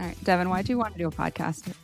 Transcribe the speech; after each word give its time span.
All 0.00 0.06
right, 0.06 0.24
Devin, 0.24 0.48
why 0.48 0.62
do 0.62 0.72
you 0.72 0.78
want 0.78 0.94
to 0.94 0.98
do 0.98 1.08
a 1.08 1.10
podcast? 1.10 1.74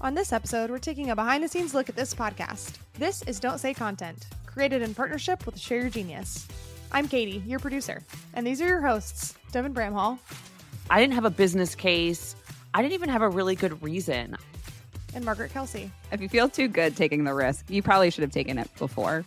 On 0.00 0.14
this 0.14 0.32
episode, 0.32 0.70
we're 0.70 0.78
taking 0.78 1.10
a 1.10 1.16
behind 1.16 1.42
the 1.42 1.48
scenes 1.48 1.74
look 1.74 1.88
at 1.88 1.96
this 1.96 2.14
podcast. 2.14 2.76
This 3.00 3.22
is 3.22 3.40
Don't 3.40 3.58
Say 3.58 3.74
Content, 3.74 4.26
created 4.46 4.80
in 4.80 4.94
partnership 4.94 5.44
with 5.44 5.58
Share 5.58 5.80
Your 5.80 5.90
Genius. 5.90 6.46
I'm 6.92 7.08
Katie, 7.08 7.42
your 7.44 7.58
producer, 7.58 8.00
and 8.34 8.46
these 8.46 8.62
are 8.62 8.68
your 8.68 8.80
hosts, 8.80 9.34
Devin 9.50 9.74
Bramhall. 9.74 10.20
I 10.88 11.00
didn't 11.00 11.14
have 11.14 11.24
a 11.24 11.30
business 11.30 11.74
case. 11.74 12.36
I 12.74 12.80
didn't 12.80 12.94
even 12.94 13.08
have 13.08 13.22
a 13.22 13.28
really 13.28 13.56
good 13.56 13.82
reason. 13.82 14.36
And 15.12 15.24
Margaret 15.24 15.52
Kelsey. 15.52 15.90
If 16.12 16.20
you 16.20 16.28
feel 16.28 16.48
too 16.48 16.68
good 16.68 16.96
taking 16.96 17.24
the 17.24 17.34
risk, 17.34 17.68
you 17.68 17.82
probably 17.82 18.10
should 18.10 18.22
have 18.22 18.30
taken 18.30 18.56
it 18.56 18.70
before. 18.78 19.24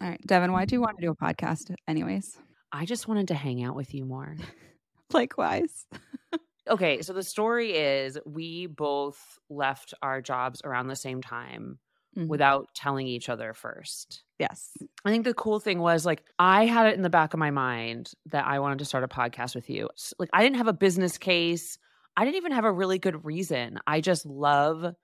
All 0.00 0.08
right, 0.08 0.26
Devin, 0.26 0.50
why 0.50 0.64
do 0.64 0.74
you 0.74 0.80
want 0.80 0.96
to 0.98 1.02
do 1.02 1.12
a 1.12 1.14
podcast, 1.14 1.72
anyways? 1.86 2.36
I 2.76 2.84
just 2.84 3.08
wanted 3.08 3.28
to 3.28 3.34
hang 3.34 3.64
out 3.64 3.74
with 3.74 3.94
you 3.94 4.04
more. 4.04 4.36
Likewise. 5.12 5.86
okay, 6.68 7.00
so 7.00 7.14
the 7.14 7.22
story 7.22 7.72
is 7.72 8.18
we 8.26 8.66
both 8.66 9.38
left 9.48 9.94
our 10.02 10.20
jobs 10.20 10.60
around 10.62 10.88
the 10.88 10.96
same 10.96 11.22
time 11.22 11.78
mm-hmm. 12.14 12.28
without 12.28 12.68
telling 12.74 13.06
each 13.06 13.30
other 13.30 13.54
first. 13.54 14.24
Yes. 14.38 14.72
I 15.06 15.10
think 15.10 15.24
the 15.24 15.32
cool 15.32 15.58
thing 15.58 15.78
was 15.78 16.04
like 16.04 16.22
I 16.38 16.66
had 16.66 16.88
it 16.88 16.96
in 16.96 17.02
the 17.02 17.08
back 17.08 17.32
of 17.32 17.40
my 17.40 17.50
mind 17.50 18.12
that 18.26 18.46
I 18.46 18.58
wanted 18.58 18.80
to 18.80 18.84
start 18.84 19.04
a 19.04 19.08
podcast 19.08 19.54
with 19.54 19.70
you. 19.70 19.88
Like 20.18 20.28
I 20.34 20.42
didn't 20.42 20.58
have 20.58 20.68
a 20.68 20.74
business 20.74 21.16
case. 21.16 21.78
I 22.14 22.26
didn't 22.26 22.36
even 22.36 22.52
have 22.52 22.66
a 22.66 22.72
really 22.72 22.98
good 22.98 23.24
reason. 23.24 23.80
I 23.86 24.02
just 24.02 24.26
love 24.26 24.94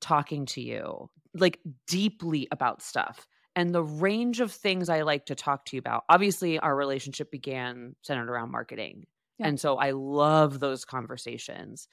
talking 0.00 0.46
to 0.46 0.62
you 0.62 1.10
like 1.34 1.58
deeply 1.86 2.48
about 2.50 2.80
stuff 2.80 3.28
and 3.56 3.74
the 3.74 3.82
range 3.82 4.40
of 4.40 4.52
things 4.52 4.88
I 4.88 5.02
like 5.02 5.26
to 5.26 5.34
talk 5.34 5.64
to 5.66 5.76
you 5.76 5.80
about. 5.80 6.04
Obviously, 6.08 6.58
our 6.58 6.74
relationship 6.74 7.30
began 7.30 7.96
centered 8.02 8.30
around 8.30 8.50
marketing. 8.52 9.06
Yeah. 9.38 9.48
And 9.48 9.60
so 9.60 9.76
I 9.76 9.90
love 9.90 10.60
those 10.60 10.84
conversations. 10.84 11.88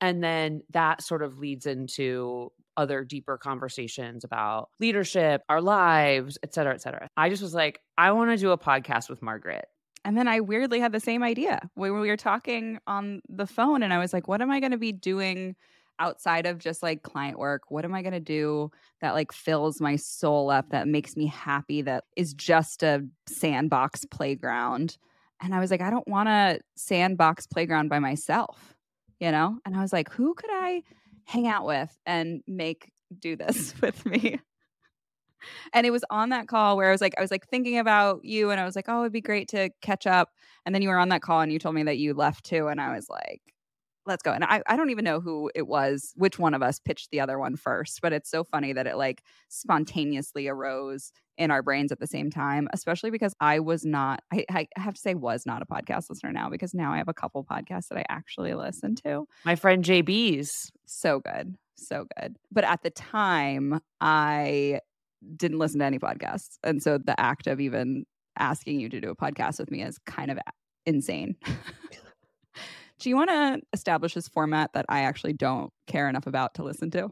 And 0.00 0.22
then 0.22 0.62
that 0.70 1.02
sort 1.02 1.22
of 1.22 1.38
leads 1.38 1.66
into 1.66 2.52
other 2.76 3.04
deeper 3.04 3.36
conversations 3.36 4.24
about 4.24 4.70
leadership, 4.80 5.42
our 5.48 5.60
lives, 5.60 6.38
et 6.42 6.54
cetera, 6.54 6.74
et 6.74 6.80
cetera. 6.80 7.08
I 7.16 7.28
just 7.28 7.42
was 7.42 7.54
like, 7.54 7.80
I 7.98 8.12
want 8.12 8.30
to 8.30 8.36
do 8.36 8.50
a 8.50 8.58
podcast 8.58 9.10
with 9.10 9.22
Margaret. 9.22 9.66
And 10.04 10.16
then 10.16 10.26
I 10.26 10.40
weirdly 10.40 10.80
had 10.80 10.90
the 10.90 10.98
same 10.98 11.22
idea 11.22 11.60
when 11.74 12.00
we 12.00 12.08
were 12.08 12.16
talking 12.16 12.78
on 12.86 13.20
the 13.28 13.46
phone. 13.46 13.82
And 13.82 13.92
I 13.92 13.98
was 13.98 14.12
like, 14.12 14.26
what 14.26 14.40
am 14.40 14.50
I 14.50 14.58
going 14.58 14.72
to 14.72 14.78
be 14.78 14.92
doing 14.92 15.54
outside 16.02 16.46
of 16.46 16.58
just 16.58 16.82
like 16.82 17.02
client 17.02 17.38
work? 17.38 17.70
What 17.70 17.84
am 17.84 17.94
I 17.94 18.02
going 18.02 18.12
to 18.12 18.20
do 18.20 18.70
that 19.00 19.14
like 19.14 19.32
fills 19.32 19.80
my 19.80 19.96
soul 19.96 20.50
up, 20.50 20.70
that 20.70 20.88
makes 20.88 21.16
me 21.16 21.26
happy, 21.26 21.82
that 21.82 22.04
is 22.16 22.34
just 22.34 22.82
a 22.82 23.06
sandbox 23.28 24.04
playground? 24.04 24.98
And 25.40 25.54
I 25.54 25.60
was 25.60 25.70
like, 25.70 25.80
I 25.80 25.90
don't 25.90 26.06
want 26.08 26.28
a 26.28 26.60
sandbox 26.76 27.46
playground 27.46 27.88
by 27.88 28.00
myself, 28.00 28.74
you 29.20 29.30
know? 29.30 29.58
And 29.64 29.76
I 29.76 29.80
was 29.80 29.92
like, 29.92 30.12
who 30.12 30.34
could 30.34 30.50
I 30.52 30.82
hang 31.24 31.46
out 31.46 31.66
with 31.66 31.96
and 32.04 32.42
make 32.46 32.90
do 33.18 33.36
this 33.36 33.74
with 33.80 34.04
me? 34.04 34.40
and 35.72 35.86
it 35.86 35.90
was 35.90 36.04
on 36.10 36.30
that 36.30 36.48
call 36.48 36.76
where 36.76 36.88
I 36.88 36.92
was 36.92 37.00
like, 37.00 37.14
I 37.18 37.20
was 37.20 37.30
like 37.30 37.46
thinking 37.48 37.78
about 37.78 38.24
you 38.24 38.50
and 38.50 38.60
I 38.60 38.64
was 38.64 38.76
like, 38.76 38.86
oh, 38.88 39.02
it'd 39.02 39.12
be 39.12 39.20
great 39.20 39.48
to 39.48 39.70
catch 39.80 40.06
up. 40.06 40.30
And 40.64 40.74
then 40.74 40.82
you 40.82 40.88
were 40.88 40.98
on 40.98 41.08
that 41.10 41.22
call 41.22 41.40
and 41.40 41.52
you 41.52 41.58
told 41.58 41.74
me 41.74 41.84
that 41.84 41.98
you 41.98 42.14
left 42.14 42.44
too. 42.44 42.68
And 42.68 42.80
I 42.80 42.94
was 42.94 43.08
like, 43.08 43.51
let's 44.06 44.22
go. 44.22 44.32
And 44.32 44.44
I, 44.44 44.62
I 44.66 44.76
don't 44.76 44.90
even 44.90 45.04
know 45.04 45.20
who 45.20 45.50
it 45.54 45.66
was, 45.66 46.12
which 46.16 46.38
one 46.38 46.54
of 46.54 46.62
us 46.62 46.78
pitched 46.78 47.10
the 47.10 47.20
other 47.20 47.38
one 47.38 47.56
first, 47.56 48.00
but 48.02 48.12
it's 48.12 48.30
so 48.30 48.44
funny 48.44 48.72
that 48.72 48.86
it 48.86 48.96
like 48.96 49.22
spontaneously 49.48 50.48
arose 50.48 51.12
in 51.38 51.50
our 51.50 51.62
brains 51.62 51.92
at 51.92 52.00
the 52.00 52.06
same 52.06 52.30
time, 52.30 52.68
especially 52.72 53.10
because 53.10 53.34
I 53.40 53.60
was 53.60 53.84
not, 53.84 54.22
I, 54.32 54.44
I 54.50 54.66
have 54.76 54.94
to 54.94 55.00
say, 55.00 55.14
was 55.14 55.46
not 55.46 55.62
a 55.62 55.66
podcast 55.66 56.10
listener 56.10 56.32
now 56.32 56.50
because 56.50 56.74
now 56.74 56.92
I 56.92 56.98
have 56.98 57.08
a 57.08 57.14
couple 57.14 57.44
podcasts 57.44 57.88
that 57.88 57.98
I 57.98 58.04
actually 58.08 58.54
listen 58.54 58.94
to. 59.06 59.26
My 59.44 59.54
friend 59.54 59.84
JB's. 59.84 60.70
So 60.86 61.20
good. 61.20 61.56
So 61.76 62.06
good. 62.18 62.36
But 62.50 62.64
at 62.64 62.82
the 62.82 62.90
time, 62.90 63.80
I 64.00 64.80
didn't 65.36 65.58
listen 65.58 65.80
to 65.80 65.86
any 65.86 65.98
podcasts. 65.98 66.58
And 66.62 66.82
so 66.82 66.98
the 66.98 67.18
act 67.18 67.46
of 67.46 67.60
even 67.60 68.04
asking 68.38 68.80
you 68.80 68.88
to 68.88 69.00
do 69.00 69.10
a 69.10 69.16
podcast 69.16 69.58
with 69.58 69.70
me 69.70 69.82
is 69.82 69.98
kind 70.06 70.30
of 70.30 70.38
insane. 70.86 71.36
Do 73.02 73.08
you 73.08 73.16
want 73.16 73.30
to 73.30 73.60
establish 73.72 74.14
this 74.14 74.28
format 74.28 74.74
that 74.74 74.86
I 74.88 75.00
actually 75.00 75.32
don't 75.32 75.72
care 75.88 76.08
enough 76.08 76.28
about 76.28 76.54
to 76.54 76.62
listen 76.62 76.88
to? 76.92 77.10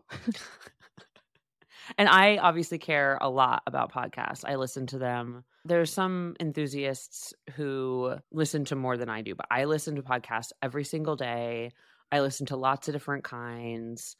and 1.98 2.08
I 2.08 2.36
obviously 2.36 2.78
care 2.78 3.18
a 3.20 3.28
lot 3.28 3.64
about 3.66 3.92
podcasts. 3.92 4.44
I 4.46 4.54
listen 4.54 4.86
to 4.86 4.98
them. 4.98 5.42
There's 5.64 5.92
some 5.92 6.36
enthusiasts 6.38 7.34
who 7.56 8.14
listen 8.30 8.64
to 8.66 8.76
more 8.76 8.96
than 8.96 9.08
I 9.08 9.22
do, 9.22 9.34
but 9.34 9.46
I 9.50 9.64
listen 9.64 9.96
to 9.96 10.02
podcasts 10.02 10.52
every 10.62 10.84
single 10.84 11.16
day. 11.16 11.72
I 12.12 12.20
listen 12.20 12.46
to 12.46 12.56
lots 12.56 12.86
of 12.86 12.94
different 12.94 13.24
kinds. 13.24 14.14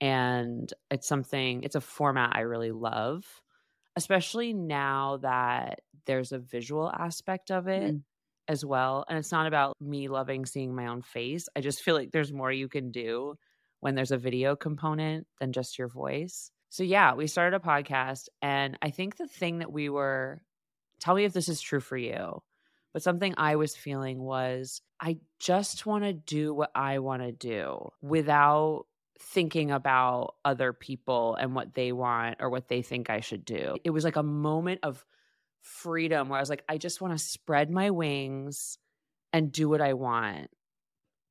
And 0.00 0.72
it's 0.92 1.08
something, 1.08 1.64
it's 1.64 1.74
a 1.74 1.80
format 1.80 2.36
I 2.36 2.42
really 2.42 2.70
love, 2.70 3.24
especially 3.96 4.52
now 4.52 5.16
that 5.22 5.80
there's 6.04 6.30
a 6.30 6.38
visual 6.38 6.88
aspect 6.96 7.50
of 7.50 7.66
it. 7.66 7.96
Mm 7.96 8.02
as 8.48 8.64
well. 8.64 9.04
And 9.08 9.18
it's 9.18 9.32
not 9.32 9.46
about 9.46 9.76
me 9.80 10.08
loving 10.08 10.46
seeing 10.46 10.74
my 10.74 10.86
own 10.86 11.02
face. 11.02 11.48
I 11.56 11.60
just 11.60 11.82
feel 11.82 11.94
like 11.94 12.12
there's 12.12 12.32
more 12.32 12.52
you 12.52 12.68
can 12.68 12.90
do 12.90 13.34
when 13.80 13.94
there's 13.94 14.10
a 14.10 14.18
video 14.18 14.56
component 14.56 15.26
than 15.40 15.52
just 15.52 15.78
your 15.78 15.88
voice. 15.88 16.50
So, 16.70 16.82
yeah, 16.82 17.14
we 17.14 17.26
started 17.26 17.56
a 17.56 17.60
podcast. 17.60 18.28
And 18.42 18.76
I 18.82 18.90
think 18.90 19.16
the 19.16 19.28
thing 19.28 19.58
that 19.58 19.72
we 19.72 19.88
were, 19.88 20.42
tell 21.00 21.14
me 21.14 21.24
if 21.24 21.32
this 21.32 21.48
is 21.48 21.60
true 21.60 21.80
for 21.80 21.96
you, 21.96 22.42
but 22.92 23.02
something 23.02 23.34
I 23.36 23.56
was 23.56 23.76
feeling 23.76 24.18
was 24.18 24.80
I 25.00 25.18
just 25.38 25.86
want 25.86 26.04
to 26.04 26.12
do 26.12 26.54
what 26.54 26.70
I 26.74 26.98
want 26.98 27.22
to 27.22 27.32
do 27.32 27.90
without 28.00 28.86
thinking 29.18 29.70
about 29.70 30.34
other 30.44 30.72
people 30.72 31.36
and 31.36 31.54
what 31.54 31.74
they 31.74 31.92
want 31.92 32.36
or 32.40 32.50
what 32.50 32.68
they 32.68 32.82
think 32.82 33.10
I 33.10 33.20
should 33.20 33.44
do. 33.44 33.76
It 33.84 33.90
was 33.90 34.04
like 34.04 34.16
a 34.16 34.22
moment 34.22 34.80
of 34.82 35.04
freedom 35.66 36.28
where 36.28 36.38
I 36.38 36.42
was 36.42 36.50
like, 36.50 36.64
I 36.68 36.78
just 36.78 37.00
want 37.00 37.16
to 37.16 37.24
spread 37.24 37.70
my 37.70 37.90
wings 37.90 38.78
and 39.32 39.52
do 39.52 39.68
what 39.68 39.80
I 39.80 39.94
want. 39.94 40.48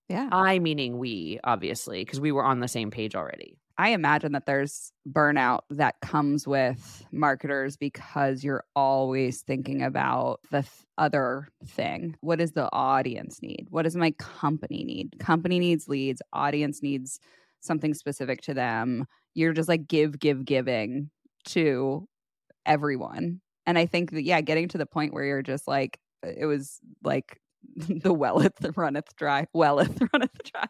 Yeah. 0.09 0.29
I 0.31 0.59
meaning 0.59 1.00
we, 1.00 1.40
obviously, 1.44 2.03
because 2.03 2.19
we 2.19 2.31
were 2.31 2.44
on 2.44 2.59
the 2.59 2.68
same 2.68 2.91
page 2.91 3.16
already. 3.16 3.57
I 3.78 3.90
imagine 3.90 4.34
that 4.34 4.45
there's 4.45 4.91
burnout 5.09 5.62
that 5.72 6.00
comes 6.01 6.47
with 6.47 7.03
marketers 7.12 7.75
because 7.75 8.44
you're 8.44 8.63
always 8.75 9.41
thinking 9.41 9.81
about 9.81 10.40
the 10.51 10.62
th- 10.62 10.72
other 10.97 11.50
thing. 11.66 12.16
What 12.22 12.40
does 12.40 12.51
the 12.53 12.69
audience 12.72 13.41
need? 13.41 13.68
What 13.69 13.84
does 13.84 13.95
my 13.95 14.12
company 14.12 14.85
need? 14.85 15.18
Company 15.19 15.59
needs 15.59 15.90
leads, 15.90 16.22
audience 16.31 16.81
needs 16.81 17.19
something 17.59 17.94
specific 17.94 18.41
to 18.44 18.53
them. 18.53 19.06
You're 19.34 19.53
just 19.53 19.68
like 19.68 19.88
give, 19.88 20.19
give, 20.19 20.45
giving 20.45 21.09
to 21.47 22.07
everyone 22.66 23.41
and 23.66 23.78
I 23.78 23.86
think 23.86 24.12
that, 24.12 24.24
yeah, 24.24 24.42
getting 24.42 24.68
to 24.70 24.78
the 24.78 24.86
point 24.86 25.14
where 25.14 25.24
you're 25.24 25.42
just 25.42 25.68
like, 25.68 26.00
uh, 26.26 26.31
it 26.38 26.46
was 26.46 26.80
like 27.03 27.40
the 27.76 28.14
welleth 28.14 28.58
runneth 28.76 29.16
dry, 29.16 29.48
welleth 29.53 30.00
runneth 30.14 30.44
dry. 30.44 30.68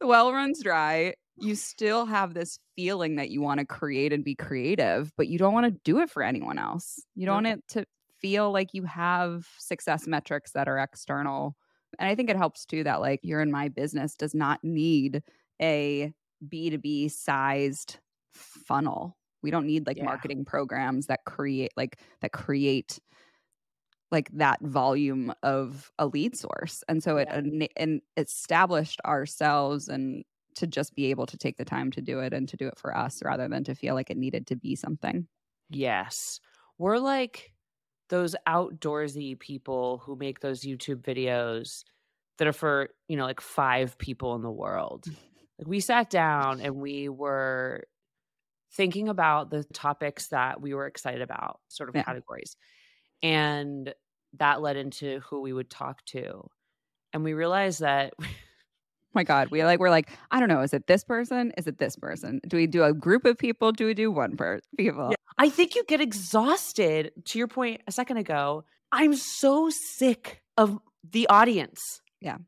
the 0.00 0.06
well 0.06 0.32
runs 0.32 0.62
dry. 0.62 1.14
You 1.36 1.54
still 1.54 2.04
have 2.04 2.34
this 2.34 2.58
feeling 2.76 3.16
that 3.16 3.30
you 3.30 3.40
want 3.40 3.60
to 3.60 3.66
create 3.66 4.12
and 4.12 4.22
be 4.22 4.34
creative, 4.34 5.10
but 5.16 5.28
you 5.28 5.38
don't 5.38 5.54
want 5.54 5.66
to 5.66 5.80
do 5.84 6.00
it 6.00 6.10
for 6.10 6.22
anyone 6.22 6.58
else. 6.58 7.00
You 7.14 7.24
don't 7.24 7.44
want 7.44 7.46
it 7.46 7.68
to 7.68 7.86
feel 8.20 8.52
like 8.52 8.74
you 8.74 8.84
have 8.84 9.46
success 9.58 10.06
metrics 10.06 10.52
that 10.52 10.68
are 10.68 10.78
external. 10.78 11.56
And 11.98 12.08
I 12.08 12.14
think 12.14 12.28
it 12.28 12.36
helps 12.36 12.66
too 12.66 12.84
that 12.84 13.00
like 13.00 13.20
you're 13.22 13.40
in 13.40 13.50
my 13.50 13.68
business 13.68 14.14
does 14.14 14.34
not 14.34 14.60
need 14.62 15.22
a 15.62 16.12
B2B 16.46 17.10
sized 17.10 17.98
funnel 18.34 19.16
we 19.42 19.50
don't 19.50 19.66
need 19.66 19.86
like 19.86 19.96
yeah. 19.96 20.04
marketing 20.04 20.44
programs 20.44 21.06
that 21.06 21.24
create 21.24 21.72
like 21.76 21.98
that 22.20 22.32
create 22.32 22.98
like 24.10 24.28
that 24.32 24.60
volume 24.60 25.32
of 25.42 25.90
a 25.98 26.06
lead 26.06 26.36
source. 26.36 26.82
And 26.88 27.02
so 27.02 27.18
yeah. 27.18 27.40
it 27.42 27.72
and 27.76 28.00
established 28.16 29.00
ourselves 29.04 29.88
and 29.88 30.24
to 30.56 30.66
just 30.66 30.94
be 30.94 31.06
able 31.06 31.26
to 31.26 31.36
take 31.36 31.56
the 31.56 31.64
time 31.64 31.90
to 31.92 32.00
do 32.00 32.20
it 32.20 32.32
and 32.32 32.48
to 32.48 32.56
do 32.56 32.66
it 32.66 32.78
for 32.78 32.96
us 32.96 33.22
rather 33.24 33.48
than 33.48 33.64
to 33.64 33.74
feel 33.74 33.94
like 33.94 34.10
it 34.10 34.16
needed 34.16 34.46
to 34.48 34.56
be 34.56 34.74
something. 34.74 35.26
Yes. 35.68 36.40
We're 36.76 36.98
like 36.98 37.52
those 38.08 38.34
outdoorsy 38.48 39.38
people 39.38 40.02
who 40.04 40.16
make 40.16 40.40
those 40.40 40.62
YouTube 40.62 41.02
videos 41.02 41.84
that 42.38 42.48
are 42.48 42.52
for, 42.52 42.88
you 43.06 43.16
know, 43.16 43.24
like 43.24 43.40
five 43.40 43.96
people 43.98 44.34
in 44.34 44.42
the 44.42 44.50
world. 44.50 45.06
Like 45.58 45.68
we 45.68 45.80
sat 45.80 46.08
down 46.08 46.62
and 46.62 46.76
we 46.76 47.10
were 47.10 47.84
thinking 48.72 49.08
about 49.08 49.50
the 49.50 49.64
topics 49.72 50.28
that 50.28 50.60
we 50.60 50.74
were 50.74 50.86
excited 50.86 51.22
about, 51.22 51.60
sort 51.68 51.88
of 51.88 51.96
yeah. 51.96 52.02
categories. 52.02 52.56
And 53.22 53.92
that 54.38 54.62
led 54.62 54.76
into 54.76 55.20
who 55.28 55.40
we 55.40 55.52
would 55.52 55.70
talk 55.70 56.04
to. 56.06 56.48
And 57.12 57.24
we 57.24 57.32
realized 57.32 57.80
that 57.80 58.14
my 59.14 59.24
god, 59.24 59.50
we 59.50 59.64
like 59.64 59.80
we're 59.80 59.90
like 59.90 60.10
I 60.30 60.38
don't 60.38 60.48
know. 60.48 60.60
Is 60.60 60.72
it 60.72 60.86
this 60.86 61.04
person? 61.04 61.52
Is 61.58 61.66
it 61.66 61.78
this 61.78 61.96
person? 61.96 62.40
Do 62.46 62.56
we 62.56 62.66
do 62.66 62.84
a 62.84 62.92
group 62.92 63.24
of 63.24 63.38
people? 63.38 63.72
Do 63.72 63.86
we 63.86 63.94
do 63.94 64.10
one 64.10 64.36
person 64.36 64.62
people? 64.76 65.08
Yeah. 65.10 65.16
I 65.38 65.48
think 65.48 65.74
you 65.74 65.84
get 65.84 66.00
exhausted. 66.00 67.12
To 67.26 67.38
your 67.38 67.48
point 67.48 67.82
a 67.86 67.92
second 67.92 68.18
ago, 68.18 68.64
I'm 68.92 69.14
so 69.14 69.70
sick 69.70 70.42
of 70.56 70.78
the 71.08 71.28
audience. 71.28 72.00
Yeah. 72.20 72.38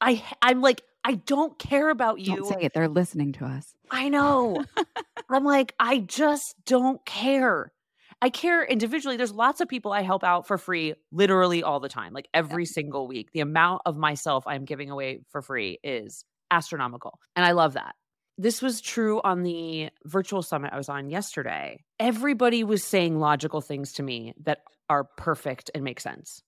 I 0.00 0.22
I'm 0.42 0.60
like 0.60 0.82
I 1.06 1.14
don't 1.14 1.56
care 1.56 1.88
about 1.88 2.18
you. 2.18 2.34
Don't 2.34 2.48
say 2.48 2.62
it. 2.62 2.72
They're 2.74 2.88
listening 2.88 3.30
to 3.34 3.44
us. 3.44 3.76
I 3.92 4.08
know. 4.08 4.64
I'm 5.30 5.44
like 5.44 5.72
I 5.78 6.00
just 6.00 6.56
don't 6.66 7.04
care. 7.06 7.72
I 8.20 8.28
care 8.28 8.64
individually. 8.64 9.16
There's 9.16 9.30
lots 9.30 9.60
of 9.60 9.68
people 9.68 9.92
I 9.92 10.02
help 10.02 10.24
out 10.24 10.48
for 10.48 10.58
free 10.58 10.94
literally 11.12 11.62
all 11.62 11.78
the 11.78 11.88
time, 11.88 12.12
like 12.12 12.26
every 12.34 12.64
yeah. 12.64 12.72
single 12.72 13.06
week. 13.06 13.30
The 13.32 13.38
amount 13.38 13.82
of 13.86 13.96
myself 13.96 14.42
I'm 14.48 14.64
giving 14.64 14.90
away 14.90 15.20
for 15.30 15.42
free 15.42 15.78
is 15.84 16.24
astronomical. 16.50 17.20
And 17.36 17.46
I 17.46 17.52
love 17.52 17.74
that. 17.74 17.94
This 18.36 18.60
was 18.60 18.80
true 18.80 19.20
on 19.22 19.44
the 19.44 19.90
virtual 20.04 20.42
summit 20.42 20.72
I 20.72 20.76
was 20.76 20.88
on 20.88 21.08
yesterday. 21.08 21.84
Everybody 22.00 22.64
was 22.64 22.82
saying 22.82 23.20
logical 23.20 23.60
things 23.60 23.92
to 23.94 24.02
me 24.02 24.34
that 24.42 24.58
are 24.90 25.04
perfect 25.04 25.70
and 25.72 25.84
make 25.84 26.00
sense. 26.00 26.42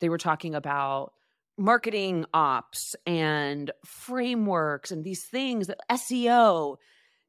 They 0.00 0.10
were 0.10 0.18
talking 0.18 0.54
about 0.54 1.12
marketing 1.60 2.24
ops 2.32 2.96
and 3.06 3.70
frameworks 3.84 4.90
and 4.90 5.04
these 5.04 5.26
things 5.30 5.66
that 5.66 5.78
SEO, 5.90 6.76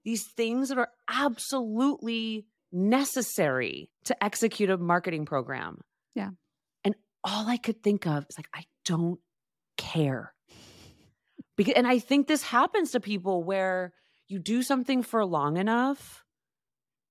these 0.05 0.25
things 0.25 0.69
that 0.69 0.77
are 0.77 0.89
absolutely 1.09 2.47
necessary 2.71 3.91
to 4.05 4.23
execute 4.23 4.69
a 4.69 4.77
marketing 4.77 5.25
program. 5.25 5.81
Yeah. 6.15 6.29
And 6.85 6.95
all 7.25 7.47
I 7.47 7.57
could 7.57 7.83
think 7.83 8.07
of 8.07 8.25
is 8.29 8.37
like, 8.37 8.47
I 8.55 8.63
don't 8.85 9.19
care. 9.77 10.33
Because, 11.57 11.73
and 11.75 11.85
I 11.85 11.99
think 11.99 12.27
this 12.27 12.41
happens 12.41 12.91
to 12.91 13.01
people 13.01 13.43
where 13.43 13.91
you 14.29 14.39
do 14.39 14.63
something 14.63 15.03
for 15.03 15.25
long 15.25 15.57
enough 15.57 16.23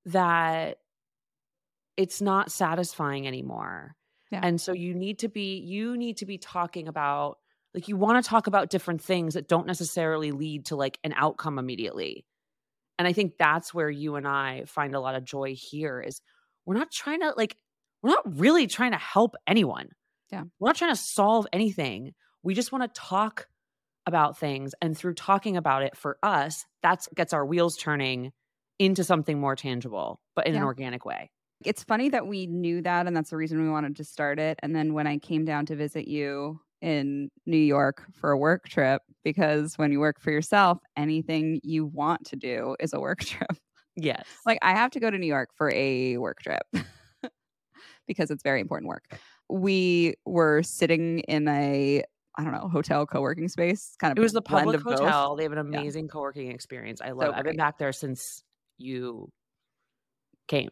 that 0.07 0.79
it's 1.99 2.23
not 2.23 2.51
satisfying 2.51 3.27
anymore. 3.27 3.95
Yeah. 4.31 4.41
And 4.43 4.61
so 4.61 4.73
you 4.73 4.95
need 4.95 5.21
to 5.21 5.29
be 5.29 5.59
you 5.59 5.97
need 5.97 6.19
to 6.19 6.27
be 6.27 6.39
talking 6.39 6.89
about 6.89 7.39
like 7.75 7.89
you 7.89 7.97
want 7.97 8.23
to 8.23 8.29
talk 8.29 8.47
about 8.47 8.71
different 8.71 9.03
things 9.03 9.35
that 9.35 9.49
don't 9.49 9.67
necessarily 9.67 10.33
lead 10.33 10.67
to 10.67 10.77
like 10.77 10.99
an 11.05 11.15
outcome 11.17 11.59
immediately. 11.59 12.25
And 12.99 13.09
I 13.09 13.13
think 13.13 13.35
that's 13.39 13.73
where 13.73 13.91
you 13.91 14.17
and 14.17 14.27
I 14.27 14.65
find 14.67 14.95
a 14.95 15.01
lot 15.01 15.15
of 15.15 15.25
joy 15.25 15.55
here 15.55 16.01
is 16.01 16.21
we're 16.67 16.77
not 16.77 16.91
trying 16.91 17.21
to 17.21 17.35
like 17.37 17.57
we're 18.03 18.11
not 18.11 18.39
really 18.39 18.67
trying 18.67 18.93
to 18.93 18.99
help 18.99 19.35
anyone. 19.47 19.89
Yeah. 20.31 20.45
We're 20.59 20.69
not 20.69 20.77
trying 20.77 20.95
to 20.95 21.01
solve 21.01 21.47
anything. 21.53 22.13
We 22.43 22.55
just 22.55 22.73
want 22.73 22.83
to 22.83 23.01
talk 23.01 23.49
about 24.07 24.39
things 24.39 24.75
and 24.81 24.97
through 24.97 25.15
talking 25.15 25.57
about 25.57 25.83
it 25.83 25.97
for 25.97 26.19
us, 26.23 26.65
that's 26.83 27.09
gets 27.15 27.33
our 27.33 27.45
wheels 27.45 27.77
turning 27.77 28.33
into 28.79 29.05
something 29.05 29.39
more 29.39 29.57
tangible, 29.57 30.21
but 30.35 30.47
in 30.47 30.55
yeah. 30.55 30.61
an 30.61 30.65
organic 30.65 31.05
way. 31.05 31.31
It's 31.65 31.85
funny 31.85 32.09
that 32.11 32.27
we 32.27 32.47
knew 32.47 32.83
that 32.83 33.07
and 33.07 33.17
that's 33.17 33.31
the 33.31 33.37
reason 33.37 33.63
we 33.63 33.71
wanted 33.71 33.97
to 33.97 34.05
start 34.05 34.39
it 34.39 34.59
and 34.63 34.75
then 34.75 34.95
when 34.95 35.07
I 35.07 35.19
came 35.19 35.45
down 35.45 35.67
to 35.67 35.77
visit 35.77 36.09
you 36.09 36.61
in 36.81 37.31
New 37.47 37.59
York 37.59 38.05
for 38.13 38.31
a 38.31 38.39
work 38.39 38.69
trip 38.69 39.03
because 39.25 39.77
when 39.77 39.93
you 39.93 40.01
work 40.01 40.21
for 40.21 40.31
yourself, 40.31 40.79
anything 40.97 41.61
you 41.63 41.87
want 41.87 42.25
to 42.27 42.37
do 42.37 42.77
is 42.81 42.93
a 42.93 43.01
work 43.01 43.21
trip. 43.25 43.51
Yes. 43.97 44.25
like 44.47 44.59
I 44.63 44.73
have 44.73 44.91
to 44.93 45.01
go 45.01 45.11
to 45.11 45.19
New 45.19 45.27
York 45.27 45.51
for 45.57 45.71
a 45.75 46.17
work 46.17 46.41
trip 46.41 46.63
because 48.07 48.31
it's 48.31 48.43
very 48.43 48.61
important 48.61 48.89
work. 48.89 49.05
We 49.49 50.15
were 50.25 50.63
sitting 50.63 51.21
in 51.21 51.49
a 51.49 52.05
I 52.39 52.45
don't 52.45 52.53
know, 52.53 52.69
hotel 52.69 53.05
co-working 53.07 53.49
space. 53.49 53.97
Kind 53.99 54.13
of 54.13 54.19
It 54.19 54.23
was 54.23 54.33
the 54.33 54.41
public 54.41 54.81
hotel. 54.81 55.31
Both. 55.31 55.39
They 55.39 55.43
have 55.43 55.53
an 55.53 55.59
amazing 55.59 56.07
yeah. 56.07 56.13
co-working 56.13 56.51
experience. 56.51 57.01
I 57.03 57.11
love 57.11 57.27
so 57.27 57.33
it. 57.33 57.37
I've 57.37 57.45
been 57.45 57.57
back 57.57 57.77
there 57.77 57.93
since 57.93 58.43
you 58.79 59.31
came. 60.49 60.71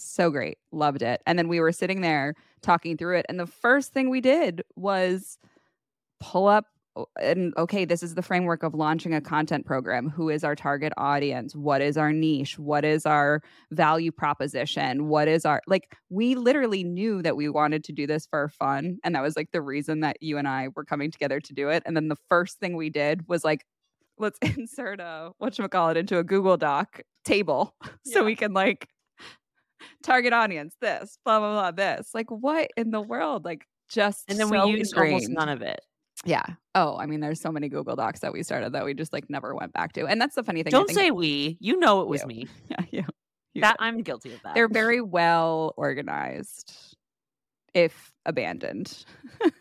So 0.00 0.30
great. 0.30 0.58
Loved 0.72 1.02
it. 1.02 1.22
And 1.26 1.38
then 1.38 1.48
we 1.48 1.60
were 1.60 1.72
sitting 1.72 2.00
there 2.00 2.34
talking 2.62 2.96
through 2.96 3.18
it. 3.18 3.26
And 3.28 3.38
the 3.38 3.46
first 3.46 3.92
thing 3.92 4.10
we 4.10 4.20
did 4.20 4.62
was 4.76 5.38
pull 6.20 6.46
up 6.46 6.66
and 7.20 7.54
okay, 7.56 7.84
this 7.84 8.02
is 8.02 8.14
the 8.14 8.22
framework 8.22 8.62
of 8.62 8.74
launching 8.74 9.14
a 9.14 9.20
content 9.20 9.64
program. 9.64 10.08
Who 10.08 10.30
is 10.30 10.42
our 10.42 10.56
target 10.56 10.92
audience? 10.96 11.54
What 11.54 11.80
is 11.80 11.96
our 11.96 12.12
niche? 12.12 12.58
What 12.58 12.84
is 12.84 13.06
our 13.06 13.40
value 13.70 14.10
proposition? 14.10 15.06
What 15.06 15.28
is 15.28 15.44
our 15.44 15.62
like 15.66 15.96
we 16.10 16.34
literally 16.34 16.82
knew 16.84 17.22
that 17.22 17.36
we 17.36 17.48
wanted 17.48 17.84
to 17.84 17.92
do 17.92 18.06
this 18.06 18.26
for 18.26 18.48
fun 18.48 18.98
and 19.04 19.14
that 19.14 19.22
was 19.22 19.36
like 19.36 19.52
the 19.52 19.62
reason 19.62 20.00
that 20.00 20.16
you 20.20 20.38
and 20.38 20.48
I 20.48 20.68
were 20.74 20.84
coming 20.84 21.10
together 21.10 21.40
to 21.40 21.52
do 21.52 21.68
it. 21.68 21.82
And 21.86 21.96
then 21.96 22.08
the 22.08 22.18
first 22.28 22.58
thing 22.58 22.76
we 22.76 22.90
did 22.90 23.28
was 23.28 23.44
like 23.44 23.64
let's 24.18 24.38
insert 24.56 25.00
a 25.00 25.30
whatchamacallit 25.40 25.96
into 25.96 26.18
a 26.18 26.24
Google 26.24 26.56
Doc 26.56 27.02
table 27.24 27.74
yeah. 27.84 27.90
so 28.04 28.24
we 28.24 28.34
can 28.34 28.52
like 28.52 28.88
target 30.02 30.32
audience, 30.32 30.74
this, 30.80 31.18
blah, 31.24 31.38
blah, 31.38 31.52
blah, 31.52 31.70
this. 31.70 32.10
Like, 32.14 32.30
what 32.30 32.70
in 32.76 32.90
the 32.90 33.00
world? 33.00 33.44
Like, 33.44 33.66
just 33.88 34.24
and 34.28 34.38
then 34.38 34.48
so 34.48 34.66
we 34.66 34.72
used 34.78 34.92
ingrained. 34.92 35.14
almost 35.14 35.30
none 35.30 35.48
of 35.48 35.62
it. 35.62 35.80
Yeah. 36.24 36.44
Oh, 36.74 36.96
I 36.98 37.06
mean, 37.06 37.20
there's 37.20 37.40
so 37.40 37.50
many 37.52 37.68
Google 37.68 37.96
Docs 37.96 38.20
that 38.20 38.32
we 38.32 38.42
started 38.42 38.72
that 38.72 38.84
we 38.84 38.94
just 38.94 39.12
like 39.12 39.30
never 39.30 39.54
went 39.54 39.72
back 39.72 39.92
to. 39.94 40.06
And 40.06 40.20
that's 40.20 40.34
the 40.34 40.42
funny 40.42 40.62
thing. 40.62 40.70
Don't 40.70 40.90
say 40.90 41.10
we. 41.10 41.56
You 41.60 41.78
know 41.78 42.02
it 42.02 42.08
was 42.08 42.22
you. 42.22 42.26
me. 42.26 42.46
Yeah, 42.68 42.84
you. 42.90 43.04
you 43.54 43.62
that 43.62 43.76
I'm 43.78 44.02
guilty 44.02 44.34
of 44.34 44.42
that. 44.42 44.54
They're 44.54 44.68
very 44.68 45.00
well 45.00 45.74
organized, 45.76 46.96
if 47.74 48.12
abandoned. 48.26 49.04
That's 49.40 49.54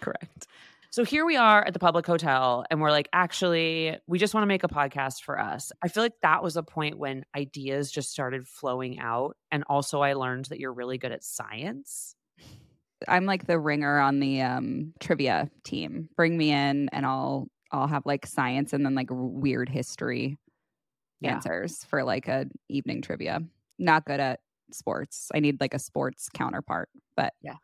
correct. 0.00 0.46
So 0.92 1.04
here 1.04 1.24
we 1.24 1.36
are 1.36 1.64
at 1.64 1.72
the 1.72 1.78
public 1.78 2.04
hotel, 2.04 2.64
and 2.68 2.80
we're 2.80 2.90
like, 2.90 3.08
actually, 3.12 3.96
we 4.08 4.18
just 4.18 4.34
want 4.34 4.42
to 4.42 4.48
make 4.48 4.64
a 4.64 4.68
podcast 4.68 5.22
for 5.22 5.38
us. 5.38 5.70
I 5.80 5.86
feel 5.86 6.02
like 6.02 6.20
that 6.22 6.42
was 6.42 6.56
a 6.56 6.64
point 6.64 6.98
when 6.98 7.24
ideas 7.36 7.92
just 7.92 8.10
started 8.10 8.48
flowing 8.48 8.98
out. 8.98 9.36
And 9.52 9.62
also, 9.68 10.00
I 10.00 10.14
learned 10.14 10.46
that 10.46 10.58
you're 10.58 10.72
really 10.72 10.98
good 10.98 11.12
at 11.12 11.22
science. 11.22 12.16
I'm 13.06 13.24
like 13.24 13.46
the 13.46 13.56
ringer 13.56 14.00
on 14.00 14.18
the 14.18 14.42
um, 14.42 14.92
trivia 14.98 15.48
team. 15.62 16.08
Bring 16.16 16.36
me 16.36 16.50
in, 16.50 16.88
and 16.90 17.06
I'll 17.06 17.46
I'll 17.70 17.86
have 17.86 18.04
like 18.04 18.26
science 18.26 18.72
and 18.72 18.84
then 18.84 18.96
like 18.96 19.10
weird 19.12 19.68
history 19.68 20.38
yeah. 21.20 21.34
answers 21.34 21.84
for 21.84 22.02
like 22.02 22.26
a 22.26 22.46
evening 22.68 23.00
trivia. 23.02 23.40
Not 23.78 24.06
good 24.06 24.18
at 24.18 24.40
sports. 24.72 25.28
I 25.32 25.38
need 25.38 25.60
like 25.60 25.72
a 25.72 25.78
sports 25.78 26.28
counterpart, 26.34 26.88
but 27.16 27.32
yeah. 27.42 27.54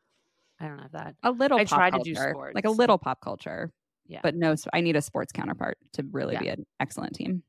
I 0.61 0.69
don't 0.69 0.79
have 0.79 0.93
that. 0.93 1.17
A 1.23 1.31
little. 1.31 1.59
I 1.59 1.65
try 1.65 1.91
culture, 1.91 2.05
to 2.05 2.15
do 2.15 2.31
sports, 2.31 2.55
like 2.55 2.65
a 2.65 2.71
little 2.71 2.99
pop 2.99 3.21
culture. 3.21 3.73
Yeah, 4.07 4.21
but 4.23 4.35
no, 4.35 4.55
I 4.73 4.81
need 4.81 4.97
a 4.97 5.03
sports 5.03 5.33
counterpart 5.33 5.79
to 5.95 6.05
really 6.11 6.35
yeah. 6.35 6.41
be 6.41 6.49
an 6.49 6.67
excellent 6.81 7.15
team. 7.15 7.43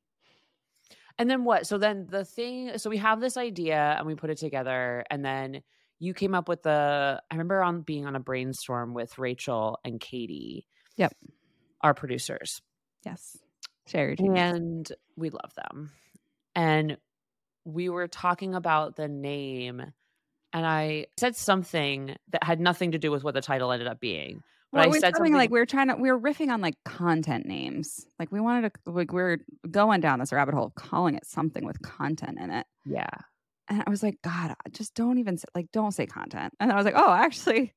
And 1.19 1.29
then 1.29 1.43
what? 1.43 1.65
So 1.67 1.77
then 1.77 2.07
the 2.09 2.25
thing. 2.25 2.77
So 2.77 2.89
we 2.89 2.97
have 2.97 3.21
this 3.21 3.37
idea 3.37 3.95
and 3.97 4.05
we 4.05 4.15
put 4.15 4.29
it 4.29 4.37
together, 4.37 5.03
and 5.09 5.23
then 5.23 5.61
you 5.99 6.13
came 6.13 6.35
up 6.35 6.49
with 6.49 6.63
the. 6.63 7.21
I 7.29 7.33
remember 7.33 7.63
on 7.63 7.81
being 7.81 8.05
on 8.05 8.15
a 8.15 8.19
brainstorm 8.19 8.93
with 8.93 9.17
Rachel 9.17 9.79
and 9.83 9.99
Katie. 9.99 10.67
Yep, 10.97 11.13
our 11.81 11.93
producers. 11.93 12.61
Yes, 13.05 13.37
share 13.87 14.15
and 14.19 14.91
we 15.15 15.29
love 15.29 15.53
them. 15.55 15.91
And 16.55 16.97
we 17.63 17.89
were 17.89 18.07
talking 18.07 18.55
about 18.55 18.95
the 18.95 19.07
name 19.07 19.83
and 20.53 20.65
I 20.65 21.07
said 21.17 21.35
something 21.35 22.15
that 22.31 22.43
had 22.43 22.59
nothing 22.59 22.91
to 22.91 22.97
do 22.97 23.11
with 23.11 23.23
what 23.23 23.33
the 23.33 23.41
title 23.41 23.71
ended 23.71 23.87
up 23.87 23.99
being. 23.99 24.43
But 24.71 24.87
well, 24.87 24.95
I 24.95 24.99
said 24.99 25.15
something 25.15 25.33
like 25.33 25.49
we 25.49 25.59
were 25.59 25.65
trying 25.65 25.87
to 25.87 25.95
we 25.95 26.11
were 26.11 26.19
riffing 26.19 26.49
on 26.49 26.61
like 26.61 26.75
content 26.83 27.45
names. 27.45 28.05
Like 28.19 28.31
we 28.31 28.39
wanted 28.39 28.73
to 28.73 28.91
like 28.91 29.13
we 29.13 29.21
are 29.21 29.37
going 29.69 30.01
down 30.01 30.19
this 30.19 30.33
rabbit 30.33 30.55
hole 30.55 30.71
calling 30.75 31.15
it 31.15 31.25
something 31.25 31.65
with 31.65 31.81
content 31.81 32.37
in 32.39 32.49
it. 32.49 32.65
Yeah. 32.85 33.09
And 33.69 33.83
I 33.85 33.89
was 33.89 34.03
like, 34.03 34.21
God, 34.23 34.55
just 34.71 34.93
don't 34.93 35.19
even 35.19 35.37
say, 35.37 35.45
like 35.55 35.71
don't 35.71 35.91
say 35.91 36.05
content. 36.05 36.53
And 36.59 36.71
I 36.71 36.75
was 36.75 36.85
like, 36.85 36.95
oh, 36.97 37.11
actually, 37.11 37.73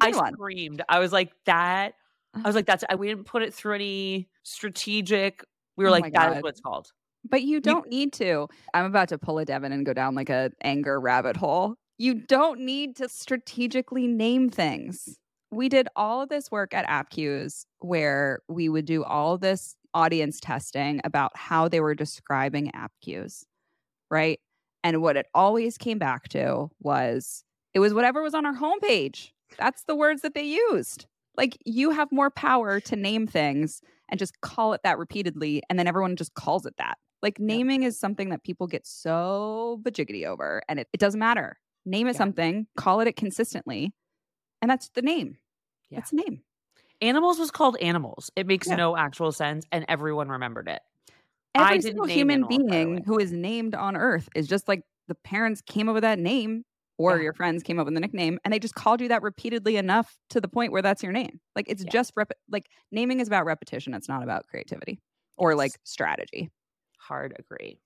I 0.00 0.10
one. 0.10 0.32
screamed. 0.34 0.82
I 0.88 1.00
was 1.00 1.12
like 1.12 1.32
that. 1.44 1.94
I 2.34 2.46
was 2.46 2.54
like, 2.54 2.66
that's. 2.66 2.84
I, 2.88 2.96
we 2.96 3.08
didn't 3.08 3.24
put 3.24 3.42
it 3.42 3.54
through 3.54 3.76
any 3.76 4.28
strategic. 4.42 5.42
We 5.76 5.84
were 5.84 5.88
oh 5.88 5.92
like, 5.92 6.12
that 6.12 6.36
is 6.36 6.42
what 6.42 6.50
it's 6.50 6.60
called. 6.60 6.88
But 7.28 7.42
you 7.42 7.60
don't 7.60 7.90
you, 7.90 7.98
need 7.98 8.12
to. 8.14 8.48
I'm 8.72 8.84
about 8.84 9.08
to 9.08 9.18
pull 9.18 9.38
a 9.38 9.44
Devin 9.44 9.72
and 9.72 9.84
go 9.84 9.92
down 9.92 10.14
like 10.14 10.30
a 10.30 10.50
anger 10.62 11.00
rabbit 11.00 11.36
hole 11.36 11.76
you 11.98 12.14
don't 12.14 12.60
need 12.60 12.96
to 12.96 13.08
strategically 13.08 14.06
name 14.06 14.50
things. 14.50 15.18
We 15.50 15.68
did 15.68 15.88
all 15.96 16.22
of 16.22 16.28
this 16.28 16.50
work 16.50 16.74
at 16.74 16.86
Appcues 16.86 17.64
where 17.78 18.40
we 18.48 18.68
would 18.68 18.84
do 18.84 19.04
all 19.04 19.38
this 19.38 19.76
audience 19.94 20.38
testing 20.40 21.00
about 21.04 21.32
how 21.34 21.68
they 21.68 21.80
were 21.80 21.94
describing 21.94 22.70
Appcues, 22.72 23.44
right? 24.10 24.38
And 24.84 25.00
what 25.00 25.16
it 25.16 25.26
always 25.34 25.78
came 25.78 25.98
back 25.98 26.28
to 26.30 26.68
was 26.80 27.44
it 27.72 27.80
was 27.80 27.94
whatever 27.94 28.22
was 28.22 28.34
on 28.34 28.44
our 28.44 28.54
homepage. 28.54 29.30
That's 29.58 29.84
the 29.84 29.96
words 29.96 30.22
that 30.22 30.34
they 30.34 30.44
used. 30.44 31.06
Like 31.36 31.56
you 31.64 31.90
have 31.90 32.08
more 32.12 32.30
power 32.30 32.80
to 32.80 32.96
name 32.96 33.26
things 33.26 33.80
and 34.10 34.18
just 34.18 34.40
call 34.40 34.72
it 34.72 34.82
that 34.84 34.98
repeatedly, 34.98 35.62
and 35.68 35.78
then 35.78 35.86
everyone 35.86 36.16
just 36.16 36.34
calls 36.34 36.66
it 36.66 36.74
that. 36.78 36.98
Like 37.22 37.40
naming 37.40 37.82
is 37.82 37.98
something 37.98 38.28
that 38.28 38.44
people 38.44 38.66
get 38.66 38.86
so 38.86 39.80
bajiggity 39.82 40.24
over, 40.24 40.62
and 40.68 40.78
it, 40.78 40.88
it 40.92 41.00
doesn't 41.00 41.18
matter 41.18 41.58
name 41.86 42.06
it 42.06 42.12
yeah. 42.12 42.18
something, 42.18 42.66
call 42.76 43.00
it 43.00 43.08
it 43.08 43.16
consistently, 43.16 43.92
and 44.60 44.70
that's 44.70 44.88
the 44.90 45.02
name. 45.02 45.38
Yeah. 45.88 45.98
That's 46.00 46.10
the 46.10 46.16
name. 46.16 46.42
Animalz 47.02 47.38
was 47.38 47.50
called 47.50 47.76
Animalz. 47.80 48.30
It 48.36 48.46
makes 48.46 48.68
Yeah. 48.68 48.76
no 48.76 48.96
actual 48.96 49.32
sense, 49.32 49.64
and 49.72 49.84
everyone 49.88 50.28
remembered 50.28 50.68
it. 50.68 50.82
Every 51.54 51.80
single 51.80 52.06
human 52.06 52.42
Animalz, 52.44 52.48
by 52.50 52.56
the 52.56 52.64
way. 52.64 52.68
being 52.70 53.04
who 53.04 53.18
is 53.18 53.32
named 53.32 53.74
on 53.74 53.96
Earth 53.96 54.28
is 54.34 54.46
just 54.46 54.68
like 54.68 54.82
the 55.08 55.14
parents 55.14 55.62
came 55.62 55.88
up 55.88 55.94
with 55.94 56.02
that 56.02 56.18
name, 56.18 56.64
or 56.98 57.16
Yeah. 57.16 57.22
your 57.24 57.32
friends 57.34 57.62
came 57.62 57.78
up 57.78 57.84
with 57.86 57.94
the 57.94 58.00
nickname, 58.00 58.38
and 58.44 58.52
they 58.52 58.58
just 58.58 58.74
called 58.74 59.00
you 59.00 59.08
that 59.08 59.22
repeatedly 59.22 59.76
enough 59.76 60.18
to 60.30 60.40
the 60.40 60.48
point 60.48 60.72
where 60.72 60.82
that's 60.82 61.02
your 61.02 61.12
name. 61.12 61.40
Like 61.54 61.66
it's 61.68 61.84
just 61.84 62.12
rep- 62.16 62.32
like 62.50 62.68
naming 62.90 63.20
is 63.20 63.28
about 63.28 63.44
repetition. 63.46 63.94
It's 63.94 64.08
not 64.08 64.22
about 64.22 64.46
creativity 64.48 65.00
or 65.36 65.54
like 65.54 65.72
strategy. 65.84 66.50
Hard 66.98 67.36
agree. 67.38 67.78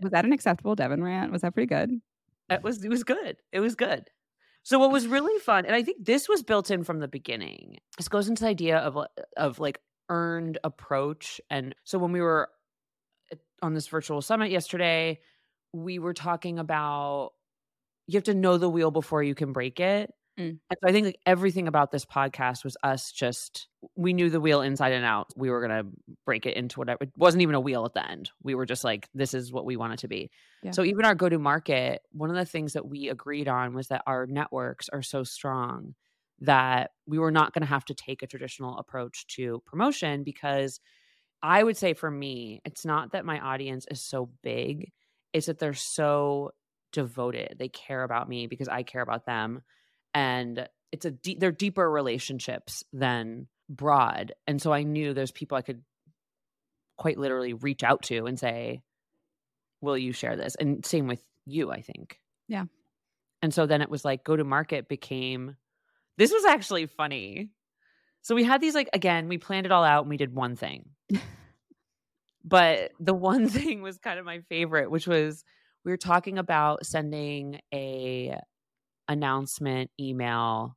Was 0.00 0.12
that 0.12 0.24
an 0.24 0.32
acceptable 0.32 0.74
Devin 0.76 1.02
rant? 1.02 1.32
Was 1.32 1.42
that 1.42 1.54
pretty 1.54 1.66
good? 1.66 2.00
It 2.50 2.62
was 2.62 2.84
it 2.84 2.88
was 2.88 3.04
good. 3.04 3.36
It 3.52 3.60
was 3.60 3.74
good. 3.74 4.10
So 4.62 4.78
what 4.78 4.90
was 4.90 5.06
really 5.06 5.38
fun, 5.40 5.64
and 5.64 5.74
I 5.74 5.82
think 5.82 6.04
this 6.04 6.28
was 6.28 6.42
built 6.42 6.70
in 6.70 6.84
from 6.84 6.98
the 6.98 7.08
beginning. 7.08 7.78
This 7.96 8.08
goes 8.08 8.28
into 8.28 8.42
the 8.42 8.48
idea 8.50 8.78
of 8.78 8.96
uh, 8.96 9.06
of 9.36 9.58
like 9.58 9.80
earned 10.08 10.58
approach. 10.64 11.40
And 11.50 11.74
so 11.84 11.98
when 11.98 12.12
we 12.12 12.20
were 12.20 12.48
uh, 13.32 13.36
on 13.62 13.74
this 13.74 13.88
virtual 13.88 14.22
summit 14.22 14.50
yesterday, 14.50 15.20
we 15.72 15.98
were 15.98 16.14
talking 16.14 16.58
about 16.58 17.30
you 18.06 18.16
have 18.16 18.24
to 18.24 18.34
know 18.34 18.56
the 18.56 18.70
wheel 18.70 18.90
before 18.90 19.22
you 19.22 19.34
can 19.34 19.52
break 19.52 19.80
it. 19.80 20.12
Mm. 20.38 20.58
And 20.70 20.78
so 20.80 20.88
I 20.88 20.92
think 20.92 21.06
like 21.06 21.20
everything 21.26 21.66
about 21.66 21.90
this 21.90 22.04
podcast 22.04 22.64
was 22.64 22.76
us 22.82 23.10
just 23.10 23.68
we 23.96 24.12
knew 24.12 24.30
the 24.30 24.40
wheel 24.40 24.60
inside 24.60 24.92
and 24.92 25.04
out. 25.04 25.28
We 25.36 25.50
were 25.50 25.60
gonna 25.60 25.84
break 26.24 26.46
it 26.46 26.56
into 26.56 26.78
whatever. 26.78 26.98
It 27.02 27.12
wasn't 27.16 27.42
even 27.42 27.54
a 27.54 27.60
wheel 27.60 27.84
at 27.84 27.94
the 27.94 28.08
end. 28.08 28.30
We 28.42 28.54
were 28.54 28.66
just 28.66 28.84
like, 28.84 29.08
this 29.14 29.34
is 29.34 29.52
what 29.52 29.64
we 29.64 29.76
want 29.76 29.94
it 29.94 29.98
to 30.00 30.08
be. 30.08 30.30
Yeah. 30.62 30.70
So 30.70 30.84
even 30.84 31.04
our 31.04 31.14
go 31.14 31.28
to 31.28 31.38
market, 31.38 32.02
one 32.12 32.30
of 32.30 32.36
the 32.36 32.44
things 32.44 32.74
that 32.74 32.86
we 32.86 33.08
agreed 33.08 33.48
on 33.48 33.74
was 33.74 33.88
that 33.88 34.02
our 34.06 34.26
networks 34.26 34.88
are 34.88 35.02
so 35.02 35.24
strong 35.24 35.94
that 36.40 36.92
we 37.06 37.18
were 37.18 37.32
not 37.32 37.52
going 37.52 37.62
to 37.62 37.68
have 37.68 37.84
to 37.86 37.94
take 37.94 38.22
a 38.22 38.26
traditional 38.26 38.78
approach 38.78 39.26
to 39.26 39.60
promotion 39.66 40.22
because 40.22 40.80
I 41.42 41.62
would 41.62 41.76
say 41.76 41.94
for 41.94 42.10
me, 42.10 42.60
it's 42.64 42.84
not 42.84 43.12
that 43.12 43.24
my 43.24 43.40
audience 43.40 43.86
is 43.90 44.00
so 44.00 44.30
big, 44.42 44.92
it's 45.32 45.46
that 45.46 45.58
they're 45.58 45.74
so 45.74 46.52
devoted. 46.92 47.56
They 47.58 47.68
care 47.68 48.02
about 48.02 48.28
me 48.28 48.46
because 48.46 48.68
I 48.68 48.82
care 48.82 49.02
about 49.02 49.26
them. 49.26 49.62
And 50.14 50.68
it's 50.92 51.04
a 51.04 51.10
deep, 51.10 51.40
they're 51.40 51.52
deeper 51.52 51.88
relationships 51.88 52.84
than 52.92 53.48
broad. 53.68 54.32
And 54.46 54.60
so 54.60 54.72
I 54.72 54.82
knew 54.82 55.12
there's 55.12 55.32
people 55.32 55.58
I 55.58 55.62
could 55.62 55.82
quite 56.96 57.18
literally 57.18 57.54
reach 57.54 57.82
out 57.82 58.02
to 58.04 58.26
and 58.26 58.38
say, 58.38 58.82
Will 59.80 59.96
you 59.96 60.12
share 60.12 60.36
this? 60.36 60.56
And 60.56 60.84
same 60.84 61.06
with 61.06 61.22
you, 61.46 61.70
I 61.70 61.82
think. 61.82 62.18
Yeah. 62.48 62.64
And 63.42 63.54
so 63.54 63.66
then 63.66 63.80
it 63.80 63.90
was 63.90 64.04
like 64.04 64.24
go 64.24 64.34
to 64.34 64.44
market 64.44 64.88
became 64.88 65.56
this 66.16 66.32
was 66.32 66.44
actually 66.44 66.86
funny. 66.86 67.50
So 68.22 68.34
we 68.34 68.42
had 68.42 68.60
these 68.60 68.74
like 68.74 68.90
again, 68.92 69.28
we 69.28 69.38
planned 69.38 69.66
it 69.66 69.72
all 69.72 69.84
out 69.84 70.02
and 70.02 70.10
we 70.10 70.16
did 70.16 70.34
one 70.34 70.56
thing. 70.56 70.90
but 72.44 72.90
the 72.98 73.14
one 73.14 73.48
thing 73.48 73.82
was 73.82 73.98
kind 73.98 74.18
of 74.18 74.26
my 74.26 74.40
favorite, 74.48 74.90
which 74.90 75.06
was 75.06 75.44
we 75.84 75.92
were 75.92 75.96
talking 75.96 76.38
about 76.38 76.84
sending 76.84 77.60
a 77.72 78.36
announcement 79.08 79.90
email 79.98 80.76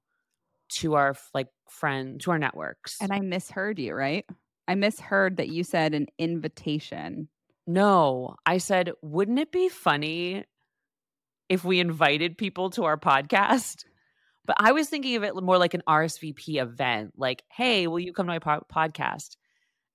to 0.70 0.96
our 0.96 1.16
like 1.34 1.48
friend 1.70 2.20
to 2.22 2.32
our 2.32 2.40
networks. 2.40 2.98
And 3.02 3.12
I 3.12 3.20
misheard 3.20 3.80
you, 3.80 3.94
right? 3.94 4.26
I 4.68 4.76
misheard 4.76 5.38
that 5.38 5.50
you 5.50 5.64
said 5.64 5.94
an 5.94 6.08
invitation. 6.18 7.28
no, 7.68 8.36
I 8.46 8.58
said, 8.58 8.92
wouldn't 9.02 9.40
it 9.40 9.52
be 9.52 9.70
funny 9.70 10.46
if 11.50 11.64
we 11.64 11.80
invited 11.80 12.38
people 12.38 12.70
to 12.72 12.86
our 12.86 12.98
podcast? 12.98 13.86
But 14.46 14.56
I 14.60 14.72
was 14.72 14.90
thinking 14.90 15.16
of 15.16 15.24
it 15.24 15.36
more 15.36 15.58
like 15.58 15.74
an 15.74 15.84
RSVP 15.88 16.62
event, 16.62 17.14
like, 17.16 17.44
hey, 17.50 17.88
will 17.88 18.00
you 18.00 18.14
come 18.14 18.26
to 18.26 18.32
my 18.32 18.40
po- 18.40 18.66
podcast? 18.74 19.36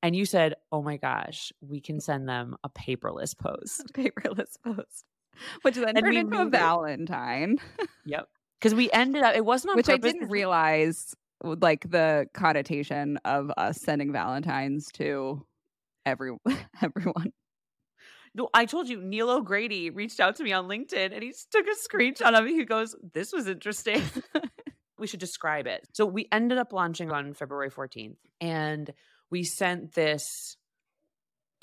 And 0.02 0.14
you 0.14 0.24
said, 0.24 0.54
oh 0.70 0.82
my 0.82 0.98
gosh, 0.98 1.52
we 1.60 1.80
can 1.80 2.00
send 2.00 2.28
them 2.28 2.56
a 2.62 2.70
paperless 2.70 3.36
post. 3.36 3.82
paperless 3.94 4.56
post, 4.64 5.04
which 5.62 5.74
then 5.74 5.96
And 5.96 6.04
turned 6.04 6.16
into 6.16 6.40
a. 6.40 6.46
Valentine, 6.46 7.58
Yep. 8.04 8.28
Because 8.58 8.74
we 8.74 8.90
ended 8.90 9.22
up, 9.22 9.36
it 9.36 9.44
wasn't 9.44 9.72
on 9.72 9.76
which 9.76 9.88
I 9.88 9.98
didn't 9.98 10.28
realize 10.30 11.14
like 11.42 11.90
the 11.90 12.26
connotation 12.32 13.18
of 13.24 13.50
us 13.56 13.78
sending 13.80 14.12
Valentines 14.12 14.88
to 14.94 15.44
every 16.06 16.32
everyone. 16.82 17.32
No, 18.34 18.48
I 18.52 18.66
told 18.66 18.88
you 18.88 19.00
Neil 19.00 19.30
O'Grady 19.30 19.90
reached 19.90 20.20
out 20.20 20.36
to 20.36 20.44
me 20.44 20.52
on 20.52 20.68
LinkedIn 20.68 21.12
and 21.12 21.22
he 21.22 21.32
took 21.50 21.66
a 21.66 21.88
screenshot 21.88 22.38
of 22.38 22.46
it. 22.46 22.50
He 22.50 22.64
goes, 22.64 22.94
This 23.14 23.32
was 23.32 23.46
interesting. 23.46 24.02
we 24.98 25.06
should 25.06 25.20
describe 25.20 25.66
it. 25.66 25.88
So 25.92 26.04
we 26.06 26.28
ended 26.30 26.58
up 26.58 26.72
launching 26.72 27.10
on 27.10 27.34
February 27.34 27.70
14th 27.70 28.16
and 28.40 28.92
we 29.30 29.42
sent 29.42 29.94
this 29.94 30.56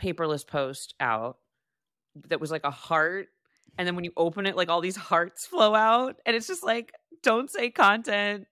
paperless 0.01 0.45
post 0.45 0.95
out 0.99 1.37
that 2.27 2.41
was 2.41 2.51
like 2.51 2.63
a 2.63 2.71
heart. 2.71 3.27
And 3.77 3.87
then 3.87 3.95
when 3.95 4.05
you 4.05 4.11
open 4.17 4.45
it, 4.45 4.55
like 4.55 4.69
all 4.69 4.81
these 4.81 4.95
hearts 4.95 5.45
flow 5.45 5.73
out. 5.75 6.15
And 6.25 6.35
it's 6.35 6.47
just 6.47 6.63
like, 6.63 6.93
don't 7.23 7.49
say 7.49 7.69
content. 7.69 8.45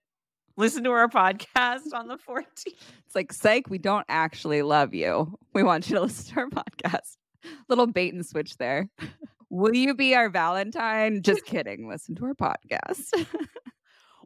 Listen 0.56 0.84
to 0.84 0.90
our 0.90 1.08
podcast 1.08 1.94
on 1.94 2.08
the 2.08 2.16
14th. 2.16 2.44
It's 2.66 3.14
like, 3.14 3.32
psych, 3.32 3.70
we 3.70 3.78
don't 3.78 4.06
actually 4.08 4.62
love 4.62 4.94
you. 4.94 5.38
We 5.54 5.62
want 5.62 5.88
you 5.88 5.96
to 5.96 6.02
listen 6.02 6.34
to 6.34 6.40
our 6.40 6.48
podcast. 6.48 7.16
Little 7.68 7.86
bait 7.86 8.12
and 8.14 8.26
switch 8.26 8.56
there. 8.58 8.88
Will 9.50 9.74
you 9.74 9.94
be 9.94 10.14
our 10.14 10.30
Valentine? 10.30 11.22
Just 11.22 11.44
kidding. 11.44 11.88
Listen 11.88 12.14
to 12.16 12.24
our 12.24 12.34
podcast. 12.34 13.26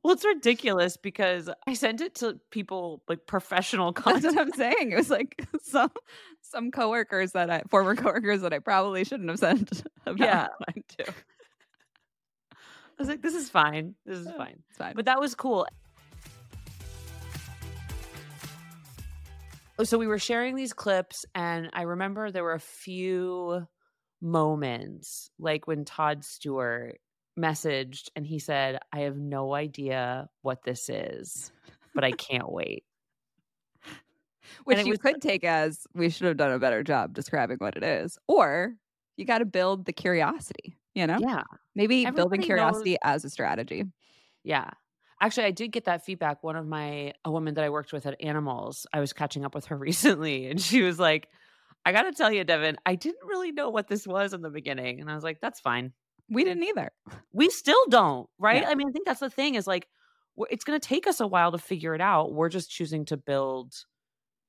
Well, 0.06 0.14
it's 0.14 0.25
ridiculous 0.25 0.96
because 0.96 1.50
I 1.66 1.75
sent 1.75 2.00
it 2.00 2.14
to 2.16 2.38
people 2.52 3.02
like 3.08 3.26
professional 3.26 3.90
That's 3.92 4.04
content. 4.04 4.36
what 4.36 4.46
I'm 4.46 4.52
saying. 4.52 4.92
It 4.92 4.96
was 4.96 5.10
like 5.10 5.44
some 5.64 5.90
some 6.42 6.70
coworkers 6.70 7.32
that 7.32 7.50
I 7.50 7.62
former 7.70 7.96
coworkers 7.96 8.42
that 8.42 8.52
I 8.52 8.60
probably 8.60 9.02
shouldn't 9.02 9.28
have 9.30 9.40
sent 9.40 9.82
Yeah. 10.06 10.12
Valentine 10.14 10.84
to. 10.98 11.06
I 12.52 12.54
was 13.00 13.08
like, 13.08 13.20
this 13.20 13.34
is 13.34 13.50
fine. 13.50 13.96
This 14.04 14.18
is 14.18 14.30
fine. 14.30 14.62
It's 14.68 14.78
fine. 14.78 14.94
But 14.94 15.06
that 15.06 15.18
was 15.18 15.34
cool. 15.34 15.66
Oh, 19.80 19.82
So 19.82 19.98
we 19.98 20.06
were 20.06 20.20
sharing 20.20 20.54
these 20.54 20.72
clips, 20.72 21.25
and 21.34 21.68
I 21.72 21.82
remember 21.82 22.30
there 22.30 22.44
were 22.44 22.52
a 22.54 22.60
few 22.60 23.66
moments, 24.22 25.30
like 25.40 25.66
when 25.66 25.84
Todd 25.84 26.25
Stewart 26.25 27.00
messaged 27.38 28.09
and 28.16 28.26
he 28.26 28.38
said, 28.38 28.78
I 28.93 29.00
have 29.00 29.16
no 29.16 29.55
idea 29.55 30.28
what 30.43 30.62
this 30.64 30.88
is, 30.88 31.52
but 31.95 32.05
I 32.05 32.12
can't 32.12 32.50
wait. 32.50 32.85
Which 34.64 34.85
you 34.85 34.90
was- 34.90 34.99
could 34.99 35.21
take 35.21 35.45
as 35.45 35.87
we 35.95 36.09
should 36.11 36.26
have 36.26 36.37
done 36.37 36.52
a 36.52 36.59
better 36.59 36.83
job 36.83 37.14
describing 37.14 37.59
what 37.59 37.76
it 37.76 37.83
is. 37.85 38.19
Or 38.28 38.75
you 39.16 39.25
got 39.25 39.38
to 39.38 39.45
build 39.45 39.85
the 39.85 39.93
curiosity, 39.93 40.76
you 40.95 41.07
know? 41.07 41.19
Yeah. 41.21 41.43
Maybe 41.75 42.05
building 42.05 42.19
Everybody 42.19 42.38
knows- 42.38 42.47
curiosity 42.47 42.97
as 43.02 43.25
a 43.25 43.31
strategy. 43.31 43.85
Yeah. 44.45 44.71
Actually, 45.21 45.47
I 45.47 45.50
did 45.50 45.73
get 45.73 45.85
that 45.85 46.05
feedback. 46.05 46.45
One 46.45 46.57
of 46.57 46.66
my 46.66 47.12
a 47.25 47.31
woman 47.31 47.55
that 47.55 47.64
I 47.64 47.71
worked 47.71 47.93
with 47.93 48.05
at 48.07 48.21
Animalz, 48.21 48.85
I 48.93 49.00
was 49.00 49.12
catching 49.14 49.45
up 49.47 49.55
with 49.55 49.64
her 49.66 49.76
recently, 49.78 50.47
and 50.50 50.61
she 50.61 50.83
was 50.83 50.99
like, 50.99 51.28
"I 51.87 51.93
got 51.93 52.02
to 52.02 52.12
tell 52.12 52.31
you, 52.31 52.45
Devin, 52.45 52.76
I 52.85 52.97
didn't 52.97 53.25
really 53.26 53.50
know 53.50 53.71
what 53.71 53.88
this 53.88 54.07
was 54.07 54.35
in 54.35 54.43
the 54.43 54.50
beginning." 54.50 55.00
And 55.00 55.11
I 55.11 55.14
was 55.14 55.25
like, 55.25 55.40
"That's 55.40 55.59
fine. 55.59 55.95
We 56.28 56.45
didn't 56.45 56.64
either. 56.64 56.90
We 57.33 57.50
still 57.50 57.85
don't, 57.88 58.28
right? 58.38 58.62
Yeah. 58.62 58.71
I 58.71 58.75
mean, 58.75 58.88
I 58.88 58.92
think 58.92 59.06
that's 59.06 59.21
the 59.21 59.30
thing 59.30 59.54
is 59.54 59.66
like, 59.66 59.87
it's 60.50 60.64
going 60.64 60.78
to 60.78 60.88
take 60.88 61.06
us 61.06 61.21
a 61.21 61.26
while 61.26 61.52
to 61.52 61.59
figure 61.59 61.95
it 61.95 62.00
out. 62.00 62.33
We're 62.33 62.49
just 62.49 62.71
choosing 62.71 63.04
to 63.06 63.16
build 63.16 63.75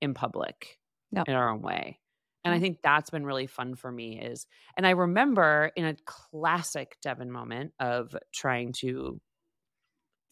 in 0.02 0.14
public 0.14 0.80
Yep. 1.12 1.30
in 1.30 1.36
our 1.36 1.50
own 1.50 1.62
way." 1.62 2.00
And 2.44 2.54
I 2.54 2.58
mm. 2.58 2.62
think 2.62 2.80
that's 2.82 3.10
been 3.10 3.26
really 3.26 3.48
fun 3.48 3.76
for 3.76 3.92
me 3.92 4.20
is 4.20 4.48
and 4.78 4.88
I 4.88 4.92
remember 4.92 5.72
in 5.76 5.86
a 5.86 5.96
classic 6.06 6.98
Devin 7.02 7.32
moment 7.32 7.74
of 7.80 8.16
trying 8.34 8.72
to 8.74 9.20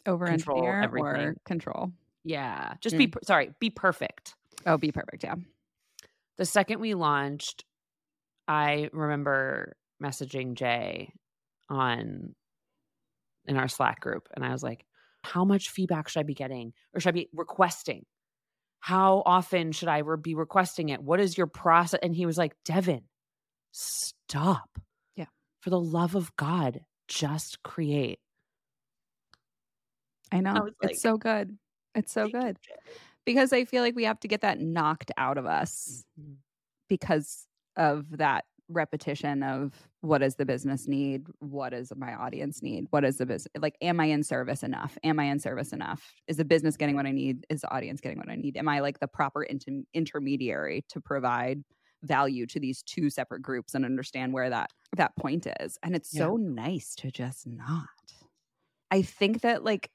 Over 0.05 0.25
Control 0.27 0.57
engineer 0.57 0.79
or 0.79 0.83
everything. 0.83 1.35
control. 1.45 1.91
yeah, 2.23 2.73
just 2.81 2.97
be 2.97 3.07
mm. 3.07 3.25
sorry, 3.25 3.51
be 3.59 3.69
perfect. 3.69 4.35
Oh, 4.65 4.77
be 4.77 4.91
perfect. 4.91 5.23
Yeah. 5.23 5.35
the 6.37 6.45
second 6.45 6.79
we 6.79 6.93
launched, 6.95 7.65
I 8.47 8.89
remember 8.93 9.75
messaging 10.03 10.55
Jay 10.55 11.13
on 11.69 12.35
in 13.45 13.57
our 13.57 13.67
Slack 13.67 13.99
group, 13.99 14.27
and 14.35 14.43
I 14.45 14.51
was 14.51 14.63
like, 14.63 14.85
"How 15.23 15.45
much 15.45 15.69
feedback 15.69 16.07
should 16.09 16.19
I 16.19 16.23
be 16.23 16.33
getting, 16.33 16.73
or 16.93 16.99
should 16.99 17.09
I 17.09 17.11
be 17.11 17.29
requesting? 17.33 18.05
How 18.79 19.23
often 19.25 19.71
should 19.71 19.87
I 19.89 19.99
re- 19.99 20.17
be 20.21 20.35
requesting 20.35 20.89
it? 20.89 21.01
What 21.03 21.19
is 21.19 21.37
your 21.37 21.47
process?" 21.47 21.99
And 22.03 22.15
he 22.15 22.25
was 22.25 22.37
like, 22.37 22.55
"Devin, 22.65 23.03
stop. 23.71 24.79
Yeah. 25.15 25.25
for 25.61 25.69
the 25.71 25.79
love 25.79 26.15
of 26.15 26.35
God, 26.35 26.85
just 27.07 27.61
create." 27.63 28.19
I 30.31 30.41
know. 30.41 30.53
was 30.53 30.73
it's 30.81 30.83
like, 30.83 30.95
so 30.97 31.17
good. 31.17 31.57
It's 31.93 32.11
so 32.11 32.27
good. 32.27 32.57
Because 33.25 33.53
I 33.53 33.65
feel 33.65 33.81
like 33.83 33.95
we 33.95 34.03
have 34.05 34.19
to 34.21 34.27
get 34.27 34.41
that 34.41 34.59
knocked 34.59 35.11
out 35.17 35.37
of 35.37 35.45
us 35.45 36.03
Mhm. 36.19 36.37
because 36.89 37.47
of 37.75 38.17
that 38.17 38.45
repetition 38.69 39.43
of 39.43 39.87
what 40.01 40.19
does 40.19 40.35
the 40.35 40.45
business 40.45 40.87
need? 40.87 41.27
What 41.39 41.69
does 41.69 41.91
my 41.95 42.13
audience 42.15 42.61
need? 42.63 42.85
What 42.89 43.05
is 43.05 43.17
the 43.17 43.25
business 43.25 43.51
like 43.59 43.75
am 43.81 43.99
i 43.99 44.05
in 44.05 44.23
service 44.23 44.63
enough? 44.63 44.97
Am 45.03 45.19
i 45.19 45.25
in 45.25 45.39
service 45.39 45.71
enough? 45.73 46.13
Is 46.27 46.37
the 46.37 46.45
business 46.45 46.77
getting 46.77 46.95
what 46.95 47.05
i 47.05 47.11
need? 47.11 47.45
Is 47.49 47.61
the 47.61 47.73
audience 47.73 48.01
getting 48.01 48.17
what 48.17 48.29
i 48.29 48.35
need? 48.35 48.57
Am 48.57 48.67
i 48.67 48.79
like 48.79 48.99
the 48.99 49.07
proper 49.07 49.43
inter- 49.43 49.83
intermediary 49.93 50.83
to 50.89 50.99
provide 51.01 51.63
value 52.03 52.45
to 52.45 52.59
these 52.59 52.83
two 52.83 53.09
separate 53.09 53.41
groups 53.41 53.73
and 53.73 53.85
understand 53.85 54.33
where 54.33 54.49
that 54.49 54.69
that 54.95 55.15
point 55.15 55.47
is? 55.59 55.77
And 55.83 55.95
it's 55.95 56.13
Yeah. 56.13 56.23
so 56.25 56.35
nice 56.37 56.95
to 56.95 57.11
just 57.11 57.45
not. 57.47 57.87
I 58.91 59.01
think 59.01 59.41
that 59.41 59.63
like 59.63 59.89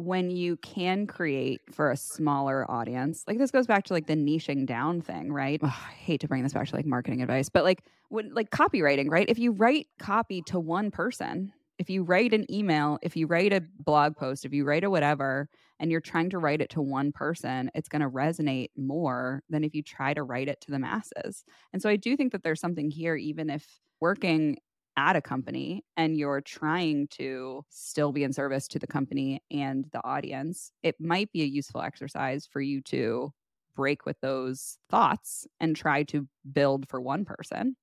when 0.00 0.30
you 0.30 0.56
can 0.56 1.06
create 1.06 1.60
for 1.72 1.90
a 1.90 1.96
smaller 1.96 2.70
audience, 2.70 3.24
like 3.26 3.38
this 3.38 3.50
goes 3.50 3.66
back 3.66 3.84
to 3.84 3.92
like 3.92 4.06
the 4.06 4.16
niching 4.16 4.66
down 4.66 5.00
thing, 5.00 5.32
right? 5.32 5.60
Ugh, 5.62 5.70
I 5.70 5.92
hate 5.92 6.20
to 6.20 6.28
bring 6.28 6.42
this 6.42 6.52
back 6.52 6.68
to 6.68 6.76
like 6.76 6.86
marketing 6.86 7.22
advice, 7.22 7.48
but 7.48 7.64
like 7.64 7.82
when 8.08 8.34
like 8.34 8.50
copywriting, 8.50 9.10
right? 9.10 9.28
If 9.28 9.38
you 9.38 9.52
write 9.52 9.86
copy 9.98 10.42
to 10.42 10.58
one 10.58 10.90
person, 10.90 11.52
if 11.78 11.88
you 11.88 12.02
write 12.02 12.34
an 12.34 12.44
email, 12.52 12.98
if 13.02 13.16
you 13.16 13.26
write 13.26 13.52
a 13.52 13.62
blog 13.78 14.16
post, 14.16 14.44
if 14.44 14.52
you 14.52 14.64
write 14.64 14.84
a 14.84 14.90
whatever, 14.90 15.48
and 15.78 15.90
you're 15.90 16.00
trying 16.00 16.28
to 16.28 16.38
write 16.38 16.60
it 16.60 16.68
to 16.70 16.82
one 16.82 17.10
person, 17.10 17.70
it's 17.74 17.88
going 17.88 18.02
to 18.02 18.10
resonate 18.10 18.68
more 18.76 19.42
than 19.48 19.64
if 19.64 19.74
you 19.74 19.82
try 19.82 20.12
to 20.12 20.22
write 20.22 20.46
it 20.46 20.60
to 20.60 20.70
the 20.70 20.78
masses. 20.78 21.42
And 21.72 21.80
so 21.80 21.88
I 21.88 21.96
do 21.96 22.18
think 22.18 22.32
that 22.32 22.42
there's 22.42 22.60
something 22.60 22.90
here, 22.90 23.16
even 23.16 23.48
if 23.48 23.66
working 23.98 24.58
at 25.00 25.16
a 25.16 25.22
company 25.22 25.82
and 25.96 26.16
you're 26.16 26.42
trying 26.42 27.08
to 27.08 27.64
still 27.70 28.12
be 28.12 28.22
in 28.22 28.34
service 28.34 28.68
to 28.68 28.78
the 28.78 28.86
company 28.86 29.42
and 29.50 29.86
the 29.92 30.04
audience, 30.04 30.72
it 30.82 31.00
might 31.00 31.32
be 31.32 31.42
a 31.42 31.46
useful 31.46 31.80
exercise 31.80 32.46
for 32.46 32.60
you 32.60 32.82
to 32.82 33.32
break 33.74 34.04
with 34.04 34.20
those 34.20 34.76
thoughts 34.90 35.46
and 35.58 35.74
try 35.74 36.02
to 36.02 36.28
build 36.52 36.86
for 36.86 37.00
one 37.00 37.24
person 37.24 37.76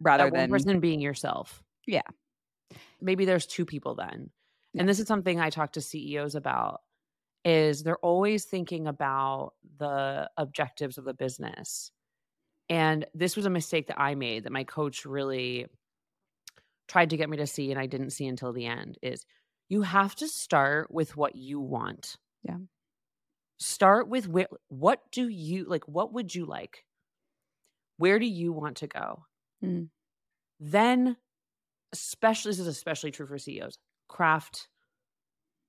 rather 0.00 0.24
that 0.24 0.32
one 0.32 0.40
than 0.40 0.50
person 0.50 0.80
being 0.80 1.00
yourself. 1.00 1.62
Yeah. 1.86 2.02
Maybe 3.00 3.24
there's 3.24 3.46
two 3.46 3.64
people 3.64 3.94
then. 3.94 4.30
Yeah. 4.74 4.80
And 4.80 4.88
this 4.88 4.98
is 4.98 5.06
something 5.06 5.40
I 5.40 5.50
talk 5.50 5.72
to 5.74 5.80
CEOs 5.80 6.34
about 6.34 6.80
is 7.44 7.84
they're 7.84 7.98
always 7.98 8.44
thinking 8.44 8.88
about 8.88 9.52
the 9.78 10.28
objectives 10.36 10.98
of 10.98 11.04
the 11.04 11.14
business. 11.14 11.92
And 12.68 13.06
this 13.14 13.36
was 13.36 13.46
a 13.46 13.50
mistake 13.50 13.86
that 13.86 14.00
I 14.00 14.16
made 14.16 14.42
that 14.42 14.52
my 14.52 14.64
coach 14.64 15.06
really 15.06 15.68
tried 16.88 17.10
to 17.10 17.16
get 17.16 17.30
me 17.30 17.36
to 17.36 17.46
see 17.46 17.70
and 17.70 17.78
I 17.78 17.86
didn't 17.86 18.10
see 18.10 18.26
until 18.26 18.52
the 18.52 18.66
end 18.66 18.98
is 19.02 19.24
you 19.68 19.82
have 19.82 20.14
to 20.16 20.28
start 20.28 20.90
with 20.90 21.16
what 21.16 21.36
you 21.36 21.60
want. 21.60 22.16
Yeah. 22.42 22.56
Start 23.58 24.08
with 24.08 24.26
wh- 24.26 24.52
what 24.68 25.00
do 25.12 25.28
you 25.28 25.64
like 25.64 25.84
what 25.86 26.12
would 26.12 26.34
you 26.34 26.46
like? 26.46 26.84
Where 27.98 28.18
do 28.18 28.26
you 28.26 28.52
want 28.52 28.78
to 28.78 28.86
go? 28.86 29.24
Mm. 29.64 29.88
Then 30.60 31.16
especially 31.92 32.50
this 32.50 32.60
is 32.60 32.66
especially 32.66 33.10
true 33.10 33.26
for 33.26 33.38
CEOs. 33.38 33.78
Craft 34.08 34.68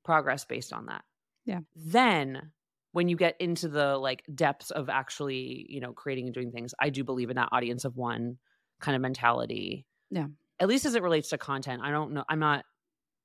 progress 0.06 0.46
based 0.46 0.72
on 0.72 0.86
that. 0.86 1.04
Yeah. 1.46 1.60
Then 1.76 2.52
when 2.92 3.08
you 3.08 3.16
get 3.16 3.36
into 3.40 3.68
the 3.68 3.98
like 3.98 4.24
depths 4.34 4.72
of 4.72 4.90
actually, 4.90 5.66
you 5.70 5.80
know, 5.80 5.94
creating 5.94 6.26
and 6.26 6.34
doing 6.34 6.52
things, 6.52 6.74
I 6.80 6.90
do 6.90 7.04
believe 7.04 7.30
in 7.30 7.36
that 7.36 7.50
audience 7.52 7.86
of 7.86 7.98
one 7.98 8.38
kind 8.80 8.96
of 8.96 9.02
mentality. 9.02 9.86
Yeah. 10.10 10.28
At 10.60 10.68
least 10.68 10.86
as 10.86 10.96
it 10.96 11.04
relates 11.04 11.30
to 11.30 11.38
content. 11.38 11.82
I 11.84 11.92
don't 11.92 12.12
know. 12.12 12.24
I'm 12.28 12.40
not 12.40 12.66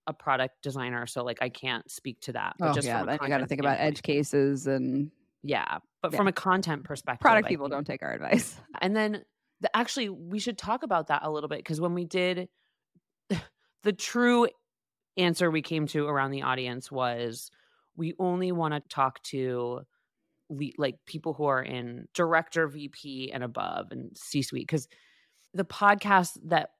a 0.06 0.12
product 0.12 0.62
designer, 0.62 1.06
so 1.06 1.24
like 1.24 1.38
I 1.40 1.48
can't 1.48 1.90
speak 1.90 2.20
to 2.22 2.32
that. 2.32 2.54
But 2.58 2.70
oh 2.70 2.74
just 2.74 2.86
yeah, 2.86 3.04
then 3.04 3.18
you 3.22 3.28
got 3.28 3.38
to 3.38 3.46
think 3.46 3.60
about 3.60 3.78
edge 3.80 4.02
cases 4.02 4.66
and 4.66 5.10
Yeah. 5.42 5.78
But 6.02 6.12
Yeah. 6.12 6.18
from 6.18 6.28
a 6.28 6.32
content 6.32 6.84
perspective, 6.84 7.20
product 7.20 7.48
people 7.48 7.68
don't 7.68 7.86
take 7.86 8.02
our 8.02 8.12
advice. 8.12 8.60
and 8.80 8.94
then 8.94 9.24
the, 9.60 9.74
actually, 9.76 10.08
we 10.10 10.38
should 10.38 10.58
talk 10.58 10.82
about 10.82 11.06
that 11.08 11.22
a 11.24 11.30
little 11.30 11.48
bit 11.48 11.58
because 11.58 11.80
when 11.80 11.94
we 11.94 12.04
did 12.04 12.48
the 13.82 13.92
true 13.92 14.48
answer 15.16 15.50
we 15.50 15.62
came 15.62 15.86
to 15.86 16.06
around 16.06 16.32
the 16.32 16.42
audience 16.42 16.90
was 16.90 17.50
we 17.96 18.14
only 18.18 18.52
want 18.52 18.74
to 18.74 18.80
talk 18.94 19.22
to 19.22 19.82
le- 20.50 20.72
like 20.76 20.96
people 21.06 21.32
who 21.32 21.44
are 21.44 21.62
in 21.62 22.06
director, 22.14 22.66
VP, 22.68 23.30
and 23.32 23.42
above 23.44 23.86
and 23.90 24.16
C 24.16 24.42
suite 24.42 24.66
because 24.66 24.88
the 25.54 25.64
podcast 25.64 26.32
that 26.46 26.70